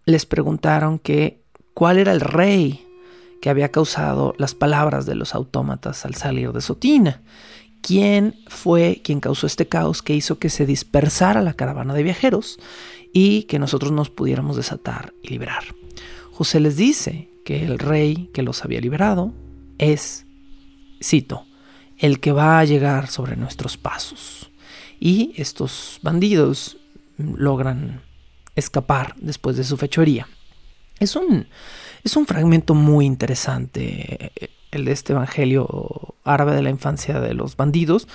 les 0.05 0.25
preguntaron 0.25 0.99
que 0.99 1.41
cuál 1.73 1.97
era 1.97 2.11
el 2.11 2.21
rey 2.21 2.87
que 3.41 3.49
había 3.49 3.71
causado 3.71 4.35
las 4.37 4.53
palabras 4.53 5.05
de 5.05 5.15
los 5.15 5.33
autómatas 5.33 6.05
al 6.05 6.15
salir 6.15 6.51
de 6.51 6.61
Sotina. 6.61 7.21
¿Quién 7.81 8.35
fue 8.47 9.01
quien 9.03 9.19
causó 9.19 9.47
este 9.47 9.67
caos 9.67 10.01
que 10.01 10.13
hizo 10.13 10.37
que 10.37 10.49
se 10.49 10.65
dispersara 10.65 11.41
la 11.41 11.53
caravana 11.53 11.93
de 11.93 12.03
viajeros 12.03 12.59
y 13.11 13.43
que 13.43 13.59
nosotros 13.59 13.91
nos 13.91 14.09
pudiéramos 14.09 14.55
desatar 14.55 15.13
y 15.23 15.29
liberar? 15.29 15.63
José 16.31 16.59
les 16.59 16.77
dice 16.77 17.29
que 17.43 17.65
el 17.65 17.79
rey 17.79 18.29
que 18.33 18.43
los 18.43 18.63
había 18.63 18.81
liberado 18.81 19.33
es, 19.77 20.25
cito, 21.03 21.45
el 21.97 22.19
que 22.19 22.31
va 22.31 22.59
a 22.59 22.65
llegar 22.65 23.07
sobre 23.07 23.35
nuestros 23.35 23.77
pasos. 23.77 24.51
Y 24.99 25.33
estos 25.35 25.99
bandidos 26.03 26.77
logran 27.17 28.01
escapar 28.55 29.15
después 29.17 29.57
de 29.57 29.63
su 29.63 29.77
fechoría. 29.77 30.27
Es 30.99 31.15
un, 31.15 31.47
es 32.03 32.15
un 32.15 32.27
fragmento 32.27 32.75
muy 32.75 33.05
interesante 33.05 34.31
eh, 34.35 34.49
el 34.71 34.85
de 34.85 34.91
este 34.91 35.13
Evangelio 35.13 36.15
árabe 36.23 36.55
de 36.55 36.63
la 36.63 36.69
infancia 36.69 37.19
de 37.19 37.33
los 37.33 37.57
bandidos, 37.57 38.07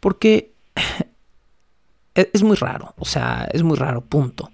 porque 0.00 0.52
es 2.14 2.42
muy 2.42 2.56
raro, 2.56 2.94
o 2.98 3.04
sea, 3.04 3.48
es 3.52 3.62
muy 3.62 3.76
raro, 3.76 4.00
punto. 4.02 4.50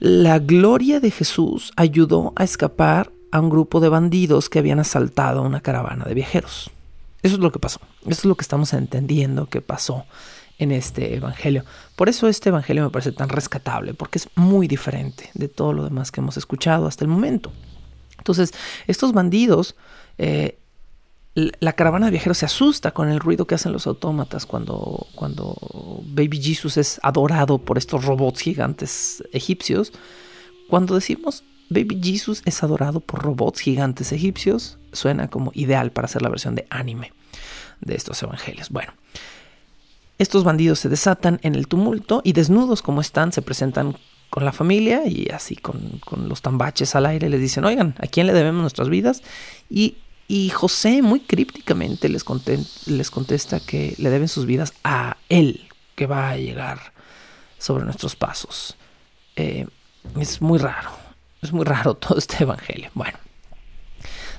La 0.00 0.38
gloria 0.38 1.00
de 1.00 1.10
Jesús 1.10 1.72
ayudó 1.76 2.32
a 2.36 2.44
escapar 2.44 3.10
a 3.30 3.40
un 3.40 3.50
grupo 3.50 3.80
de 3.80 3.88
bandidos 3.88 4.48
que 4.48 4.58
habían 4.58 4.80
asaltado 4.80 5.42
una 5.42 5.60
caravana 5.60 6.04
de 6.04 6.14
viajeros. 6.14 6.70
Eso 7.22 7.36
es 7.36 7.40
lo 7.40 7.50
que 7.50 7.58
pasó, 7.58 7.80
eso 8.02 8.20
es 8.20 8.24
lo 8.24 8.34
que 8.34 8.42
estamos 8.42 8.72
entendiendo 8.74 9.46
que 9.46 9.62
pasó 9.62 10.04
en 10.58 10.72
este 10.72 11.16
Evangelio. 11.16 11.64
Por 11.96 12.08
eso 12.08 12.28
este 12.28 12.50
Evangelio 12.50 12.84
me 12.84 12.90
parece 12.90 13.12
tan 13.12 13.28
rescatable, 13.28 13.94
porque 13.94 14.18
es 14.18 14.28
muy 14.36 14.68
diferente 14.68 15.30
de 15.34 15.48
todo 15.48 15.72
lo 15.72 15.84
demás 15.84 16.12
que 16.12 16.20
hemos 16.20 16.36
escuchado 16.36 16.86
hasta 16.86 17.04
el 17.04 17.08
momento. 17.08 17.50
Entonces, 18.24 18.52
estos 18.86 19.12
bandidos, 19.12 19.76
eh, 20.16 20.58
la 21.34 21.74
caravana 21.74 22.06
de 22.06 22.12
viajeros 22.12 22.38
se 22.38 22.46
asusta 22.46 22.92
con 22.92 23.10
el 23.10 23.20
ruido 23.20 23.46
que 23.46 23.54
hacen 23.54 23.72
los 23.72 23.86
autómatas 23.86 24.46
cuando, 24.46 25.08
cuando 25.14 25.54
Baby 26.06 26.40
Jesus 26.42 26.78
es 26.78 27.00
adorado 27.02 27.58
por 27.58 27.76
estos 27.76 28.06
robots 28.06 28.40
gigantes 28.40 29.22
egipcios. 29.32 29.92
Cuando 30.70 30.94
decimos 30.94 31.44
Baby 31.68 32.00
Jesus 32.02 32.40
es 32.46 32.62
adorado 32.62 33.00
por 33.00 33.20
robots 33.22 33.60
gigantes 33.60 34.10
egipcios, 34.10 34.78
suena 34.92 35.28
como 35.28 35.50
ideal 35.52 35.92
para 35.92 36.06
hacer 36.06 36.22
la 36.22 36.30
versión 36.30 36.54
de 36.54 36.66
anime 36.70 37.12
de 37.82 37.94
estos 37.94 38.22
evangelios. 38.22 38.70
Bueno, 38.70 38.94
estos 40.16 40.44
bandidos 40.44 40.78
se 40.78 40.88
desatan 40.88 41.40
en 41.42 41.56
el 41.56 41.68
tumulto 41.68 42.22
y 42.24 42.32
desnudos 42.32 42.80
como 42.80 43.02
están 43.02 43.32
se 43.32 43.42
presentan 43.42 43.98
con 44.34 44.44
la 44.44 44.50
familia 44.50 45.06
y 45.06 45.28
así 45.32 45.54
con, 45.54 46.00
los 46.26 46.42
tambaches 46.42 46.96
al 46.96 47.06
aire 47.06 47.28
les 47.28 47.40
dicen, 47.40 47.64
oigan, 47.64 47.94
¿a 48.00 48.08
quién 48.08 48.26
le 48.26 48.32
debemos 48.32 48.62
nuestras 48.62 48.88
vidas? 48.88 49.22
Y, 49.70 49.94
José 50.52 51.02
muy 51.02 51.20
crípticamente 51.20 52.08
les, 52.08 52.24
les 52.86 53.10
contesta 53.12 53.60
que 53.60 53.94
le 53.96 54.10
deben 54.10 54.26
sus 54.26 54.44
vidas 54.44 54.72
a 54.82 55.18
él, 55.28 55.68
que 55.94 56.08
va 56.08 56.30
a 56.30 56.36
llegar 56.36 56.92
sobre 57.58 57.84
nuestros 57.84 58.16
pasos. 58.16 58.76
Eh, 59.36 59.68
es 60.18 60.42
muy 60.42 60.58
raro, 60.58 60.90
es 61.40 61.52
muy 61.52 61.64
raro 61.64 61.94
todo 61.94 62.18
este 62.18 62.42
evangelio. 62.42 62.90
Bueno, 62.92 63.18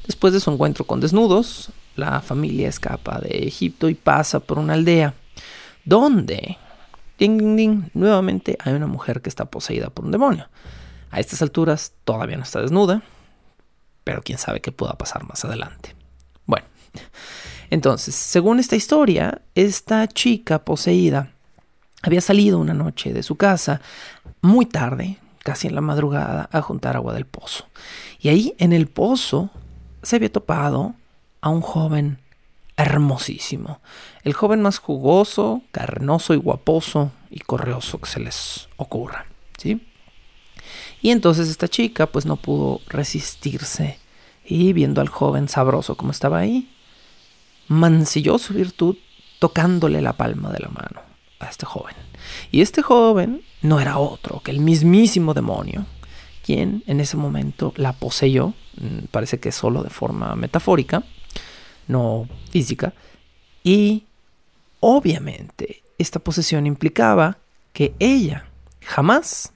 después 0.05 0.33
de 0.33 0.41
su 0.41 0.51
encuentro 0.51 0.83
con 0.83 0.99
desnudos, 0.99 1.69
la 1.95 2.19
familia 2.19 2.67
escapa 2.67 3.21
de 3.21 3.47
Egipto 3.47 3.87
y 3.87 3.95
pasa 3.95 4.41
por 4.41 4.59
una 4.59 4.73
aldea 4.73 5.13
donde, 5.85 6.57
ding, 7.17 7.37
ding, 7.37 7.55
ding, 7.55 7.83
nuevamente 7.93 8.57
hay 8.63 8.73
una 8.73 8.87
mujer 8.87 9.21
que 9.21 9.29
está 9.29 9.45
poseída 9.45 9.89
por 9.89 10.05
un 10.05 10.11
demonio. 10.11 10.47
A 11.11 11.19
estas 11.19 11.41
alturas 11.41 11.93
todavía 12.03 12.37
no 12.37 12.43
está 12.43 12.61
desnuda, 12.61 13.01
pero 14.03 14.21
quién 14.21 14.37
sabe 14.37 14.61
qué 14.61 14.71
pueda 14.71 14.93
pasar 14.93 15.23
más 15.27 15.45
adelante. 15.45 15.95
Bueno, 16.45 16.65
entonces, 17.69 18.15
según 18.15 18.59
esta 18.59 18.75
historia, 18.75 19.41
esta 19.55 20.07
chica 20.07 20.59
poseída 20.63 21.31
había 22.01 22.21
salido 22.21 22.59
una 22.59 22.73
noche 22.73 23.13
de 23.13 23.23
su 23.23 23.35
casa 23.35 23.81
muy 24.41 24.65
tarde, 24.65 25.17
casi 25.39 25.67
en 25.67 25.75
la 25.75 25.81
madrugada, 25.81 26.49
a 26.51 26.61
juntar 26.61 26.95
agua 26.95 27.13
del 27.13 27.25
pozo. 27.25 27.65
Y 28.19 28.29
ahí 28.29 28.55
en 28.59 28.73
el 28.73 28.87
pozo 28.87 29.49
se 30.03 30.17
había 30.17 30.31
topado 30.31 30.93
a 31.41 31.49
un 31.49 31.61
joven 31.61 32.19
hermosísimo. 32.77 33.79
El 34.23 34.33
joven 34.33 34.61
más 34.61 34.79
jugoso, 34.79 35.61
carnoso 35.71 36.33
y 36.33 36.37
guaposo 36.37 37.11
y 37.29 37.39
correoso 37.39 37.99
que 37.99 38.09
se 38.09 38.19
les 38.19 38.67
ocurra. 38.77 39.25
¿sí? 39.57 39.81
Y 41.01 41.11
entonces 41.11 41.49
esta 41.49 41.67
chica 41.67 42.07
pues 42.07 42.25
no 42.25 42.35
pudo 42.35 42.81
resistirse 42.87 43.99
y 44.45 44.73
viendo 44.73 45.01
al 45.01 45.09
joven 45.09 45.49
sabroso 45.49 45.95
como 45.95 46.11
estaba 46.11 46.39
ahí, 46.39 46.69
mancilló 47.67 48.37
su 48.37 48.53
virtud 48.53 48.97
tocándole 49.39 50.01
la 50.01 50.13
palma 50.13 50.51
de 50.51 50.59
la 50.59 50.69
mano 50.69 51.01
a 51.39 51.47
este 51.47 51.65
joven. 51.65 51.95
Y 52.51 52.61
este 52.61 52.81
joven 52.81 53.41
no 53.61 53.79
era 53.79 53.97
otro 53.97 54.41
que 54.41 54.51
el 54.51 54.59
mismísimo 54.59 55.33
demonio, 55.33 55.85
quien 56.43 56.83
en 56.87 56.99
ese 56.99 57.17
momento 57.17 57.73
la 57.75 57.93
poseyó, 57.93 58.53
mm, 58.77 59.05
parece 59.11 59.39
que 59.39 59.51
solo 59.51 59.83
de 59.83 59.89
forma 59.89 60.35
metafórica, 60.35 61.03
no 61.87 62.27
física. 62.51 62.93
Y 63.63 64.05
obviamente 64.79 65.83
esta 65.97 66.19
posesión 66.19 66.67
implicaba 66.67 67.37
que 67.73 67.93
ella 67.99 68.45
jamás 68.81 69.53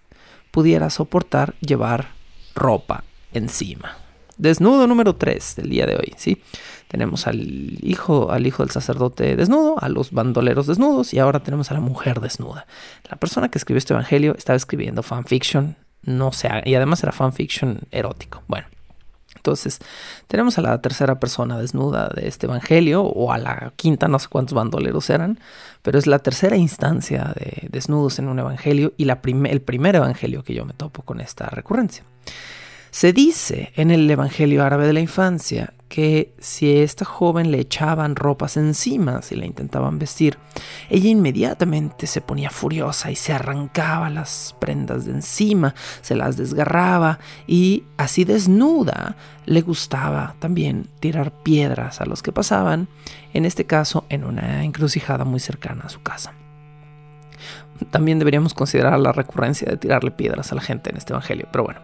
pudiera 0.52 0.90
soportar 0.90 1.56
llevar 1.62 2.10
ropa 2.56 3.04
encima. 3.34 3.98
Desnudo 4.38 4.88
número 4.88 5.16
3 5.16 5.58
del 5.58 5.70
día 5.70 5.86
de 5.86 5.96
hoy, 5.96 6.14
¿sí? 6.16 6.42
Tenemos 6.88 7.28
al 7.28 7.78
hijo, 7.86 8.32
al 8.32 8.48
hijo 8.48 8.64
del 8.64 8.72
sacerdote 8.72 9.36
desnudo, 9.36 9.76
a 9.80 9.90
los 9.90 10.12
bandoleros 10.12 10.66
desnudos 10.66 11.14
y 11.14 11.20
ahora 11.20 11.42
tenemos 11.42 11.70
a 11.72 11.74
la 11.74 11.82
mujer 11.82 12.22
desnuda. 12.22 12.66
La 13.10 13.18
persona 13.18 13.50
que 13.50 13.58
escribió 13.58 13.78
este 13.78 13.94
evangelio 13.94 14.36
estaba 14.38 14.56
escribiendo 14.56 15.04
fanfiction, 15.04 15.76
no 16.04 16.32
sé, 16.32 16.50
y 16.66 16.74
además 16.74 17.04
era 17.04 17.12
fanfiction 17.12 17.82
erótico. 17.92 18.42
Bueno, 18.48 18.68
entonces, 19.40 19.80
tenemos 20.28 20.58
a 20.58 20.62
la 20.62 20.82
tercera 20.82 21.18
persona 21.18 21.58
desnuda 21.58 22.10
de 22.10 22.28
este 22.28 22.46
evangelio, 22.46 23.04
o 23.04 23.32
a 23.32 23.38
la 23.38 23.72
quinta, 23.78 24.10
no 24.10 24.20
sé 24.20 24.28
cuántos 24.28 24.54
bandoleros 24.54 25.10
eran, 25.10 25.40
pero 25.82 25.98
es 25.98 26.08
la 26.08 26.20
tercera 26.20 26.58
instancia 26.58 27.34
de 27.36 27.70
desnudos 27.72 28.20
en 28.20 28.28
un 28.28 28.38
evangelio 28.38 28.94
y 28.98 29.10
el 29.10 29.62
primer 29.62 29.96
evangelio 29.96 30.44
que 30.44 30.54
yo 30.54 30.66
me 30.66 30.74
topo 30.74 31.04
con 31.04 31.22
esta 31.22 31.48
recurrencia. 31.48 32.04
Se 32.92 33.14
dice 33.14 33.72
en 33.76 33.92
el 33.92 34.10
Evangelio 34.10 34.64
árabe 34.64 34.88
de 34.88 34.94
la 34.94 35.00
infancia 35.00 35.74
que 35.90 36.34
si 36.40 36.70
a 36.70 36.84
esta 36.84 37.04
joven 37.04 37.52
le 37.52 37.60
echaban 37.60 38.16
ropas 38.16 38.58
encima, 38.58 39.22
si 39.24 39.36
la 39.36 39.46
intentaban 39.46 39.98
vestir, 39.98 40.38
ella 40.90 41.10
inmediatamente 41.10 42.06
se 42.08 42.22
ponía 42.22 42.52
furiosa 42.52 43.12
y 43.12 43.16
se 43.16 43.34
arrancaba 43.34 44.10
las 44.10 44.56
prendas 44.60 45.06
de 45.06 45.12
encima, 45.12 45.74
se 46.02 46.16
las 46.16 46.38
desgarraba 46.38 47.20
y 47.48 47.84
así 47.98 48.24
desnuda 48.24 49.16
le 49.46 49.62
gustaba 49.62 50.36
también 50.40 50.88
tirar 51.00 51.32
piedras 51.32 52.02
a 52.02 52.06
los 52.06 52.22
que 52.22 52.32
pasaban, 52.32 52.88
en 53.34 53.46
este 53.46 53.66
caso 53.66 54.06
en 54.10 54.24
una 54.24 54.64
encrucijada 54.64 55.26
muy 55.26 55.40
cercana 55.40 55.86
a 55.86 55.90
su 55.90 56.02
casa. 56.02 56.34
También 57.90 58.20
deberíamos 58.20 58.54
considerar 58.54 59.00
la 59.00 59.12
recurrencia 59.12 59.68
de 59.70 59.78
tirarle 59.78 60.12
piedras 60.12 60.52
a 60.52 60.56
la 60.56 60.62
gente 60.62 60.92
en 60.92 60.98
este 60.98 61.14
Evangelio, 61.14 61.48
pero 61.52 61.64
bueno. 61.64 61.80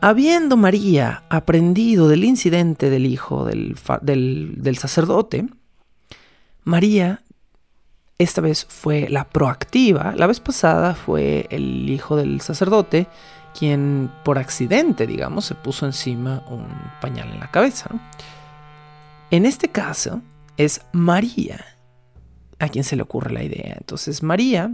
Habiendo 0.00 0.56
María 0.56 1.24
aprendido 1.28 2.08
del 2.08 2.24
incidente 2.24 2.88
del 2.88 3.04
hijo 3.04 3.44
del, 3.44 3.76
sacerdote, 4.78 5.48
María 6.62 7.22
esta 8.16 8.40
vez 8.40 8.64
fue 8.68 9.08
la 9.08 9.28
proactiva. 9.28 10.14
La 10.16 10.28
vez 10.28 10.38
pasada 10.38 10.94
fue 10.94 11.46
el 11.50 11.90
hijo 11.90 12.16
del 12.16 12.40
sacerdote 12.40 13.08
quien 13.58 14.10
por 14.24 14.38
accidente, 14.38 15.06
digamos, 15.06 15.46
se 15.46 15.56
puso 15.56 15.84
encima 15.84 16.44
un 16.48 16.68
pañal 17.00 17.30
en 17.32 17.40
la 17.40 17.50
cabeza. 17.50 17.90
En 19.32 19.46
este 19.46 19.68
caso 19.68 20.22
es 20.56 20.80
María 20.92 21.64
a 22.60 22.68
quien 22.68 22.84
se 22.84 22.94
le 22.94 23.02
ocurre 23.02 23.32
la 23.32 23.42
idea. 23.42 23.74
Entonces 23.78 24.22
María 24.22 24.72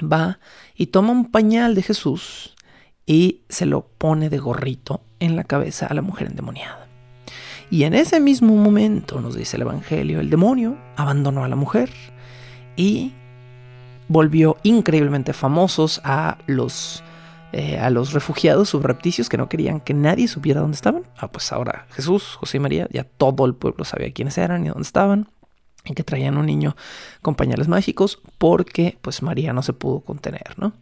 va 0.00 0.38
y 0.74 0.86
toma 0.86 1.12
un 1.12 1.30
pañal 1.30 1.74
de 1.74 1.82
Jesús 1.82 2.54
y 3.08 3.40
se 3.48 3.64
lo 3.64 3.86
pone 3.96 4.28
de 4.28 4.36
gorrito 4.36 5.00
en 5.18 5.34
la 5.34 5.42
cabeza 5.42 5.86
a 5.86 5.94
la 5.94 6.02
mujer 6.02 6.28
endemoniada. 6.28 6.86
Y 7.70 7.84
en 7.84 7.94
ese 7.94 8.20
mismo 8.20 8.54
momento, 8.54 9.20
nos 9.22 9.34
dice 9.34 9.56
el 9.56 9.62
Evangelio, 9.62 10.20
el 10.20 10.28
demonio 10.28 10.76
abandonó 10.94 11.42
a 11.42 11.48
la 11.48 11.56
mujer 11.56 11.90
y 12.76 13.14
volvió 14.08 14.58
increíblemente 14.62 15.32
famosos 15.32 16.02
a 16.04 16.36
los, 16.46 17.02
eh, 17.52 17.78
a 17.78 17.88
los 17.88 18.12
refugiados 18.12 18.68
subrepticios 18.68 19.30
que 19.30 19.38
no 19.38 19.48
querían 19.48 19.80
que 19.80 19.94
nadie 19.94 20.28
supiera 20.28 20.60
dónde 20.60 20.74
estaban. 20.74 21.04
Ah, 21.16 21.32
pues 21.32 21.50
ahora 21.50 21.86
Jesús, 21.92 22.36
José 22.38 22.58
y 22.58 22.60
María, 22.60 22.88
ya 22.90 23.04
todo 23.04 23.46
el 23.46 23.54
pueblo 23.54 23.86
sabía 23.86 24.12
quiénes 24.12 24.36
eran 24.36 24.66
y 24.66 24.68
dónde 24.68 24.82
estaban. 24.82 25.30
Y 25.86 25.94
que 25.94 26.04
traían 26.04 26.36
un 26.36 26.44
niño 26.44 26.76
con 27.22 27.36
pañales 27.36 27.68
mágicos 27.68 28.20
porque 28.36 28.98
pues 29.00 29.22
María 29.22 29.54
no 29.54 29.62
se 29.62 29.72
pudo 29.72 30.00
contener, 30.00 30.58
¿no? 30.58 30.74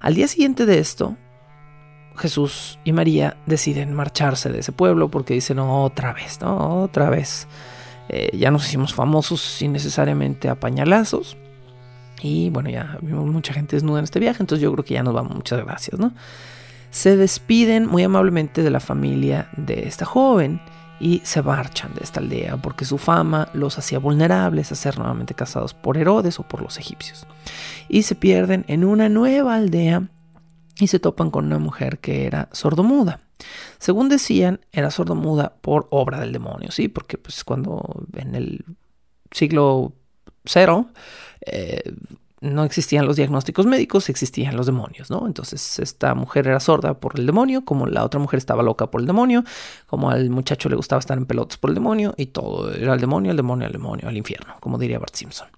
Al 0.00 0.14
día 0.14 0.28
siguiente 0.28 0.66
de 0.66 0.80
esto, 0.80 1.16
Jesús 2.16 2.78
y 2.84 2.92
María 2.92 3.36
deciden 3.46 3.92
marcharse 3.94 4.50
de 4.50 4.60
ese 4.60 4.72
pueblo 4.72 5.10
porque 5.10 5.34
dicen 5.34 5.58
otra 5.58 6.12
vez, 6.12 6.40
¿no? 6.40 6.82
Otra 6.82 7.10
vez. 7.10 7.46
Eh, 8.08 8.30
ya 8.36 8.50
nos 8.50 8.66
hicimos 8.66 8.94
famosos 8.94 9.40
sin 9.40 9.72
necesariamente 9.72 10.48
a 10.48 10.54
pañalazos. 10.54 11.36
Y 12.22 12.50
bueno, 12.50 12.70
ya 12.70 12.98
vimos 13.02 13.26
mucha 13.26 13.52
gente 13.52 13.76
desnuda 13.76 13.98
en 13.98 14.04
este 14.04 14.20
viaje, 14.20 14.42
entonces 14.42 14.62
yo 14.62 14.72
creo 14.72 14.84
que 14.84 14.94
ya 14.94 15.02
nos 15.02 15.14
vamos. 15.14 15.34
Muchas 15.34 15.64
gracias, 15.64 15.98
¿no? 15.98 16.12
Se 16.90 17.16
despiden 17.16 17.86
muy 17.86 18.02
amablemente 18.04 18.62
de 18.62 18.70
la 18.70 18.80
familia 18.80 19.48
de 19.56 19.88
esta 19.88 20.04
joven 20.04 20.60
y 21.00 21.20
se 21.24 21.42
marchan 21.42 21.92
de 21.94 22.04
esta 22.04 22.20
aldea 22.20 22.56
porque 22.56 22.84
su 22.84 22.98
fama 22.98 23.48
los 23.52 23.78
hacía 23.78 23.98
vulnerables 23.98 24.70
a 24.70 24.76
ser 24.76 24.96
nuevamente 24.98 25.34
casados 25.34 25.74
por 25.74 25.98
Herodes 25.98 26.38
o 26.38 26.44
por 26.44 26.62
los 26.62 26.78
egipcios. 26.78 27.26
Y 27.88 28.04
se 28.04 28.14
pierden 28.14 28.64
en 28.68 28.84
una 28.84 29.08
nueva 29.08 29.56
aldea 29.56 30.08
y 30.78 30.88
se 30.88 30.98
topan 30.98 31.30
con 31.30 31.46
una 31.46 31.58
mujer 31.58 31.98
que 31.98 32.26
era 32.26 32.48
sordomuda. 32.52 33.20
Según 33.78 34.08
decían, 34.08 34.60
era 34.72 34.90
sordomuda 34.90 35.56
por 35.60 35.86
obra 35.90 36.20
del 36.20 36.32
demonio, 36.32 36.70
¿sí? 36.70 36.88
Porque 36.88 37.18
pues 37.18 37.44
cuando 37.44 38.06
en 38.14 38.34
el 38.34 38.64
siglo 39.30 39.92
cero 40.44 40.88
eh, 41.46 41.82
no 42.40 42.64
existían 42.64 43.06
los 43.06 43.16
diagnósticos 43.16 43.66
médicos, 43.66 44.08
existían 44.08 44.56
los 44.56 44.66
demonios, 44.66 45.10
¿no? 45.10 45.26
Entonces 45.26 45.78
esta 45.78 46.14
mujer 46.14 46.46
era 46.46 46.60
sorda 46.60 46.94
por 46.94 47.18
el 47.18 47.26
demonio, 47.26 47.64
como 47.64 47.86
la 47.86 48.04
otra 48.04 48.20
mujer 48.20 48.38
estaba 48.38 48.62
loca 48.62 48.90
por 48.90 49.00
el 49.00 49.06
demonio, 49.06 49.44
como 49.86 50.10
al 50.10 50.28
muchacho 50.30 50.68
le 50.68 50.76
gustaba 50.76 51.00
estar 51.00 51.16
en 51.16 51.26
pelotas 51.26 51.56
por 51.56 51.70
el 51.70 51.74
demonio, 51.74 52.14
y 52.16 52.26
todo 52.26 52.72
era 52.72 52.94
el 52.94 53.00
demonio, 53.00 53.30
el 53.30 53.36
demonio, 53.36 53.66
el 53.66 53.72
demonio, 53.72 54.08
al 54.08 54.16
infierno, 54.16 54.56
como 54.60 54.78
diría 54.78 54.98
Bart 54.98 55.14
Simpson. 55.14 55.48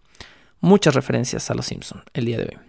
Muchas 0.60 0.94
referencias 0.94 1.50
a 1.50 1.54
los 1.54 1.66
Simpson 1.66 2.02
el 2.14 2.24
día 2.24 2.38
de 2.38 2.44
hoy. 2.44 2.65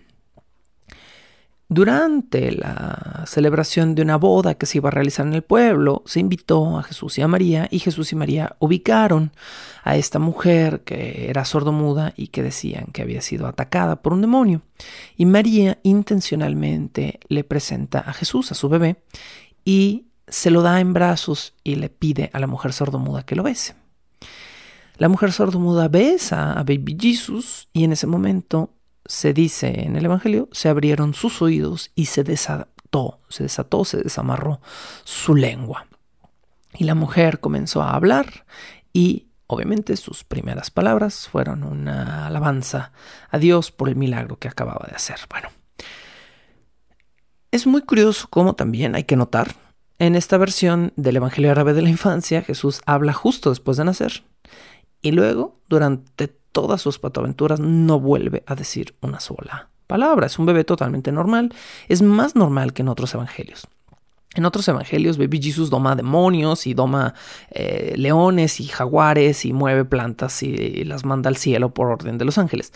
Durante 1.69 2.53
la 2.53 3.25
celebración 3.27 3.93
de 3.93 4.01
una 4.01 4.15
boda 4.15 4.55
que 4.55 4.65
se 4.65 4.77
iba 4.77 4.87
a 4.87 4.91
realizar 4.91 5.27
en 5.27 5.33
el 5.33 5.41
pueblo, 5.41 6.01
se 6.05 6.21
invitó 6.21 6.79
a 6.79 6.83
Jesús 6.83 7.17
y 7.17 7.21
a 7.21 7.27
María 7.27 7.67
y 7.69 7.79
Jesús 7.79 8.13
y 8.13 8.15
María 8.15 8.55
ubicaron 8.59 9.33
a 9.83 9.97
esta 9.97 10.17
mujer 10.17 10.83
que 10.85 11.29
era 11.29 11.43
sordomuda 11.43 12.13
y 12.15 12.29
que 12.29 12.41
decían 12.41 12.85
que 12.93 13.01
había 13.01 13.21
sido 13.21 13.47
atacada 13.47 14.01
por 14.01 14.13
un 14.13 14.21
demonio. 14.21 14.61
Y 15.17 15.25
María 15.25 15.77
intencionalmente 15.83 17.19
le 17.27 17.43
presenta 17.43 17.99
a 17.99 18.13
Jesús, 18.13 18.49
a 18.53 18.55
su 18.55 18.69
bebé, 18.69 19.03
y 19.65 20.05
se 20.25 20.51
lo 20.51 20.61
da 20.61 20.79
en 20.79 20.93
brazos 20.93 21.53
y 21.65 21.75
le 21.75 21.89
pide 21.89 22.29
a 22.31 22.39
la 22.39 22.47
mujer 22.47 22.71
sordomuda 22.71 23.23
que 23.23 23.35
lo 23.35 23.43
bese. 23.43 23.75
La 24.97 25.09
mujer 25.09 25.33
sordomuda 25.33 25.89
besa 25.89 26.53
a 26.53 26.63
Baby 26.63 26.97
Jesus 26.97 27.67
y 27.73 27.83
en 27.83 27.91
ese 27.91 28.07
momento 28.07 28.71
se 29.07 29.33
dice 29.33 29.85
en 29.85 29.95
el 29.95 30.05
Evangelio, 30.05 30.49
se 30.51 30.69
abrieron 30.69 31.13
sus 31.13 31.41
oídos 31.41 31.91
y 31.95 32.05
se 32.05 32.23
desató, 32.23 33.19
se 33.29 33.43
desató, 33.43 33.85
se 33.85 33.97
desamarró 33.97 34.61
su 35.03 35.35
lengua. 35.35 35.87
Y 36.73 36.83
la 36.83 36.95
mujer 36.95 37.39
comenzó 37.39 37.81
a 37.81 37.95
hablar 37.95 38.45
y 38.93 39.27
obviamente 39.47 39.97
sus 39.97 40.23
primeras 40.23 40.69
palabras 40.69 41.27
fueron 41.27 41.63
una 41.63 42.27
alabanza 42.27 42.91
a 43.29 43.39
Dios 43.39 43.71
por 43.71 43.89
el 43.89 43.95
milagro 43.95 44.37
que 44.37 44.47
acababa 44.47 44.85
de 44.87 44.95
hacer. 44.95 45.19
Bueno, 45.29 45.49
es 47.51 47.65
muy 47.65 47.81
curioso 47.81 48.27
cómo 48.29 48.53
también 48.55 48.95
hay 48.95 49.05
que 49.05 49.15
notar, 49.15 49.55
en 49.99 50.15
esta 50.15 50.37
versión 50.37 50.93
del 50.95 51.15
Evangelio 51.15 51.49
árabe 51.49 51.73
de 51.73 51.81
la 51.81 51.89
infancia, 51.89 52.43
Jesús 52.43 52.81
habla 52.85 53.13
justo 53.13 53.49
después 53.49 53.77
de 53.77 53.85
nacer. 53.85 54.23
Y 55.01 55.11
luego, 55.11 55.59
durante 55.69 56.37
todas 56.57 56.81
sus 56.81 56.97
patoaventuras, 56.97 57.59
no 57.59 57.99
vuelve 57.99 58.41
a 58.47 58.55
decir 58.55 58.95
una 59.01 59.19
sola 59.19 59.69
palabra. 59.85 60.25
Es 60.25 60.39
un 60.39 60.47
bebé 60.47 60.63
totalmente 60.63 61.11
normal. 61.11 61.53
Es 61.87 62.01
más 62.01 62.35
normal 62.35 62.73
que 62.73 62.81
en 62.81 62.87
otros 62.87 63.13
evangelios. 63.13 63.67
En 64.33 64.43
otros 64.43 64.67
evangelios, 64.67 65.19
Baby 65.19 65.39
Jesus 65.39 65.69
doma 65.69 65.95
demonios 65.95 66.65
y 66.65 66.73
doma 66.73 67.13
eh, 67.51 67.93
leones 67.95 68.59
y 68.59 68.65
jaguares 68.65 69.45
y 69.45 69.53
mueve 69.53 69.85
plantas 69.85 70.41
y 70.41 70.83
las 70.83 71.05
manda 71.05 71.27
al 71.27 71.37
cielo 71.37 71.75
por 71.75 71.91
orden 71.91 72.17
de 72.17 72.25
los 72.25 72.39
ángeles. 72.39 72.73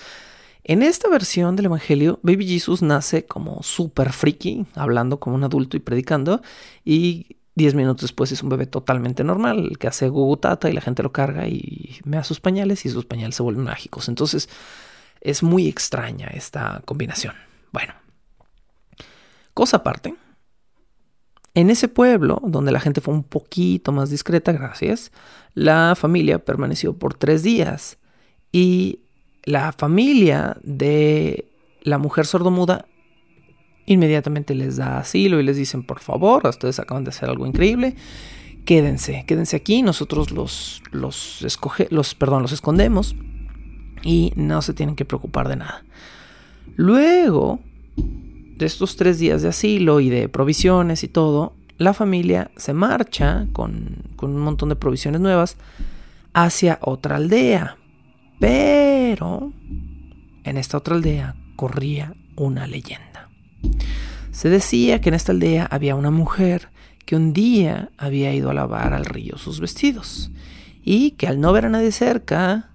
En 0.64 0.84
esta 0.84 1.10
versión 1.10 1.56
del 1.56 1.66
Evangelio, 1.66 2.20
Baby 2.22 2.46
Jesus 2.46 2.84
nace 2.84 3.26
como 3.26 3.64
súper 3.64 4.14
friki, 4.14 4.68
hablando 4.76 5.20
como 5.20 5.36
un 5.36 5.44
adulto 5.44 5.76
y 5.76 5.80
predicando, 5.80 6.44
y 6.86 7.38
Diez 7.54 7.76
minutos 7.76 8.02
después 8.02 8.32
es 8.32 8.43
un 8.43 8.49
bebé 8.49 8.66
totalmente 8.66 9.24
normal, 9.24 9.78
que 9.78 9.88
hace 9.88 10.08
gugutata 10.08 10.70
y 10.70 10.74
la 10.74 10.82
gente 10.82 11.04
lo 11.04 11.12
carga 11.12 11.47
y 11.47 11.99
me 12.06 12.18
da 12.18 12.24
sus 12.24 12.39
pañales 12.39 12.86
y 12.86 12.89
sus 12.89 13.06
pañales 13.06 13.36
se 13.36 13.43
vuelven 13.43 13.66
mágicos. 13.66 14.08
Entonces 14.08 14.49
es 15.20 15.43
muy 15.43 15.68
extraña 15.68 16.28
esta 16.28 16.82
combinación. 16.86 17.36
Bueno, 17.72 17.93
cosa 19.54 19.78
aparte, 19.78 20.16
en 21.54 21.70
ese 21.70 21.89
pueblo, 21.89 22.41
donde 22.45 22.72
la 22.72 22.80
gente 22.80 23.02
fue 23.02 23.14
un 23.14 23.24
poquito 23.24 23.91
más 23.91 24.10
discreta, 24.10 24.54
gracias, 24.54 25.12
la 25.54 25.95
familia 25.97 26.39
permaneció 26.39 26.93
por 26.93 27.14
tres 27.14 27.43
días 27.43 27.97
y 28.54 29.02
la 29.43 29.74
familia 29.74 30.58
de 30.64 31.45
la 31.82 31.97
mujer 31.97 32.26
sordomuda 32.26 32.86
inmediatamente 33.86 34.56
les 34.56 34.78
da 34.78 35.00
asilo 35.00 35.40
y 35.40 35.44
les 35.44 35.58
dicen, 35.58 35.84
por 35.84 36.00
favor, 36.00 36.48
ustedes 36.48 36.80
acaban 36.80 37.04
de 37.04 37.10
hacer 37.10 37.30
algo 37.30 37.46
increíble, 37.46 37.96
quédense, 38.66 39.26
quédense 39.28 39.56
aquí, 39.56 39.82
nosotros 39.82 40.32
los, 40.32 40.82
los, 40.92 41.42
escoge, 41.44 41.88
los, 41.90 42.16
perdón, 42.16 42.42
los 42.42 42.52
escondemos 42.52 43.16
y 44.04 44.34
no 44.36 44.62
se 44.62 44.74
tienen 44.74 44.96
que 44.96 45.06
preocupar 45.06 45.48
de 45.48 45.58
nada. 45.58 45.84
Luego 46.76 47.60
de 47.96 48.66
estos 48.66 48.96
tres 48.96 49.20
días 49.20 49.42
de 49.42 49.50
asilo 49.50 50.00
y 50.00 50.10
de 50.10 50.30
provisiones 50.30 51.04
y 51.04 51.08
todo, 51.08 51.54
la 51.78 51.94
familia 51.94 52.52
se 52.58 52.74
marcha 52.74 53.48
con, 53.54 54.04
con 54.16 54.36
un 54.36 54.42
montón 54.42 54.70
de 54.70 54.76
provisiones 54.76 55.20
nuevas 55.20 55.58
hacia 56.34 56.80
otra 56.82 57.16
aldea. 57.16 57.78
Pero 58.40 59.52
en 60.44 60.58
esta 60.58 60.78
otra 60.78 60.96
aldea 60.96 61.36
corría 61.56 62.14
una 62.36 62.68
leyenda. 62.68 63.11
Se 64.32 64.49
decía 64.49 65.01
que 65.01 65.09
en 65.09 65.16
esta 65.16 65.32
aldea 65.32 65.68
había 65.70 65.95
una 65.95 66.12
mujer 66.12 66.70
que 67.05 67.16
un 67.16 67.34
día 67.34 67.89
había 67.97 68.34
ido 68.34 68.49
a 68.49 68.53
lavar 68.53 68.93
al 68.93 69.05
río 69.05 69.38
sus 69.38 69.59
vestidos 69.59 70.32
y 70.84 71.12
que 71.12 71.28
al 71.28 71.39
no 71.39 71.51
ver 71.53 71.66
a 71.66 71.70
nadie 71.70 71.91
cerca, 71.91 72.70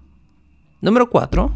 número 0.81 1.09
4, 1.09 1.51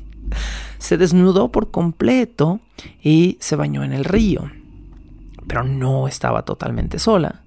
se 0.78 0.96
desnudó 0.96 1.50
por 1.50 1.70
completo 1.70 2.60
y 3.02 3.36
se 3.40 3.56
bañó 3.56 3.84
en 3.84 3.92
el 3.92 4.04
río. 4.04 4.50
Pero 5.46 5.64
no 5.64 6.08
estaba 6.08 6.44
totalmente 6.44 6.98
sola. 6.98 7.42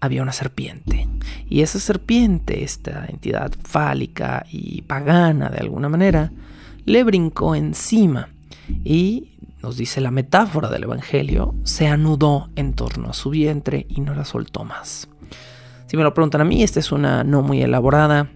Había 0.00 0.22
una 0.22 0.32
serpiente. 0.32 1.08
Y 1.48 1.62
esa 1.62 1.80
serpiente, 1.80 2.62
esta 2.62 3.06
entidad 3.06 3.52
fálica 3.62 4.46
y 4.50 4.82
pagana 4.82 5.48
de 5.48 5.58
alguna 5.58 5.88
manera, 5.88 6.32
le 6.84 7.04
brincó 7.04 7.54
encima 7.54 8.28
y 8.84 9.28
nos 9.62 9.76
dice 9.76 10.00
la 10.00 10.10
metáfora 10.10 10.68
del 10.68 10.84
Evangelio, 10.84 11.54
se 11.64 11.88
anudó 11.88 12.48
en 12.56 12.74
torno 12.74 13.10
a 13.10 13.14
su 13.14 13.30
vientre 13.30 13.86
y 13.88 14.00
no 14.00 14.14
la 14.14 14.24
soltó 14.24 14.64
más. 14.64 15.08
Si 15.86 15.96
me 15.96 16.02
lo 16.02 16.14
preguntan 16.14 16.40
a 16.40 16.44
mí, 16.44 16.62
esta 16.62 16.80
es 16.80 16.92
una 16.92 17.24
no 17.24 17.42
muy 17.42 17.62
elaborada 17.62 18.30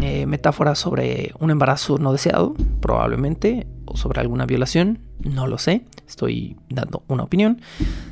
eh, 0.00 0.24
metáfora 0.24 0.74
sobre 0.74 1.32
un 1.38 1.50
embarazo 1.50 1.98
no 1.98 2.12
deseado, 2.12 2.54
probablemente, 2.80 3.66
o 3.84 3.96
sobre 3.96 4.20
alguna 4.20 4.46
violación, 4.46 5.00
no 5.22 5.46
lo 5.46 5.58
sé, 5.58 5.84
estoy 6.08 6.56
dando 6.70 7.04
una 7.08 7.24
opinión. 7.24 7.60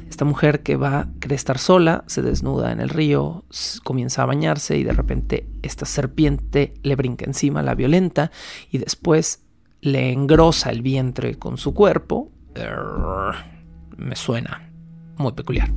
Esta 0.08 0.26
mujer 0.26 0.62
que 0.62 0.76
va 0.76 0.98
a 0.98 1.34
estar 1.34 1.58
sola, 1.58 2.04
se 2.06 2.20
desnuda 2.20 2.72
en 2.72 2.80
el 2.80 2.90
río, 2.90 3.44
comienza 3.82 4.22
a 4.22 4.26
bañarse 4.26 4.76
y 4.76 4.84
de 4.84 4.92
repente 4.92 5.48
esta 5.62 5.86
serpiente 5.86 6.74
le 6.82 6.96
brinca 6.96 7.24
encima, 7.24 7.62
la 7.62 7.74
violenta 7.74 8.30
y 8.70 8.76
después 8.76 9.42
le 9.80 10.12
engrosa 10.12 10.70
el 10.70 10.82
vientre 10.82 11.38
con 11.38 11.56
su 11.56 11.74
cuerpo, 11.74 12.30
me 13.96 14.16
suena 14.16 14.70
muy 15.16 15.32
peculiar. 15.32 15.70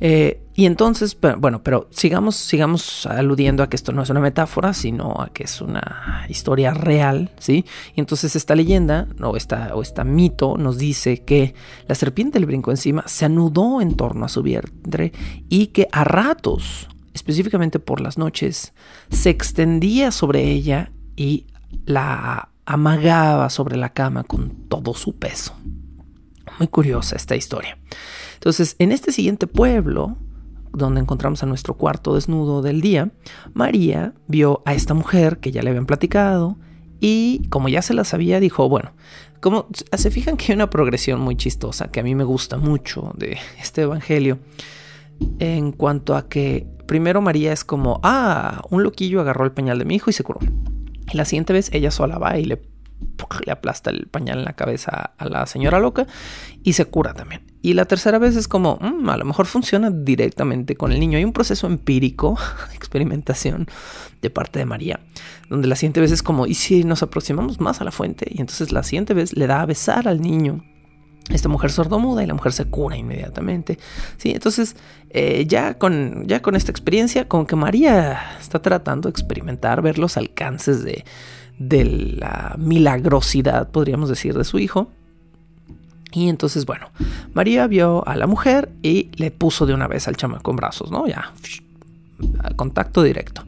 Eh, 0.00 0.44
y 0.54 0.66
entonces, 0.66 1.16
bueno, 1.38 1.62
pero 1.62 1.88
sigamos, 1.90 2.36
sigamos 2.36 3.06
aludiendo 3.06 3.62
a 3.62 3.68
que 3.68 3.76
esto 3.76 3.92
no 3.92 4.02
es 4.02 4.10
una 4.10 4.20
metáfora, 4.20 4.72
sino 4.72 5.20
a 5.20 5.28
que 5.32 5.44
es 5.44 5.60
una 5.60 6.24
historia 6.28 6.72
real, 6.72 7.30
¿sí? 7.38 7.64
Y 7.94 8.00
entonces 8.00 8.34
esta 8.36 8.54
leyenda, 8.54 9.08
o 9.22 9.36
esta, 9.36 9.74
o 9.74 9.82
esta 9.82 10.04
mito, 10.04 10.56
nos 10.56 10.78
dice 10.78 11.24
que 11.24 11.54
la 11.86 11.94
serpiente 11.94 12.40
le 12.40 12.46
brincó 12.46 12.70
encima, 12.70 13.04
se 13.06 13.24
anudó 13.24 13.80
en 13.80 13.94
torno 13.94 14.24
a 14.24 14.28
su 14.28 14.42
vientre 14.42 15.12
y 15.48 15.68
que 15.68 15.88
a 15.92 16.04
ratos, 16.04 16.88
específicamente 17.14 17.78
por 17.78 18.00
las 18.00 18.18
noches, 18.18 18.72
se 19.10 19.30
extendía 19.30 20.10
sobre 20.10 20.42
ella 20.42 20.92
y 21.16 21.46
la 21.84 22.50
amagaba 22.66 23.50
sobre 23.50 23.76
la 23.76 23.90
cama 23.90 24.24
con 24.24 24.50
todo 24.68 24.94
su 24.94 25.16
peso. 25.16 25.54
Muy 26.58 26.68
curiosa 26.68 27.16
esta 27.16 27.36
historia. 27.36 27.78
Entonces, 28.34 28.76
en 28.78 28.92
este 28.92 29.12
siguiente 29.12 29.46
pueblo, 29.46 30.16
donde 30.72 31.00
encontramos 31.00 31.42
a 31.42 31.46
nuestro 31.46 31.74
cuarto 31.74 32.14
desnudo 32.14 32.62
del 32.62 32.80
día, 32.80 33.10
María 33.54 34.14
vio 34.26 34.62
a 34.64 34.74
esta 34.74 34.94
mujer 34.94 35.38
que 35.38 35.50
ya 35.50 35.62
le 35.62 35.70
habían 35.70 35.86
platicado 35.86 36.58
y 37.00 37.48
como 37.48 37.68
ya 37.68 37.82
se 37.82 37.94
la 37.94 38.04
sabía, 38.04 38.40
dijo, 38.40 38.68
bueno, 38.68 38.92
como 39.40 39.68
se 39.96 40.10
fijan 40.10 40.36
que 40.36 40.52
hay 40.52 40.56
una 40.56 40.70
progresión 40.70 41.20
muy 41.20 41.36
chistosa 41.36 41.88
que 41.88 42.00
a 42.00 42.02
mí 42.02 42.14
me 42.14 42.24
gusta 42.24 42.56
mucho 42.56 43.12
de 43.16 43.38
este 43.60 43.82
evangelio 43.82 44.38
en 45.38 45.72
cuanto 45.72 46.16
a 46.16 46.28
que 46.28 46.66
primero 46.86 47.20
María 47.20 47.52
es 47.52 47.64
como, 47.64 48.00
ah, 48.02 48.62
un 48.70 48.82
loquillo 48.82 49.20
agarró 49.20 49.44
el 49.44 49.52
pañal 49.52 49.78
de 49.78 49.84
mi 49.84 49.96
hijo 49.96 50.10
y 50.10 50.12
se 50.12 50.24
curó. 50.24 50.40
Y 51.12 51.16
la 51.16 51.24
siguiente 51.24 51.52
vez 51.52 51.70
ella 51.72 51.90
sola 51.90 52.18
va 52.18 52.38
y 52.38 52.44
le, 52.44 52.60
aplasta 53.50 53.90
el 53.90 54.08
pañal 54.08 54.38
en 54.40 54.44
la 54.44 54.54
cabeza 54.54 55.12
a 55.16 55.28
la 55.28 55.46
señora 55.46 55.78
loca 55.78 56.06
y 56.62 56.72
se 56.72 56.84
cura 56.84 57.14
también. 57.14 57.42
Y 57.62 57.74
la 57.74 57.84
tercera 57.84 58.18
vez 58.18 58.36
es 58.36 58.48
como, 58.48 58.78
mm, 58.80 59.08
a 59.08 59.16
lo 59.16 59.24
mejor 59.24 59.46
funciona 59.46 59.90
directamente 59.90 60.76
con 60.76 60.92
el 60.92 61.00
niño. 61.00 61.18
Hay 61.18 61.24
un 61.24 61.32
proceso 61.32 61.66
empírico, 61.66 62.38
experimentación 62.74 63.66
de 64.22 64.30
parte 64.30 64.58
de 64.58 64.64
María, 64.64 65.00
donde 65.48 65.68
la 65.68 65.76
siguiente 65.76 66.00
vez 66.00 66.12
es 66.12 66.22
como, 66.22 66.46
¿y 66.46 66.54
si 66.54 66.84
nos 66.84 67.02
aproximamos 67.02 67.60
más 67.60 67.80
a 67.80 67.84
la 67.84 67.92
fuente? 67.92 68.26
Y 68.30 68.40
entonces 68.40 68.72
la 68.72 68.82
siguiente 68.82 69.14
vez 69.14 69.36
le 69.36 69.46
da 69.46 69.62
a 69.62 69.66
besar 69.66 70.08
al 70.08 70.20
niño 70.20 70.64
esta 71.30 71.48
mujer 71.48 71.70
sordomuda 71.70 72.22
y 72.22 72.26
la 72.26 72.34
mujer 72.34 72.52
se 72.52 72.64
cura 72.64 72.96
inmediatamente. 72.96 73.78
Sí, 74.16 74.30
entonces 74.30 74.76
eh, 75.10 75.44
ya, 75.46 75.78
con, 75.78 76.26
ya 76.26 76.40
con 76.40 76.56
esta 76.56 76.70
experiencia, 76.70 77.28
como 77.28 77.46
que 77.46 77.56
María 77.56 78.18
está 78.40 78.60
tratando 78.60 79.08
de 79.08 79.10
experimentar, 79.10 79.82
ver 79.82 79.98
los 79.98 80.16
alcances 80.16 80.84
de, 80.84 81.04
de 81.58 81.84
la 81.84 82.54
milagrosidad, 82.58 83.70
podríamos 83.70 84.08
decir, 84.08 84.36
de 84.36 84.44
su 84.44 84.58
hijo. 84.58 84.90
Y 86.12 86.28
entonces, 86.28 86.64
bueno, 86.64 86.90
María 87.34 87.66
vio 87.66 88.06
a 88.08 88.16
la 88.16 88.26
mujer 88.26 88.70
y 88.82 89.10
le 89.16 89.30
puso 89.30 89.66
de 89.66 89.74
una 89.74 89.86
vez 89.88 90.08
al 90.08 90.16
chamaco 90.16 90.50
en 90.50 90.56
brazos, 90.56 90.90
¿no? 90.90 91.06
Ya, 91.06 91.32
contacto 92.56 93.02
directo. 93.02 93.44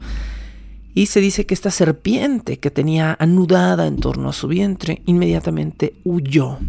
Y 0.93 1.07
se 1.07 1.21
dice 1.21 1.45
que 1.45 1.53
esta 1.53 1.71
serpiente 1.71 2.59
que 2.59 2.69
tenía 2.69 3.15
anudada 3.19 3.87
en 3.87 3.97
torno 3.97 4.29
a 4.29 4.33
su 4.33 4.47
vientre 4.47 5.01
inmediatamente 5.05 5.95
huyó 6.03 6.59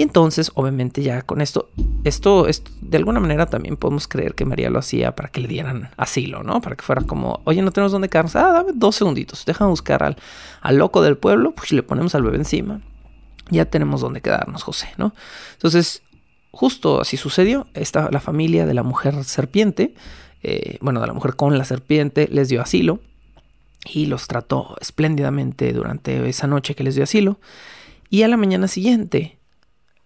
y 0.00 0.02
entonces, 0.02 0.50
obviamente, 0.54 1.02
ya 1.02 1.20
con 1.20 1.42
esto, 1.42 1.68
esto, 2.04 2.46
de 2.80 2.96
alguna 2.96 3.20
manera 3.20 3.44
también 3.44 3.76
podemos 3.76 4.08
creer 4.08 4.34
que 4.34 4.46
María 4.46 4.70
lo 4.70 4.78
hacía 4.78 5.14
para 5.14 5.28
que 5.28 5.42
le 5.42 5.46
dieran 5.46 5.90
asilo, 5.98 6.42
¿no? 6.42 6.62
Para 6.62 6.74
que 6.74 6.82
fuera 6.82 7.02
como, 7.02 7.42
oye, 7.44 7.60
no 7.60 7.70
tenemos 7.70 7.92
dónde 7.92 8.08
quedarnos. 8.08 8.34
Ah, 8.34 8.50
dame 8.50 8.72
dos 8.74 8.96
segunditos, 8.96 9.44
déjame 9.44 9.68
buscar 9.68 10.02
al, 10.02 10.16
al 10.62 10.76
loco 10.78 11.02
del 11.02 11.18
pueblo, 11.18 11.52
pues 11.54 11.72
le 11.72 11.82
ponemos 11.82 12.14
al 12.14 12.22
bebé 12.22 12.38
encima. 12.38 12.80
Ya 13.50 13.66
tenemos 13.66 14.00
dónde 14.00 14.22
quedarnos, 14.22 14.62
José, 14.62 14.88
¿no? 14.96 15.12
Entonces, 15.52 16.02
justo 16.50 17.02
así 17.02 17.18
sucedió. 17.18 17.66
Esta, 17.74 18.10
la 18.10 18.20
familia 18.20 18.64
de 18.64 18.72
la 18.72 18.82
mujer 18.82 19.22
serpiente, 19.24 19.92
eh, 20.42 20.78
bueno, 20.80 21.02
de 21.02 21.08
la 21.08 21.12
mujer 21.12 21.36
con 21.36 21.58
la 21.58 21.66
serpiente, 21.66 22.26
les 22.32 22.48
dio 22.48 22.62
asilo 22.62 23.00
y 23.84 24.06
los 24.06 24.28
trató 24.28 24.78
espléndidamente 24.80 25.74
durante 25.74 26.26
esa 26.26 26.46
noche 26.46 26.74
que 26.74 26.84
les 26.84 26.94
dio 26.94 27.04
asilo. 27.04 27.38
Y 28.08 28.22
a 28.22 28.28
la 28.28 28.38
mañana 28.38 28.66
siguiente, 28.66 29.39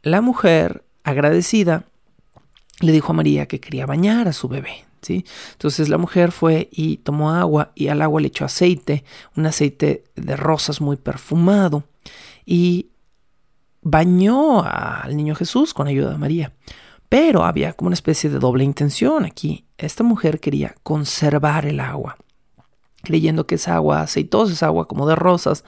la 0.05 0.21
mujer, 0.21 0.85
agradecida, 1.03 1.85
le 2.81 2.93
dijo 2.93 3.13
a 3.13 3.15
María 3.15 3.47
que 3.47 3.59
quería 3.59 3.87
bañar 3.87 4.29
a 4.29 4.33
su 4.33 4.49
bebé. 4.49 4.85
¿sí? 5.01 5.25
Entonces 5.53 5.89
la 5.89 5.99
mujer 5.99 6.31
fue 6.31 6.69
y 6.71 6.99
tomó 6.99 7.31
agua 7.31 7.73
y 7.75 7.89
al 7.89 8.03
agua 8.03 8.21
le 8.21 8.29
echó 8.29 8.45
aceite, 8.45 9.03
un 9.35 9.47
aceite 9.47 10.05
de 10.15 10.37
rosas 10.37 10.81
muy 10.81 10.97
perfumado, 10.97 11.85
y 12.45 12.91
bañó 13.81 14.63
al 14.63 15.17
niño 15.17 15.35
Jesús 15.35 15.73
con 15.73 15.89
ayuda 15.89 16.11
de 16.11 16.19
María. 16.19 16.53
Pero 17.09 17.45
había 17.45 17.73
como 17.73 17.89
una 17.89 17.95
especie 17.95 18.29
de 18.29 18.39
doble 18.39 18.65
intención 18.65 19.25
aquí. 19.25 19.65
Esta 19.79 20.03
mujer 20.03 20.41
quería 20.41 20.75
conservar 20.83 21.65
el 21.65 21.81
agua 21.81 22.17
creyendo 23.05 23.47
que 23.47 23.55
esa 23.55 23.77
agua 23.77 24.01
aceitosa, 24.01 24.53
esa 24.53 24.67
agua 24.67 24.89
como 24.89 25.07
de 25.07 25.15
rosas, 25.15 25.65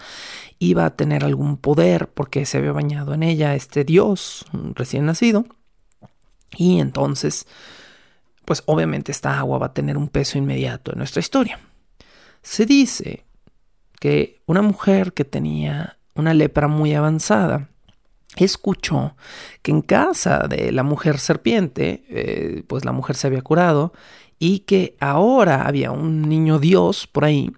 iba 0.59 0.87
a 0.87 0.97
tener 0.97 1.25
algún 1.25 1.57
poder 1.57 2.09
porque 2.09 2.47
se 2.47 2.59
había 2.59 2.73
bañado 2.73 3.15
en 3.15 3.23
ella 3.23 3.55
este 3.55 3.85
Dios 3.85 4.45
recién 4.75 5.07
nacido. 5.07 5.45
Y 6.57 6.81
entonces, 6.81 7.47
pues 8.45 8.63
obviamente 8.67 9.13
esta 9.13 9.39
agua 9.39 9.59
va 9.59 9.67
a 9.67 9.75
tener 9.75 9.97
un 9.97 10.09
peso 10.09 10.39
inmediato 10.39 10.93
en 10.93 10.99
nuestra 10.99 11.21
historia. 11.21 11.59
Se 12.43 12.65
dice 12.65 13.25
que 14.01 14.41
una 14.47 14.63
mujer 14.63 15.13
que 15.13 15.25
tenía 15.25 15.99
una 16.15 16.35
lepra 16.35 16.69
muy 16.69 16.95
avanzada, 16.95 17.69
escuchó 18.37 19.17
que 19.63 19.71
en 19.71 19.83
casa 19.83 20.47
de 20.49 20.73
la 20.73 20.83
mujer 20.83 21.19
serpiente, 21.19 22.05
eh, 22.09 22.63
pues 22.67 22.85
la 22.85 22.93
mujer 22.93 23.17
se 23.17 23.27
había 23.27 23.43
curado 23.43 23.93
y 24.39 24.61
que 24.61 24.97
ahora 25.01 25.67
había 25.67 25.91
un 25.91 26.29
niño 26.29 26.59
Dios 26.59 27.07
por 27.07 27.25
ahí 27.25 27.53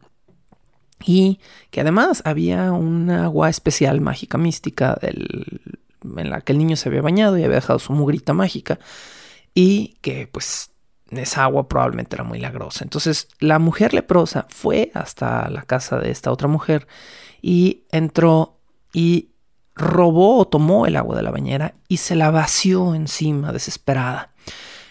y 1.04 1.40
que 1.70 1.80
además 1.80 2.22
había 2.24 2.72
un 2.72 3.10
agua 3.10 3.48
especial 3.48 4.00
mágica 4.00 4.38
mística 4.38 4.98
en 5.02 6.30
la 6.30 6.40
que 6.40 6.52
el 6.52 6.58
niño 6.58 6.76
se 6.76 6.88
había 6.88 7.02
bañado 7.02 7.38
y 7.38 7.44
había 7.44 7.56
dejado 7.56 7.78
su 7.78 7.92
mugrita 7.92 8.32
mágica 8.32 8.78
y 9.54 9.96
que 10.00 10.26
pues 10.26 10.70
esa 11.10 11.44
agua 11.44 11.68
probablemente 11.68 12.16
era 12.16 12.24
muy 12.24 12.38
lagrosa. 12.38 12.84
Entonces 12.84 13.28
la 13.40 13.58
mujer 13.58 13.94
leprosa 13.94 14.46
fue 14.48 14.90
hasta 14.94 15.48
la 15.50 15.62
casa 15.62 15.98
de 15.98 16.10
esta 16.10 16.30
otra 16.30 16.48
mujer 16.48 16.86
y 17.40 17.84
entró 17.90 18.58
y 18.92 19.30
robó 19.74 20.38
o 20.38 20.48
tomó 20.48 20.86
el 20.86 20.96
agua 20.96 21.16
de 21.16 21.22
la 21.22 21.30
bañera 21.30 21.74
y 21.86 21.98
se 21.98 22.16
la 22.16 22.30
vació 22.30 22.94
encima 22.94 23.52
desesperada. 23.52 24.32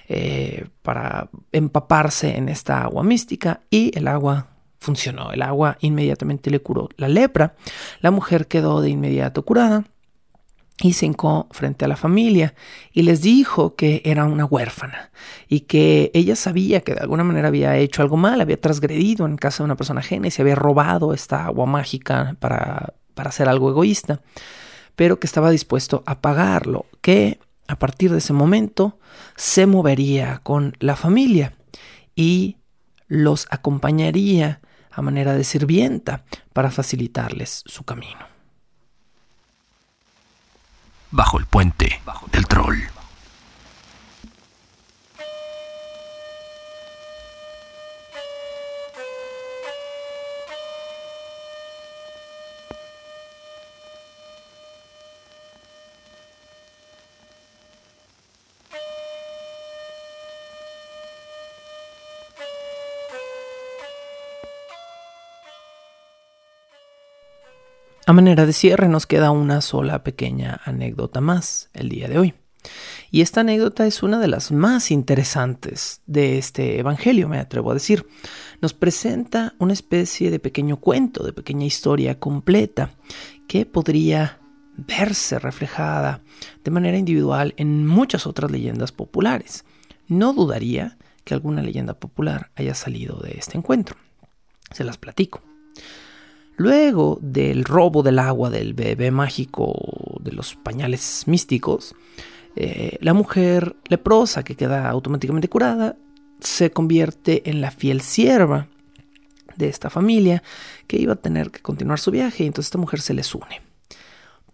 Eh, 0.10 0.70
para 0.84 1.30
empaparse 1.52 2.38
en 2.38 2.48
esta 2.48 2.84
agua 2.84 3.04
mística 3.04 3.60
y 3.70 3.92
el 3.98 4.08
agua 4.08 4.48
funcionó. 4.80 5.32
El 5.32 5.42
agua 5.42 5.78
inmediatamente 5.82 6.50
le 6.50 6.60
curó 6.60 6.90
la 6.98 7.08
lepra. 7.08 7.56
La 8.02 8.12
mujer 8.12 8.48
quedó 8.48 8.82
de 8.82 8.90
inmediato 8.90 9.44
curada 9.44 9.84
y 10.82 10.94
se 10.94 11.08
hincó 11.08 11.48
frente 11.52 11.86
a 11.86 11.88
la 11.88 11.96
familia 11.96 12.54
y 12.92 13.02
les 13.02 13.22
dijo 13.22 13.76
que 13.76 14.02
era 14.06 14.26
una 14.26 14.46
huérfana 14.46 15.12
y 15.48 15.62
que 15.62 16.12
ella 16.14 16.36
sabía 16.36 16.82
que 16.82 16.94
de 16.94 17.02
alguna 17.02 17.24
manera 17.24 17.48
había 17.48 17.78
hecho 17.78 18.04
algo 18.04 18.16
mal, 18.16 18.42
había 18.42 18.62
transgredido 18.62 19.26
en 19.26 19.38
casa 19.38 19.64
de 19.64 19.66
una 19.66 19.76
persona 19.76 20.02
ajena 20.02 20.28
y 20.28 20.32
se 20.32 20.44
había 20.44 20.56
robado 20.56 21.14
esta 21.14 21.46
agua 21.46 21.66
mágica 21.66 22.36
para, 22.40 22.94
para 23.16 23.30
hacer 23.30 23.50
algo 23.50 23.72
egoísta, 23.72 24.22
pero 24.96 25.20
que 25.20 25.26
estaba 25.26 25.50
dispuesto 25.50 26.04
a 26.06 26.22
pagarlo, 26.22 26.86
que 27.02 27.40
a 27.68 27.80
partir 27.80 28.12
de 28.12 28.20
ese 28.20 28.34
momento 28.34 29.00
se 29.36 29.66
movería 29.66 30.42
con 30.44 30.76
la 30.80 30.96
familia 30.96 31.54
y 32.16 32.58
los 33.08 33.48
acompañaría 33.50 34.62
a 34.92 35.02
manera 35.02 35.34
de 35.36 35.44
sirvienta 35.44 36.24
para 36.54 36.72
facilitarles 36.72 37.64
su 37.66 37.84
camino. 37.84 38.26
Bajo 41.12 41.40
el 41.40 41.46
puente 41.46 42.02
del 42.32 42.48
troll. 42.48 42.97
A 68.08 68.14
manera 68.14 68.46
de 68.46 68.54
cierre 68.54 68.88
nos 68.88 69.06
queda 69.06 69.32
una 69.32 69.60
sola 69.60 70.02
pequeña 70.02 70.62
anécdota 70.64 71.20
más 71.20 71.70
el 71.74 71.90
día 71.90 72.08
de 72.08 72.18
hoy. 72.18 72.36
Y 73.12 73.20
esta 73.20 73.42
anécdota 73.42 73.86
es 73.86 74.02
una 74.02 74.18
de 74.18 74.30
las 74.30 74.50
más 74.54 74.92
interesantes 74.92 76.04
de 76.06 76.38
este 76.38 76.80
Evangelio, 76.80 77.28
me 77.28 77.38
atrevo 77.38 77.72
a 77.72 77.74
decir. 77.74 78.08
Nos 78.62 78.74
presenta 78.74 79.56
una 79.60 79.74
especie 79.74 80.32
de 80.32 80.40
pequeño 80.40 80.78
cuento, 80.78 81.26
de 81.26 81.34
pequeña 81.34 81.66
historia 81.66 82.18
completa, 82.18 82.92
que 83.46 83.66
podría 83.66 84.40
verse 84.78 85.38
reflejada 85.38 86.22
de 86.64 86.72
manera 86.72 86.98
individual 86.98 87.56
en 87.58 87.86
muchas 87.86 88.26
otras 88.26 88.50
leyendas 88.50 88.94
populares. 88.94 89.66
No 90.08 90.32
dudaría 90.32 90.98
que 91.26 91.34
alguna 91.34 91.62
leyenda 91.62 91.94
popular 91.94 92.52
haya 92.56 92.74
salido 92.74 93.18
de 93.18 93.32
este 93.32 93.58
encuentro. 93.58 93.98
Se 94.72 94.86
las 94.86 94.98
platico. 94.98 95.42
Luego 96.58 97.20
del 97.22 97.64
robo 97.64 98.02
del 98.02 98.18
agua 98.18 98.50
del 98.50 98.74
bebé 98.74 99.12
mágico 99.12 100.20
de 100.22 100.32
los 100.32 100.56
pañales 100.56 101.24
místicos, 101.28 101.96
eh, 102.56 102.98
la 103.00 103.14
mujer 103.14 103.76
leprosa 103.88 104.44
que 104.44 104.56
queda 104.56 104.90
automáticamente 104.90 105.50
curada 105.50 105.96
se 106.40 106.72
convierte 106.72 107.48
en 107.50 107.62
la 107.62 107.70
fiel 107.70 108.02
sierva 108.02 108.68
de 109.56 109.70
esta 109.70 109.92
familia 109.92 110.42
que 110.88 110.98
iba 110.98 111.14
a 111.14 111.18
tener 111.18 111.52
que 111.52 111.62
continuar 111.62 112.00
su 112.00 112.10
viaje 112.10 112.44
y 112.44 112.48
entonces 112.48 112.68
esta 112.68 112.80
mujer 112.80 113.02
se 113.02 113.14
les 113.14 113.36
une. 113.36 113.62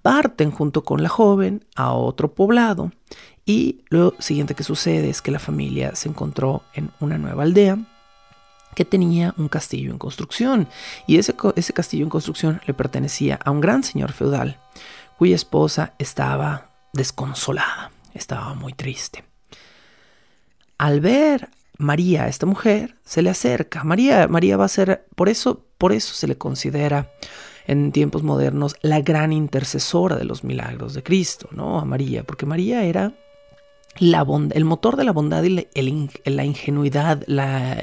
Parten 0.02 0.52
junto 0.52 0.84
con 0.84 1.02
la 1.02 1.10
joven 1.10 1.64
a 1.76 1.94
otro 1.94 2.34
poblado 2.34 2.92
y 3.46 3.80
lo 3.88 4.14
siguiente 4.20 4.56
que 4.56 4.64
sucede 4.64 5.10
es 5.10 5.22
que 5.22 5.32
la 5.32 5.40
familia 5.40 5.96
se 5.96 6.10
encontró 6.10 6.64
en 6.74 6.92
una 7.00 7.18
nueva 7.18 7.44
aldea 7.44 7.78
que 8.76 8.86
tenía 8.86 9.34
un 9.38 9.48
castillo 9.48 9.92
en 9.92 9.98
construcción 9.98 10.68
y 11.08 11.18
ese, 11.18 11.36
ese 11.56 11.74
castillo 11.74 12.04
en 12.04 12.10
construcción 12.10 12.62
le 12.66 12.74
pertenecía 12.74 13.40
a 13.44 13.52
un 13.52 13.62
gran 13.62 13.84
señor 13.84 14.12
feudal 14.12 14.60
cuya 15.18 15.36
esposa 15.36 15.94
estaba 16.00 16.70
desconsolada, 16.94 17.92
estaba 18.14 18.54
muy 18.56 18.74
triste. 18.74 19.24
Al 20.78 21.00
ver 21.00 21.50
María, 21.78 22.28
esta 22.28 22.46
mujer, 22.46 22.96
se 23.04 23.22
le 23.22 23.30
acerca. 23.30 23.84
María, 23.84 24.28
María 24.28 24.58
va 24.58 24.66
a 24.66 24.70
ser, 24.70 25.06
por 25.16 25.30
eso, 25.30 25.66
por 25.78 25.92
eso 25.92 26.14
se 26.14 26.28
le 26.28 26.38
considera 26.38 27.12
en 27.66 27.92
tiempos 27.92 28.24
modernos 28.24 28.76
la 28.82 29.02
gran 29.02 29.32
intercesora 29.34 30.18
de 30.18 30.26
los 30.26 30.44
milagros 30.44 30.94
de 30.94 31.04
Cristo, 31.04 31.48
¿no? 31.52 31.80
A 31.80 31.86
María, 31.86 32.24
porque 32.24 32.46
María 32.46 32.84
era 32.84 33.14
la 34.00 34.26
el 34.52 34.66
motor 34.66 34.98
de 34.98 35.04
la 35.04 35.12
bondad 35.12 35.44
y 35.44 35.50
la, 35.50 36.44
ingenuidad, 36.44 37.24
la, 37.28 37.78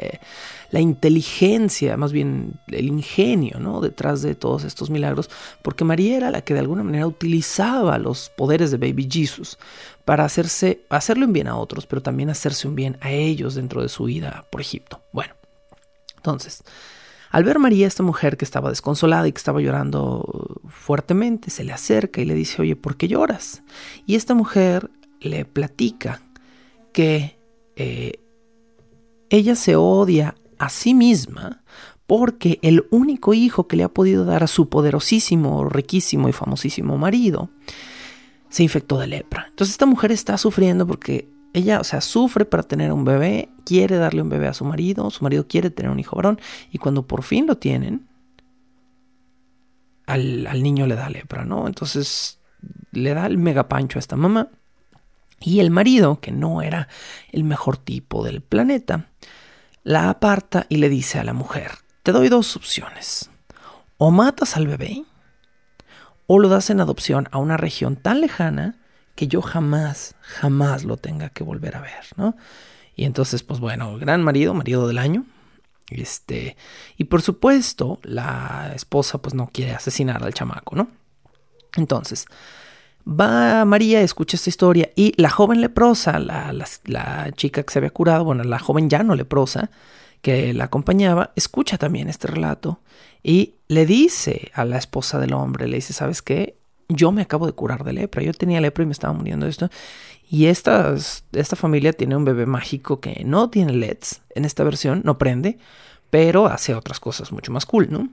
inteligencia, 0.72 1.96
más 1.96 2.12
bien 2.12 2.54
el 2.68 2.86
ingenio, 2.88 3.60
¿no? 3.60 3.80
Detrás 3.80 4.22
de 4.22 4.34
todos 4.34 4.64
estos 4.64 4.90
milagros, 4.90 5.30
porque 5.62 5.84
María 5.84 6.16
era 6.16 6.30
la 6.30 6.42
que 6.42 6.54
de 6.54 6.60
alguna 6.60 6.82
manera 6.82 7.06
utilizaba 7.06 7.98
los 7.98 8.30
poderes 8.36 8.70
de 8.70 8.78
Baby 8.78 9.08
Jesus 9.10 9.58
para 10.04 10.24
hacerse, 10.24 10.80
hacerle 10.90 11.26
un 11.26 11.32
bien 11.32 11.46
a 11.46 11.56
otros, 11.56 11.86
pero 11.86 12.02
también 12.02 12.30
hacerse 12.30 12.66
un 12.66 12.74
bien 12.74 12.98
a 13.00 13.12
ellos 13.12 13.54
dentro 13.54 13.82
de 13.82 13.88
su 13.88 14.04
vida 14.04 14.46
por 14.50 14.60
Egipto. 14.60 15.00
Bueno, 15.12 15.34
entonces, 16.16 16.64
al 17.30 17.44
ver 17.44 17.60
María, 17.60 17.86
esta 17.86 18.02
mujer 18.02 18.36
que 18.36 18.44
estaba 18.44 18.70
desconsolada 18.70 19.28
y 19.28 19.32
que 19.32 19.38
estaba 19.38 19.60
llorando 19.60 20.60
fuertemente, 20.68 21.50
se 21.50 21.62
le 21.62 21.72
acerca 21.72 22.20
y 22.20 22.24
le 22.24 22.34
dice, 22.34 22.60
oye, 22.62 22.74
¿por 22.74 22.96
qué 22.96 23.06
lloras? 23.06 23.62
Y 24.04 24.16
esta 24.16 24.34
mujer 24.34 24.90
le 25.20 25.44
platica 25.44 26.20
que 26.92 27.38
eh, 27.76 28.14
ella 29.28 29.54
se 29.54 29.76
odia 29.76 30.34
a 30.58 30.68
sí 30.68 30.94
misma 30.94 31.62
porque 32.06 32.58
el 32.62 32.86
único 32.90 33.34
hijo 33.34 33.68
que 33.68 33.76
le 33.76 33.84
ha 33.84 33.88
podido 33.88 34.24
dar 34.24 34.42
a 34.42 34.48
su 34.48 34.68
poderosísimo, 34.68 35.68
riquísimo 35.68 36.28
y 36.28 36.32
famosísimo 36.32 36.98
marido 36.98 37.50
se 38.48 38.64
infectó 38.64 38.98
de 38.98 39.06
lepra. 39.06 39.46
Entonces 39.48 39.74
esta 39.74 39.86
mujer 39.86 40.10
está 40.10 40.36
sufriendo 40.36 40.86
porque 40.86 41.28
ella, 41.52 41.80
o 41.80 41.84
sea, 41.84 42.00
sufre 42.00 42.44
para 42.44 42.64
tener 42.64 42.92
un 42.92 43.04
bebé, 43.04 43.48
quiere 43.64 43.96
darle 43.96 44.22
un 44.22 44.28
bebé 44.28 44.48
a 44.48 44.54
su 44.54 44.64
marido, 44.64 45.08
su 45.10 45.22
marido 45.22 45.46
quiere 45.46 45.70
tener 45.70 45.90
un 45.90 46.00
hijo 46.00 46.16
varón 46.16 46.40
y 46.72 46.78
cuando 46.78 47.06
por 47.06 47.22
fin 47.22 47.46
lo 47.46 47.56
tienen, 47.58 48.08
al, 50.06 50.48
al 50.48 50.62
niño 50.62 50.88
le 50.88 50.96
da 50.96 51.08
lepra, 51.08 51.44
¿no? 51.44 51.68
Entonces 51.68 52.40
le 52.90 53.14
da 53.14 53.26
el 53.26 53.38
megapancho 53.38 53.98
a 53.98 54.00
esta 54.00 54.16
mamá 54.16 54.50
y 55.40 55.60
el 55.60 55.70
marido, 55.70 56.20
que 56.20 56.32
no 56.32 56.62
era 56.62 56.88
el 57.32 57.44
mejor 57.44 57.78
tipo 57.78 58.22
del 58.22 58.42
planeta, 58.42 59.06
la 59.82 60.10
aparta 60.10 60.66
y 60.68 60.76
le 60.76 60.88
dice 60.88 61.18
a 61.18 61.24
la 61.24 61.32
mujer, 61.32 61.72
te 62.02 62.12
doy 62.12 62.28
dos 62.28 62.56
opciones. 62.56 63.30
O 63.96 64.10
matas 64.10 64.56
al 64.56 64.66
bebé, 64.66 65.04
o 66.26 66.38
lo 66.38 66.48
das 66.48 66.70
en 66.70 66.80
adopción 66.80 67.28
a 67.32 67.38
una 67.38 67.56
región 67.56 67.96
tan 67.96 68.20
lejana 68.20 68.76
que 69.16 69.26
yo 69.26 69.42
jamás, 69.42 70.14
jamás 70.20 70.84
lo 70.84 70.96
tenga 70.96 71.30
que 71.30 71.42
volver 71.42 71.76
a 71.76 71.80
ver, 71.80 72.04
¿no? 72.16 72.36
Y 72.94 73.04
entonces, 73.04 73.42
pues 73.42 73.60
bueno, 73.60 73.98
gran 73.98 74.22
marido, 74.22 74.54
marido 74.54 74.86
del 74.86 74.98
año. 74.98 75.24
Este, 75.88 76.56
y 76.96 77.04
por 77.04 77.22
supuesto, 77.22 77.98
la 78.02 78.72
esposa 78.74 79.18
pues 79.18 79.34
no 79.34 79.48
quiere 79.48 79.72
asesinar 79.72 80.22
al 80.22 80.34
chamaco, 80.34 80.76
¿no? 80.76 80.88
Entonces, 81.76 82.26
Va 83.06 83.64
María, 83.64 84.02
escucha 84.02 84.36
esta 84.36 84.50
historia 84.50 84.90
y 84.94 85.14
la 85.20 85.30
joven 85.30 85.60
leprosa, 85.60 86.18
la, 86.18 87.30
chica 87.34 87.62
que 87.62 87.72
se 87.72 87.78
había 87.78 87.90
curado, 87.90 88.24
bueno, 88.24 88.44
la 88.44 88.58
joven 88.58 88.90
ya 88.90 89.02
no 89.02 89.14
leprosa, 89.14 89.70
que 90.20 90.52
la 90.52 90.64
acompañaba, 90.64 91.32
escucha 91.34 91.78
también 91.78 92.08
este 92.08 92.26
relato 92.26 92.80
y 93.22 93.54
le 93.68 93.86
dice 93.86 94.50
a 94.54 94.64
la 94.64 94.76
esposa 94.76 95.18
del 95.18 95.32
hombre, 95.32 95.66
le 95.66 95.76
dice, 95.76 95.92
¿sabes 95.92 96.20
qué? 96.22 96.56
Yo 96.88 97.12
me 97.12 97.22
acabo 97.22 97.46
de 97.46 97.52
curar 97.52 97.84
de 97.84 97.92
lepra, 97.92 98.22
yo 98.22 98.34
tenía 98.34 98.60
lepra 98.60 98.82
y 98.82 98.86
me 98.86 98.92
estaba 98.92 99.12
muriendo 99.14 99.46
de 99.46 99.50
esto. 99.50 99.70
Y 100.28 100.46
esta, 100.46 100.94
esta 101.32 101.56
familia 101.56 101.92
tiene 101.92 102.16
un 102.16 102.24
bebé 102.24 102.46
mágico 102.46 103.00
que 103.00 103.22
no 103.24 103.48
tiene 103.48 103.72
LEDs 103.72 104.22
en 104.34 104.44
esta 104.44 104.62
versión, 104.64 105.02
no 105.04 105.16
prende, 105.16 105.58
pero 106.10 106.46
hace 106.46 106.74
otras 106.74 107.00
cosas 107.00 107.32
mucho 107.32 107.52
más 107.52 107.64
cool, 107.64 107.88
¿no? 107.90 108.08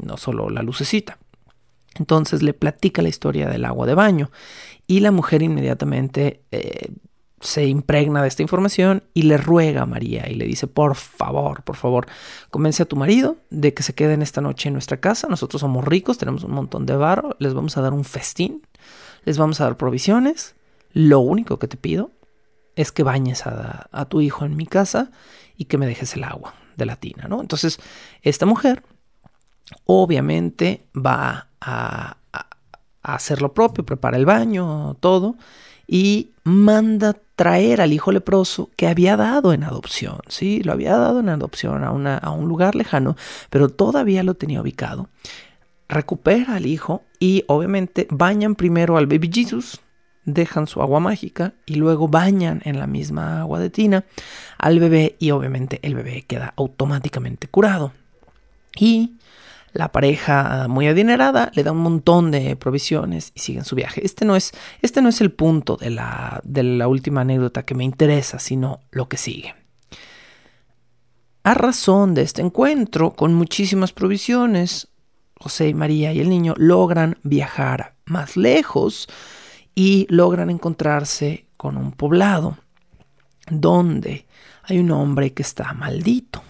No 0.00 0.16
solo 0.16 0.50
la 0.50 0.62
lucecita. 0.62 1.18
Entonces 1.98 2.42
le 2.42 2.54
platica 2.54 3.02
la 3.02 3.08
historia 3.08 3.48
del 3.48 3.64
agua 3.64 3.86
de 3.86 3.94
baño 3.94 4.30
y 4.86 5.00
la 5.00 5.10
mujer 5.10 5.42
inmediatamente 5.42 6.42
eh, 6.50 6.90
se 7.40 7.66
impregna 7.66 8.22
de 8.22 8.28
esta 8.28 8.42
información 8.42 9.04
y 9.12 9.22
le 9.22 9.36
ruega 9.36 9.82
a 9.82 9.86
María 9.86 10.28
y 10.28 10.34
le 10.34 10.46
dice, 10.46 10.66
por 10.66 10.96
favor, 10.96 11.62
por 11.62 11.76
favor, 11.76 12.06
convence 12.50 12.82
a 12.82 12.86
tu 12.86 12.96
marido 12.96 13.36
de 13.50 13.74
que 13.74 13.82
se 13.82 13.94
queden 13.94 14.22
esta 14.22 14.40
noche 14.40 14.68
en 14.68 14.72
nuestra 14.72 14.98
casa. 14.98 15.28
Nosotros 15.28 15.60
somos 15.60 15.84
ricos, 15.84 16.18
tenemos 16.18 16.44
un 16.44 16.52
montón 16.52 16.86
de 16.86 16.96
barro, 16.96 17.36
les 17.38 17.54
vamos 17.54 17.76
a 17.76 17.82
dar 17.82 17.92
un 17.92 18.04
festín, 18.04 18.66
les 19.24 19.38
vamos 19.38 19.60
a 19.60 19.64
dar 19.64 19.76
provisiones. 19.76 20.54
Lo 20.92 21.20
único 21.20 21.58
que 21.58 21.68
te 21.68 21.76
pido 21.76 22.10
es 22.74 22.90
que 22.90 23.02
bañes 23.02 23.46
a, 23.46 23.88
a 23.92 24.04
tu 24.06 24.20
hijo 24.20 24.44
en 24.44 24.56
mi 24.56 24.66
casa 24.66 25.10
y 25.56 25.66
que 25.66 25.78
me 25.78 25.86
dejes 25.86 26.14
el 26.14 26.24
agua 26.24 26.54
de 26.76 26.86
la 26.86 26.96
tina, 26.96 27.26
¿no? 27.28 27.40
Entonces, 27.40 27.78
esta 28.22 28.46
mujer 28.46 28.82
obviamente 29.84 30.86
va 30.94 31.45
a, 31.60 32.16
hacer 33.02 33.40
lo 33.40 33.54
propio, 33.54 33.86
prepara 33.86 34.16
el 34.16 34.26
baño, 34.26 34.96
todo, 34.98 35.36
y 35.86 36.32
manda 36.42 37.14
traer 37.36 37.80
al 37.80 37.92
hijo 37.92 38.10
leproso 38.10 38.70
que 38.76 38.88
había 38.88 39.16
dado 39.16 39.52
en 39.52 39.62
adopción, 39.62 40.18
¿sí? 40.26 40.62
Lo 40.64 40.72
había 40.72 40.96
dado 40.96 41.20
en 41.20 41.28
adopción 41.28 41.84
a, 41.84 41.92
una, 41.92 42.18
a 42.18 42.30
un 42.30 42.48
lugar 42.48 42.74
lejano, 42.74 43.16
pero 43.48 43.68
todavía 43.68 44.24
lo 44.24 44.34
tenía 44.34 44.60
ubicado. 44.60 45.08
Recupera 45.88 46.56
al 46.56 46.66
hijo 46.66 47.04
y 47.20 47.44
obviamente 47.46 48.08
bañan 48.10 48.56
primero 48.56 48.96
al 48.96 49.06
baby 49.06 49.30
Jesus, 49.32 49.80
dejan 50.26 50.66
su 50.66 50.82
agua 50.82 51.00
mágica 51.00 51.54
y 51.64 51.76
luego 51.76 52.08
bañan 52.08 52.60
en 52.64 52.78
la 52.78 52.86
misma 52.86 53.40
agua 53.40 53.60
de 53.60 53.70
tina 53.70 54.04
al 54.58 54.80
bebé 54.80 55.16
y 55.18 55.30
obviamente 55.30 55.78
el 55.82 55.94
bebé 55.94 56.22
queda 56.26 56.52
automáticamente 56.56 57.48
curado. 57.48 57.92
Y 58.78 59.12
la 59.76 59.92
pareja 59.92 60.66
muy 60.68 60.86
adinerada 60.88 61.50
le 61.54 61.62
da 61.62 61.72
un 61.72 61.78
montón 61.78 62.30
de 62.30 62.56
provisiones 62.56 63.32
y 63.34 63.40
siguen 63.40 63.64
su 63.64 63.76
viaje. 63.76 64.04
Este 64.04 64.24
no 64.24 64.36
es, 64.36 64.52
este 64.82 65.02
no 65.02 65.08
es 65.08 65.20
el 65.20 65.32
punto 65.32 65.76
de 65.76 65.90
la, 65.90 66.40
de 66.44 66.62
la 66.62 66.88
última 66.88 67.22
anécdota 67.22 67.64
que 67.64 67.74
me 67.74 67.84
interesa, 67.84 68.38
sino 68.38 68.80
lo 68.90 69.08
que 69.08 69.16
sigue. 69.16 69.54
A 71.42 71.54
razón 71.54 72.14
de 72.14 72.22
este 72.22 72.42
encuentro, 72.42 73.12
con 73.12 73.34
muchísimas 73.34 73.92
provisiones, 73.92 74.88
José 75.38 75.68
y 75.68 75.74
María 75.74 76.12
y 76.12 76.20
el 76.20 76.28
niño 76.28 76.54
logran 76.56 77.18
viajar 77.22 77.94
más 78.06 78.36
lejos 78.36 79.08
y 79.74 80.06
logran 80.08 80.50
encontrarse 80.50 81.46
con 81.56 81.76
un 81.76 81.92
poblado 81.92 82.58
donde 83.48 84.26
hay 84.64 84.78
un 84.78 84.90
hombre 84.90 85.34
que 85.34 85.42
está 85.42 85.72
maldito. 85.72 86.42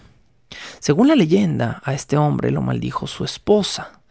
Según 0.79 1.07
la 1.07 1.15
leyenda, 1.15 1.81
a 1.83 1.93
este 1.93 2.17
hombre 2.17 2.51
lo 2.51 2.61
maldijo 2.61 3.07
su 3.07 3.23
esposa 3.23 4.01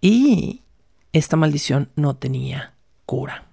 y 0.00 0.62
esta 1.12 1.36
maldición 1.36 1.90
no 1.96 2.16
tenía 2.16 2.74
cura. 3.06 3.46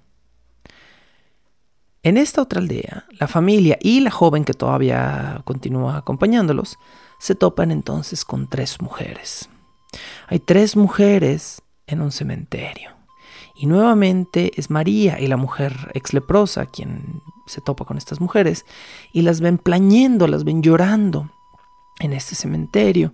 En 2.02 2.18
esta 2.18 2.42
otra 2.42 2.62
aldea, 2.62 3.06
la 3.20 3.28
familia 3.28 3.78
y 3.82 4.00
la 4.00 4.12
joven 4.12 4.46
que 4.46 4.54
todavía 4.54 5.42
continúa 5.44 5.98
acompañándolos 5.98 6.78
se 7.20 7.36
topan 7.36 7.72
entonces 7.72 8.24
con 8.24 8.50
tres 8.50 8.82
mujeres. 8.82 9.50
Hay 10.28 10.40
tres 10.40 10.78
mujeres 10.78 11.62
en 11.88 12.02
un 12.02 12.12
cementerio. 12.12 12.92
Y 13.56 13.66
nuevamente 13.66 14.54
es 14.56 14.70
María 14.70 15.20
y 15.20 15.28
la 15.28 15.36
mujer 15.36 15.92
ex 15.94 16.14
leprosa 16.14 16.68
quien 16.68 17.22
se 17.46 17.60
topa 17.60 17.84
con 17.84 17.98
estas 17.98 18.22
mujeres 18.22 18.66
y 19.12 19.24
las 19.24 19.42
ven 19.42 19.58
plañendo, 19.58 20.28
las 20.28 20.46
ven 20.46 20.64
llorando 20.64 21.30
en 22.00 22.14
este 22.14 22.36
cementerio. 22.36 23.14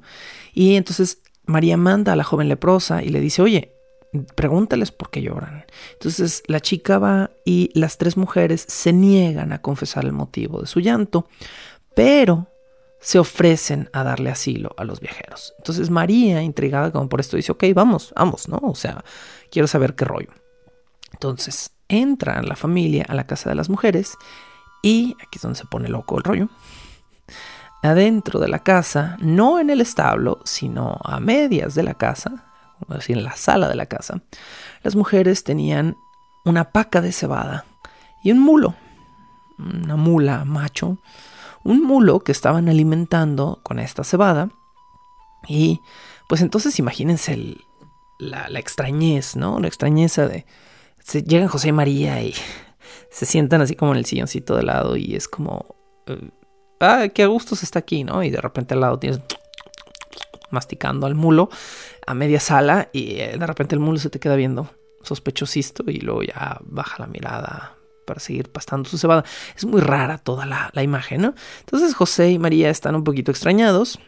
Y 0.53 0.75
entonces 0.75 1.19
María 1.45 1.77
manda 1.77 2.13
a 2.13 2.15
la 2.15 2.23
joven 2.23 2.49
leprosa 2.49 3.03
y 3.03 3.09
le 3.09 3.19
dice, 3.19 3.41
oye, 3.41 3.73
pregúntales 4.35 4.91
por 4.91 5.09
qué 5.09 5.21
lloran. 5.21 5.65
Entonces 5.93 6.43
la 6.47 6.59
chica 6.59 6.99
va 6.99 7.31
y 7.45 7.71
las 7.73 7.97
tres 7.97 8.17
mujeres 8.17 8.65
se 8.67 8.93
niegan 8.93 9.51
a 9.51 9.61
confesar 9.61 10.05
el 10.05 10.13
motivo 10.13 10.61
de 10.61 10.67
su 10.67 10.79
llanto, 10.79 11.27
pero 11.95 12.47
se 12.99 13.19
ofrecen 13.19 13.89
a 13.93 14.03
darle 14.03 14.31
asilo 14.31 14.73
a 14.77 14.83
los 14.83 14.99
viajeros. 14.99 15.53
Entonces 15.57 15.89
María, 15.89 16.41
intrigada 16.41 16.91
como 16.91 17.09
por 17.09 17.19
esto, 17.19 17.37
dice, 17.37 17.51
ok, 17.51 17.65
vamos, 17.73 18.13
vamos, 18.15 18.47
¿no? 18.47 18.57
O 18.63 18.75
sea, 18.75 19.03
quiero 19.51 19.67
saber 19.67 19.95
qué 19.95 20.05
rollo. 20.05 20.29
Entonces 21.13 21.71
entra 21.87 22.41
la 22.41 22.55
familia 22.55 23.05
a 23.07 23.13
la 23.13 23.25
casa 23.25 23.49
de 23.49 23.55
las 23.55 23.69
mujeres 23.69 24.17
y 24.81 25.15
aquí 25.21 25.37
es 25.37 25.41
donde 25.41 25.59
se 25.59 25.65
pone 25.65 25.89
loco 25.89 26.17
el 26.17 26.23
rollo. 26.23 26.49
Adentro 27.85 28.39
de 28.39 28.47
la 28.47 28.59
casa, 28.59 29.17
no 29.19 29.59
en 29.59 29.69
el 29.69 29.81
establo, 29.81 30.39
sino 30.43 30.99
a 31.03 31.19
medias 31.19 31.75
de 31.75 31.83
la 31.83 31.93
casa, 31.93 32.45
en 33.07 33.23
la 33.23 33.35
sala 33.35 33.67
de 33.67 33.75
la 33.75 33.85
casa, 33.85 34.21
las 34.83 34.95
mujeres 34.95 35.43
tenían 35.43 35.97
una 36.43 36.71
paca 36.71 37.01
de 37.01 37.11
cebada 37.11 37.65
y 38.23 38.31
un 38.31 38.39
mulo, 38.39 38.75
una 39.57 39.95
mula 39.95 40.45
macho, 40.45 40.97
un 41.63 41.81
mulo 41.81 42.19
que 42.19 42.31
estaban 42.31 42.69
alimentando 42.69 43.59
con 43.63 43.79
esta 43.79 44.03
cebada. 44.03 44.49
Y 45.47 45.81
pues 46.27 46.41
entonces 46.41 46.79
imagínense 46.79 47.57
la, 48.19 48.47
extrañez, 48.59 49.35
¿no? 49.35 49.59
La 49.59 49.67
extrañeza 49.67 50.27
de... 50.27 50.45
Se, 50.99 51.23
llegan 51.23 51.47
José 51.47 51.69
y 51.69 51.71
María 51.71 52.21
y 52.21 52.33
se 53.11 53.25
sientan 53.25 53.61
así 53.61 53.75
como 53.75 53.91
en 53.91 53.99
el 53.99 54.05
silloncito 54.05 54.55
de 54.55 54.63
lado 54.63 54.95
y 54.95 55.15
es 55.15 55.27
como... 55.27 55.75
Eh, 56.07 56.29
ah, 56.85 57.09
qué 57.09 57.25
gusto 57.25 57.55
se 57.55 57.65
está 57.65 57.79
aquí, 57.79 58.03
¿no? 58.03 58.23
Y 58.23 58.29
de 58.29 58.41
repente 58.41 58.73
al 58.73 58.81
lado 58.81 58.99
tienes 58.99 59.19
masticando 60.49 61.07
al 61.07 61.15
mulo 61.15 61.49
a 62.05 62.13
media 62.13 62.39
sala 62.39 62.89
y 62.93 63.19
eh, 63.19 63.37
de 63.37 63.47
repente 63.47 63.75
el 63.75 63.81
mulo 63.81 63.97
se 63.97 64.09
te 64.09 64.19
queda 64.19 64.35
viendo 64.35 64.69
sospechosito 65.03 65.83
y 65.87 65.99
luego 65.99 66.23
ya 66.23 66.59
baja 66.63 66.97
la 66.99 67.07
mirada 67.07 67.75
para 68.05 68.19
seguir 68.19 68.51
pastando 68.51 68.89
su 68.89 68.97
cebada. 68.97 69.23
Es 69.55 69.65
muy 69.65 69.81
rara 69.81 70.17
toda 70.17 70.45
la, 70.45 70.83
imagen, 70.83 71.21
¿no? 71.21 71.35
Entonces 71.59 71.93
José 71.95 72.31
y 72.31 72.39
María 72.39 72.69
están 72.69 72.95
un 72.95 73.03
poquito 73.03 73.31
extrañados. 73.31 73.99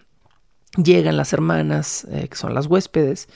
Llegan 0.76 1.18
las 1.18 1.34
hermanas, 1.34 2.06
eh, 2.12 2.28
que 2.28 2.38
son 2.38 2.54
las 2.54 2.68
huéspedes, 2.68 3.28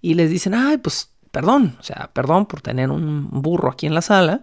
y 0.00 0.14
les 0.14 0.30
dicen, 0.30 0.54
ay, 0.54 0.78
pues 0.78 1.12
perdón, 1.30 1.76
o 1.78 1.82
sea, 1.82 2.10
perdón 2.12 2.46
por 2.46 2.60
tener 2.60 2.90
un 2.90 3.28
burro 3.30 3.70
aquí 3.70 3.86
en 3.86 3.94
la 3.94 4.02
sala, 4.02 4.42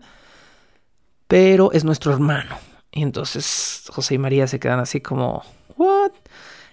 pero 1.27 1.71
es 1.73 1.83
nuestro 1.83 2.13
hermano. 2.13 2.57
Y 2.95 3.03
entonces 3.03 3.83
José 3.91 4.15
y 4.15 4.17
María 4.17 4.47
se 4.47 4.59
quedan 4.59 4.79
así 4.79 5.01
como, 5.01 5.43
¿what? 5.75 6.13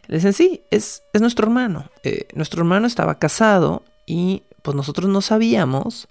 Le 0.06 0.16
dicen, 0.16 0.32
sí, 0.32 0.62
es, 0.70 1.02
es 1.12 1.20
nuestro 1.20 1.46
hermano. 1.46 1.90
Eh, 2.04 2.28
nuestro 2.34 2.60
hermano 2.62 2.86
estaba 2.86 3.18
casado 3.18 3.82
y 4.06 4.44
pues 4.62 4.76
nosotros 4.76 5.10
no 5.10 5.20
sabíamos. 5.20 6.08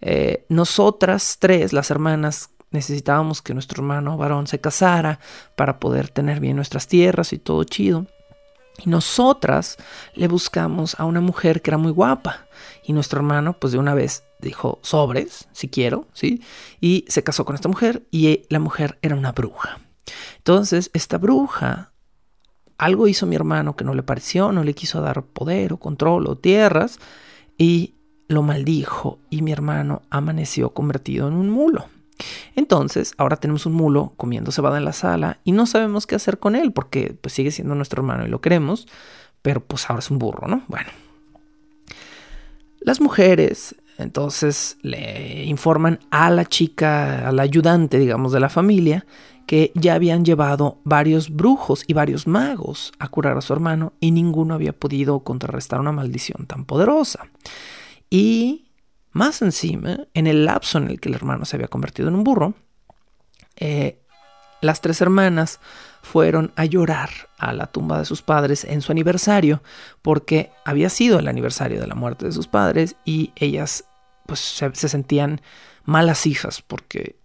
Eh, 0.00 0.46
nosotras 0.48 1.38
tres, 1.40 1.72
las 1.72 1.90
hermanas, 1.90 2.50
necesitábamos 2.70 3.42
que 3.42 3.52
nuestro 3.52 3.82
hermano 3.82 4.16
varón 4.16 4.46
se 4.46 4.60
casara 4.60 5.18
para 5.56 5.80
poder 5.80 6.08
tener 6.08 6.38
bien 6.38 6.54
nuestras 6.54 6.86
tierras 6.86 7.32
y 7.32 7.38
todo 7.38 7.64
chido. 7.64 8.06
Y 8.78 8.88
nosotras 8.88 9.76
le 10.14 10.28
buscamos 10.28 10.98
a 10.98 11.04
una 11.04 11.20
mujer 11.20 11.62
que 11.62 11.70
era 11.70 11.78
muy 11.78 11.92
guapa. 11.92 12.46
Y 12.84 12.92
nuestro 12.92 13.20
hermano, 13.20 13.54
pues 13.54 13.72
de 13.72 13.78
una 13.78 13.94
vez 13.94 14.24
dijo, 14.40 14.80
sobres, 14.82 15.48
si 15.52 15.68
quiero, 15.68 16.06
¿sí? 16.12 16.42
Y 16.80 17.04
se 17.08 17.22
casó 17.22 17.44
con 17.44 17.54
esta 17.54 17.68
mujer 17.68 18.02
y 18.10 18.44
la 18.48 18.58
mujer 18.58 18.98
era 19.02 19.14
una 19.14 19.32
bruja. 19.32 19.78
Entonces, 20.38 20.90
esta 20.94 21.18
bruja 21.18 21.92
algo 22.78 23.06
hizo 23.06 23.26
mi 23.26 23.36
hermano 23.36 23.76
que 23.76 23.84
no 23.84 23.94
le 23.94 24.02
pareció, 24.02 24.50
no 24.50 24.64
le 24.64 24.74
quiso 24.74 25.00
dar 25.00 25.22
poder 25.22 25.72
o 25.72 25.76
control 25.76 26.26
o 26.26 26.36
tierras 26.36 26.98
y 27.56 27.94
lo 28.26 28.42
maldijo 28.42 29.20
y 29.30 29.42
mi 29.42 29.52
hermano 29.52 30.02
amaneció 30.10 30.70
convertido 30.70 31.28
en 31.28 31.34
un 31.34 31.50
mulo. 31.50 31.86
Entonces, 32.54 33.14
ahora 33.16 33.36
tenemos 33.36 33.66
un 33.66 33.72
mulo 33.72 34.12
comiendo 34.16 34.52
cebada 34.52 34.78
en 34.78 34.84
la 34.84 34.92
sala 34.92 35.38
y 35.44 35.52
no 35.52 35.66
sabemos 35.66 36.06
qué 36.06 36.14
hacer 36.14 36.38
con 36.38 36.56
él 36.56 36.72
porque 36.72 37.16
pues 37.20 37.34
sigue 37.34 37.50
siendo 37.50 37.74
nuestro 37.74 38.02
hermano 38.02 38.26
y 38.26 38.28
lo 38.28 38.40
queremos, 38.40 38.86
pero 39.42 39.60
pues 39.60 39.88
ahora 39.88 40.00
es 40.00 40.10
un 40.10 40.18
burro, 40.18 40.46
¿no? 40.48 40.62
Bueno. 40.68 40.90
Las 42.80 43.00
mujeres 43.00 43.76
entonces 43.98 44.78
le 44.82 45.44
informan 45.44 46.00
a 46.10 46.30
la 46.30 46.44
chica, 46.44 47.28
a 47.28 47.32
la 47.32 47.42
ayudante, 47.42 47.98
digamos, 47.98 48.32
de 48.32 48.40
la 48.40 48.48
familia, 48.48 49.06
que 49.46 49.72
ya 49.74 49.94
habían 49.94 50.24
llevado 50.24 50.78
varios 50.84 51.30
brujos 51.30 51.84
y 51.86 51.92
varios 51.92 52.26
magos 52.26 52.92
a 52.98 53.08
curar 53.08 53.36
a 53.36 53.40
su 53.40 53.52
hermano 53.52 53.92
y 54.00 54.10
ninguno 54.10 54.54
había 54.54 54.72
podido 54.72 55.20
contrarrestar 55.20 55.80
una 55.80 55.92
maldición 55.92 56.46
tan 56.46 56.64
poderosa. 56.64 57.26
Y 58.08 58.66
más 59.12 59.42
encima, 59.42 60.00
en 60.14 60.26
el 60.26 60.44
lapso 60.44 60.78
en 60.78 60.88
el 60.88 61.00
que 61.00 61.08
el 61.08 61.14
hermano 61.14 61.44
se 61.44 61.56
había 61.56 61.68
convertido 61.68 62.08
en 62.08 62.14
un 62.14 62.24
burro, 62.24 62.54
eh, 63.56 63.98
las 64.60 64.80
tres 64.80 65.00
hermanas 65.00 65.60
fueron 66.02 66.52
a 66.56 66.64
llorar 66.64 67.10
a 67.38 67.52
la 67.52 67.66
tumba 67.66 67.98
de 67.98 68.04
sus 68.04 68.22
padres 68.22 68.64
en 68.64 68.80
su 68.80 68.92
aniversario, 68.92 69.62
porque 70.02 70.50
había 70.64 70.88
sido 70.88 71.18
el 71.18 71.28
aniversario 71.28 71.80
de 71.80 71.86
la 71.86 71.94
muerte 71.94 72.26
de 72.26 72.32
sus 72.32 72.48
padres 72.48 72.96
y 73.04 73.32
ellas 73.36 73.84
pues 74.26 74.40
se, 74.40 74.74
se 74.74 74.88
sentían 74.88 75.40
malas 75.84 76.26
hijas 76.26 76.62
porque 76.62 77.16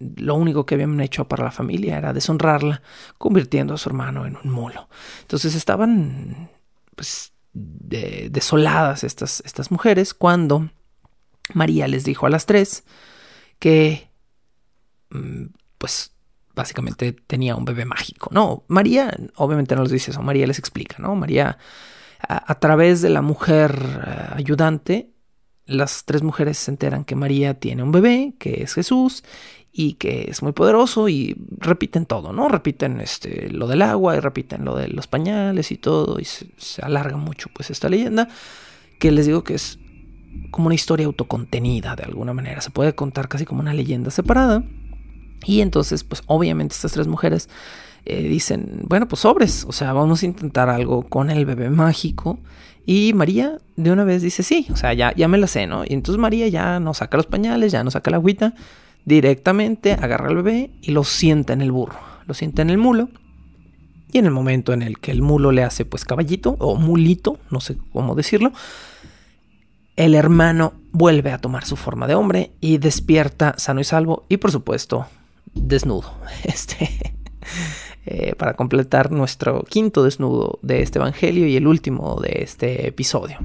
lo 0.00 0.34
único 0.34 0.66
que 0.66 0.74
habían 0.74 1.00
hecho 1.00 1.28
para 1.28 1.44
la 1.44 1.50
familia 1.50 1.98
era 1.98 2.12
deshonrarla, 2.12 2.82
convirtiendo 3.18 3.74
a 3.74 3.78
su 3.78 3.88
hermano 3.88 4.26
en 4.26 4.36
un 4.42 4.50
mulo. 4.50 4.88
Entonces 5.22 5.54
estaban 5.54 6.50
pues, 6.96 7.32
desoladas 7.52 9.04
estas, 9.04 9.42
estas 9.44 9.70
mujeres 9.70 10.14
cuando 10.14 10.70
María 11.54 11.88
les 11.88 12.04
dijo 12.04 12.26
a 12.26 12.30
las 12.30 12.46
tres 12.46 12.84
que 13.58 14.10
mm, 15.10 15.46
pues 15.78 16.12
básicamente 16.54 17.12
tenía 17.12 17.56
un 17.56 17.64
bebé 17.64 17.84
mágico. 17.84 18.30
No, 18.32 18.64
María 18.68 19.16
obviamente 19.36 19.74
no 19.76 19.82
les 19.82 19.92
dice 19.92 20.10
eso, 20.10 20.22
María 20.22 20.46
les 20.46 20.58
explica, 20.58 20.96
¿no? 20.98 21.14
María 21.14 21.58
a, 22.28 22.54
través 22.56 23.00
de 23.00 23.08
la 23.08 23.22
mujer 23.22 23.78
eh, 24.06 24.34
ayudante 24.34 25.10
las 25.70 26.04
tres 26.04 26.22
mujeres 26.22 26.58
se 26.58 26.70
enteran 26.72 27.04
que 27.04 27.14
María 27.14 27.54
tiene 27.54 27.84
un 27.84 27.92
bebé, 27.92 28.34
que 28.38 28.62
es 28.64 28.74
Jesús, 28.74 29.22
y 29.72 29.94
que 29.94 30.26
es 30.28 30.42
muy 30.42 30.52
poderoso 30.52 31.08
y 31.08 31.36
repiten 31.58 32.06
todo, 32.06 32.32
¿no? 32.32 32.48
Repiten 32.48 33.00
este, 33.00 33.50
lo 33.50 33.68
del 33.68 33.82
agua 33.82 34.16
y 34.16 34.20
repiten 34.20 34.64
lo 34.64 34.74
de 34.74 34.88
los 34.88 35.06
pañales 35.06 35.70
y 35.70 35.76
todo 35.76 36.18
y 36.18 36.24
se, 36.24 36.48
alarga 36.82 37.16
mucho 37.16 37.48
pues 37.54 37.70
esta 37.70 37.88
leyenda 37.88 38.28
que 38.98 39.12
les 39.12 39.26
digo 39.26 39.44
que 39.44 39.54
es 39.54 39.78
como 40.50 40.66
una 40.66 40.74
historia 40.74 41.06
autocontenida 41.06 41.96
de 41.96 42.04
alguna 42.04 42.32
manera, 42.32 42.60
se 42.60 42.70
puede 42.70 42.94
contar 42.94 43.28
casi 43.28 43.44
como 43.44 43.60
una 43.60 43.74
leyenda 43.74 44.10
separada 44.10 44.62
y 45.44 45.60
entonces 45.60 46.04
pues 46.04 46.22
obviamente 46.26 46.74
estas 46.74 46.92
tres 46.92 47.06
mujeres 47.06 47.48
eh, 48.04 48.22
dicen, 48.28 48.82
bueno 48.88 49.08
pues 49.08 49.20
sobres, 49.20 49.64
o 49.68 49.72
sea 49.72 49.92
vamos 49.92 50.22
a 50.22 50.26
intentar 50.26 50.68
algo 50.68 51.02
con 51.02 51.30
el 51.30 51.46
bebé 51.46 51.70
mágico 51.70 52.38
y 52.86 53.12
María 53.12 53.58
de 53.76 53.92
una 53.92 54.04
vez 54.04 54.22
dice 54.22 54.42
sí, 54.42 54.66
o 54.72 54.76
sea 54.76 54.92
ya, 54.92 55.14
ya 55.14 55.28
me 55.28 55.38
la 55.38 55.46
sé, 55.46 55.66
¿no? 55.66 55.84
Y 55.84 55.94
entonces 55.94 56.20
María 56.20 56.48
ya 56.48 56.80
no 56.80 56.94
saca 56.94 57.16
los 57.16 57.26
pañales, 57.26 57.72
ya 57.72 57.84
no 57.84 57.90
saca 57.90 58.10
la 58.10 58.16
agüita 58.16 58.54
directamente 59.04 59.92
agarra 59.92 60.28
al 60.28 60.36
bebé 60.36 60.70
y 60.82 60.92
lo 60.92 61.04
sienta 61.04 61.52
en 61.52 61.60
el 61.60 61.72
burro, 61.72 61.98
lo 62.26 62.34
sienta 62.34 62.62
en 62.62 62.70
el 62.70 62.78
mulo. 62.78 63.08
Y 64.12 64.18
en 64.18 64.24
el 64.24 64.32
momento 64.32 64.72
en 64.72 64.82
el 64.82 64.98
que 64.98 65.12
el 65.12 65.22
mulo 65.22 65.52
le 65.52 65.62
hace 65.62 65.84
pues 65.84 66.04
caballito 66.04 66.56
o 66.58 66.74
mulito, 66.74 67.38
no 67.50 67.60
sé 67.60 67.76
cómo 67.92 68.16
decirlo, 68.16 68.52
el 70.00 70.14
hermano 70.14 70.72
vuelve 70.92 71.30
a 71.30 71.36
tomar 71.38 71.66
su 71.66 71.76
forma 71.76 72.06
de 72.06 72.14
hombre 72.14 72.52
y 72.58 72.78
despierta 72.78 73.54
sano 73.58 73.80
y 73.80 73.84
salvo 73.84 74.24
y 74.30 74.38
por 74.38 74.50
supuesto 74.50 75.06
desnudo. 75.52 76.14
Este, 76.44 77.14
eh, 78.06 78.34
para 78.36 78.54
completar 78.54 79.12
nuestro 79.12 79.62
quinto 79.64 80.02
desnudo 80.02 80.58
de 80.62 80.80
este 80.80 80.98
evangelio 80.98 81.46
y 81.46 81.56
el 81.56 81.66
último 81.66 82.18
de 82.18 82.42
este 82.42 82.88
episodio. 82.88 83.38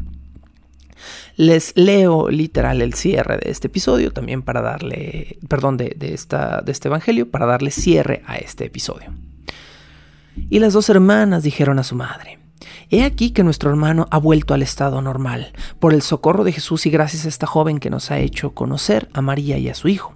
Les 1.35 1.73
leo 1.75 2.29
literal 2.29 2.81
el 2.81 2.93
cierre 2.93 3.37
de 3.37 3.51
este 3.51 3.67
episodio 3.67 4.11
también 4.11 4.41
para 4.41 4.61
darle, 4.61 5.37
perdón, 5.49 5.75
de, 5.75 5.93
esta, 5.99 6.61
de 6.61 6.71
este 6.71 6.87
evangelio, 6.87 7.29
para 7.29 7.45
darle 7.45 7.69
cierre 7.69 8.23
a 8.27 8.37
este 8.37 8.65
episodio. 8.65 9.13
Y 10.49 10.59
las 10.59 10.71
dos 10.71 10.89
hermanas 10.89 11.43
dijeron 11.43 11.79
a 11.79 11.83
su 11.83 11.95
madre, 11.95 12.39
He 12.89 13.03
aquí 13.03 13.31
que 13.31 13.43
nuestro 13.43 13.69
hermano 13.69 14.07
ha 14.11 14.17
vuelto 14.17 14.53
al 14.53 14.61
estado 14.61 15.01
normal, 15.01 15.53
por 15.79 15.93
el 15.93 16.01
socorro 16.01 16.43
de 16.43 16.51
Jesús 16.51 16.85
y 16.85 16.89
gracias 16.89 17.25
a 17.25 17.29
esta 17.29 17.47
joven 17.47 17.79
que 17.79 17.89
nos 17.89 18.11
ha 18.11 18.19
hecho 18.19 18.53
conocer 18.53 19.09
a 19.13 19.21
María 19.21 19.57
y 19.57 19.69
a 19.69 19.75
su 19.75 19.87
hijo. 19.87 20.13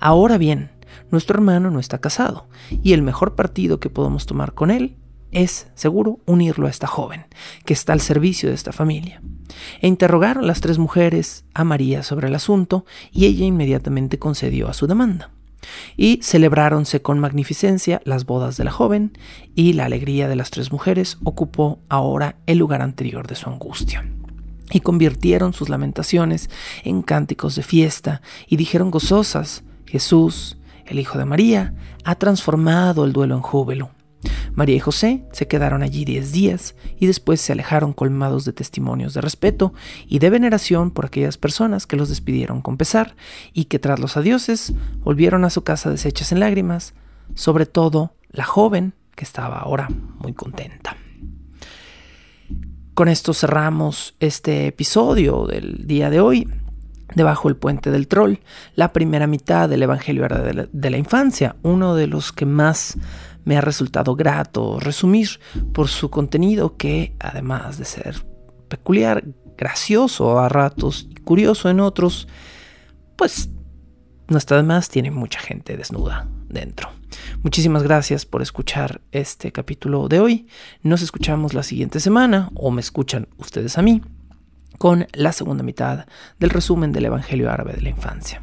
Ahora 0.00 0.38
bien, 0.38 0.70
nuestro 1.10 1.36
hermano 1.36 1.70
no 1.70 1.80
está 1.80 1.98
casado, 1.98 2.48
y 2.82 2.92
el 2.92 3.02
mejor 3.02 3.34
partido 3.34 3.80
que 3.80 3.90
podemos 3.90 4.26
tomar 4.26 4.54
con 4.54 4.70
él 4.70 4.96
es, 5.30 5.68
seguro, 5.74 6.20
unirlo 6.26 6.66
a 6.66 6.70
esta 6.70 6.86
joven, 6.86 7.26
que 7.64 7.74
está 7.74 7.92
al 7.92 8.00
servicio 8.00 8.48
de 8.48 8.54
esta 8.54 8.72
familia. 8.72 9.20
E 9.80 9.88
interrogaron 9.88 10.46
las 10.46 10.60
tres 10.60 10.78
mujeres 10.78 11.44
a 11.54 11.64
María 11.64 12.02
sobre 12.02 12.28
el 12.28 12.34
asunto, 12.34 12.84
y 13.12 13.26
ella 13.26 13.44
inmediatamente 13.44 14.18
concedió 14.18 14.68
a 14.68 14.74
su 14.74 14.86
demanda. 14.86 15.30
Y 15.96 16.20
celebráronse 16.22 17.02
con 17.02 17.18
magnificencia 17.18 18.00
las 18.04 18.26
bodas 18.26 18.56
de 18.56 18.64
la 18.64 18.70
joven, 18.70 19.16
y 19.54 19.74
la 19.74 19.86
alegría 19.86 20.28
de 20.28 20.36
las 20.36 20.50
tres 20.50 20.72
mujeres 20.72 21.18
ocupó 21.24 21.80
ahora 21.88 22.36
el 22.46 22.58
lugar 22.58 22.82
anterior 22.82 23.26
de 23.26 23.34
su 23.34 23.48
angustia. 23.48 24.04
y 24.70 24.80
convirtieron 24.80 25.52
sus 25.52 25.68
lamentaciones 25.68 26.48
en 26.84 27.02
cánticos 27.02 27.54
de 27.54 27.62
fiesta 27.62 28.22
y 28.48 28.56
dijeron 28.56 28.90
gozosas, 28.90 29.62
Jesús, 29.84 30.56
el 30.86 30.98
Hijo 30.98 31.18
de 31.18 31.26
María, 31.26 31.74
ha 32.04 32.14
transformado 32.14 33.04
el 33.04 33.12
duelo 33.12 33.34
en 33.34 33.42
júbilo. 33.42 33.90
María 34.54 34.76
y 34.76 34.80
José 34.80 35.24
se 35.32 35.46
quedaron 35.48 35.82
allí 35.82 36.04
diez 36.04 36.32
días 36.32 36.74
y 36.98 37.06
después 37.06 37.40
se 37.40 37.52
alejaron 37.52 37.92
colmados 37.92 38.44
de 38.44 38.52
testimonios 38.52 39.14
de 39.14 39.20
respeto 39.20 39.72
y 40.06 40.18
de 40.18 40.30
veneración 40.30 40.90
por 40.90 41.06
aquellas 41.06 41.38
personas 41.38 41.86
que 41.86 41.96
los 41.96 42.08
despidieron 42.08 42.62
con 42.62 42.76
pesar 42.76 43.16
y 43.52 43.66
que 43.66 43.78
tras 43.78 43.98
los 43.98 44.16
adioses 44.16 44.72
volvieron 45.02 45.44
a 45.44 45.50
su 45.50 45.62
casa 45.62 45.90
deshechas 45.90 46.32
en 46.32 46.40
lágrimas, 46.40 46.94
sobre 47.34 47.66
todo 47.66 48.14
la 48.30 48.44
joven 48.44 48.94
que 49.14 49.24
estaba 49.24 49.58
ahora 49.58 49.88
muy 50.18 50.32
contenta. 50.32 50.96
Con 52.94 53.08
esto 53.08 53.34
cerramos 53.34 54.14
este 54.20 54.68
episodio 54.68 55.46
del 55.46 55.86
día 55.86 56.10
de 56.10 56.20
hoy. 56.20 56.48
Debajo 57.14 57.48
el 57.48 57.56
puente 57.56 57.90
del 57.90 58.08
troll, 58.08 58.36
la 58.76 58.92
primera 58.92 59.26
mitad 59.26 59.68
del 59.68 59.82
Evangelio 59.82 60.26
de 60.26 60.54
la, 60.54 60.68
de 60.72 60.90
la 60.90 60.96
infancia, 60.96 61.54
uno 61.62 61.94
de 61.94 62.06
los 62.06 62.32
que 62.32 62.46
más 62.46 62.96
me 63.44 63.56
ha 63.56 63.60
resultado 63.60 64.16
grato 64.16 64.78
resumir 64.80 65.40
por 65.72 65.88
su 65.88 66.10
contenido 66.10 66.76
que, 66.76 67.14
además 67.18 67.78
de 67.78 67.84
ser 67.84 68.24
peculiar, 68.68 69.24
gracioso 69.56 70.38
a 70.40 70.48
ratos 70.48 71.08
y 71.10 71.14
curioso 71.16 71.68
en 71.68 71.80
otros, 71.80 72.28
pues 73.16 73.50
no 74.28 74.38
está 74.38 74.56
de 74.56 74.62
más, 74.62 74.88
tiene 74.88 75.10
mucha 75.10 75.38
gente 75.38 75.76
desnuda 75.76 76.28
dentro. 76.48 76.90
Muchísimas 77.42 77.82
gracias 77.82 78.26
por 78.26 78.42
escuchar 78.42 79.00
este 79.12 79.52
capítulo 79.52 80.08
de 80.08 80.20
hoy. 80.20 80.46
Nos 80.82 81.02
escuchamos 81.02 81.54
la 81.54 81.62
siguiente 81.62 82.00
semana, 82.00 82.50
o 82.54 82.70
me 82.70 82.80
escuchan 82.80 83.28
ustedes 83.36 83.78
a 83.78 83.82
mí, 83.82 84.02
con 84.78 85.06
la 85.12 85.32
segunda 85.32 85.62
mitad 85.62 86.06
del 86.38 86.50
resumen 86.50 86.92
del 86.92 87.06
Evangelio 87.06 87.50
Árabe 87.50 87.74
de 87.74 87.82
la 87.82 87.90
Infancia. 87.90 88.42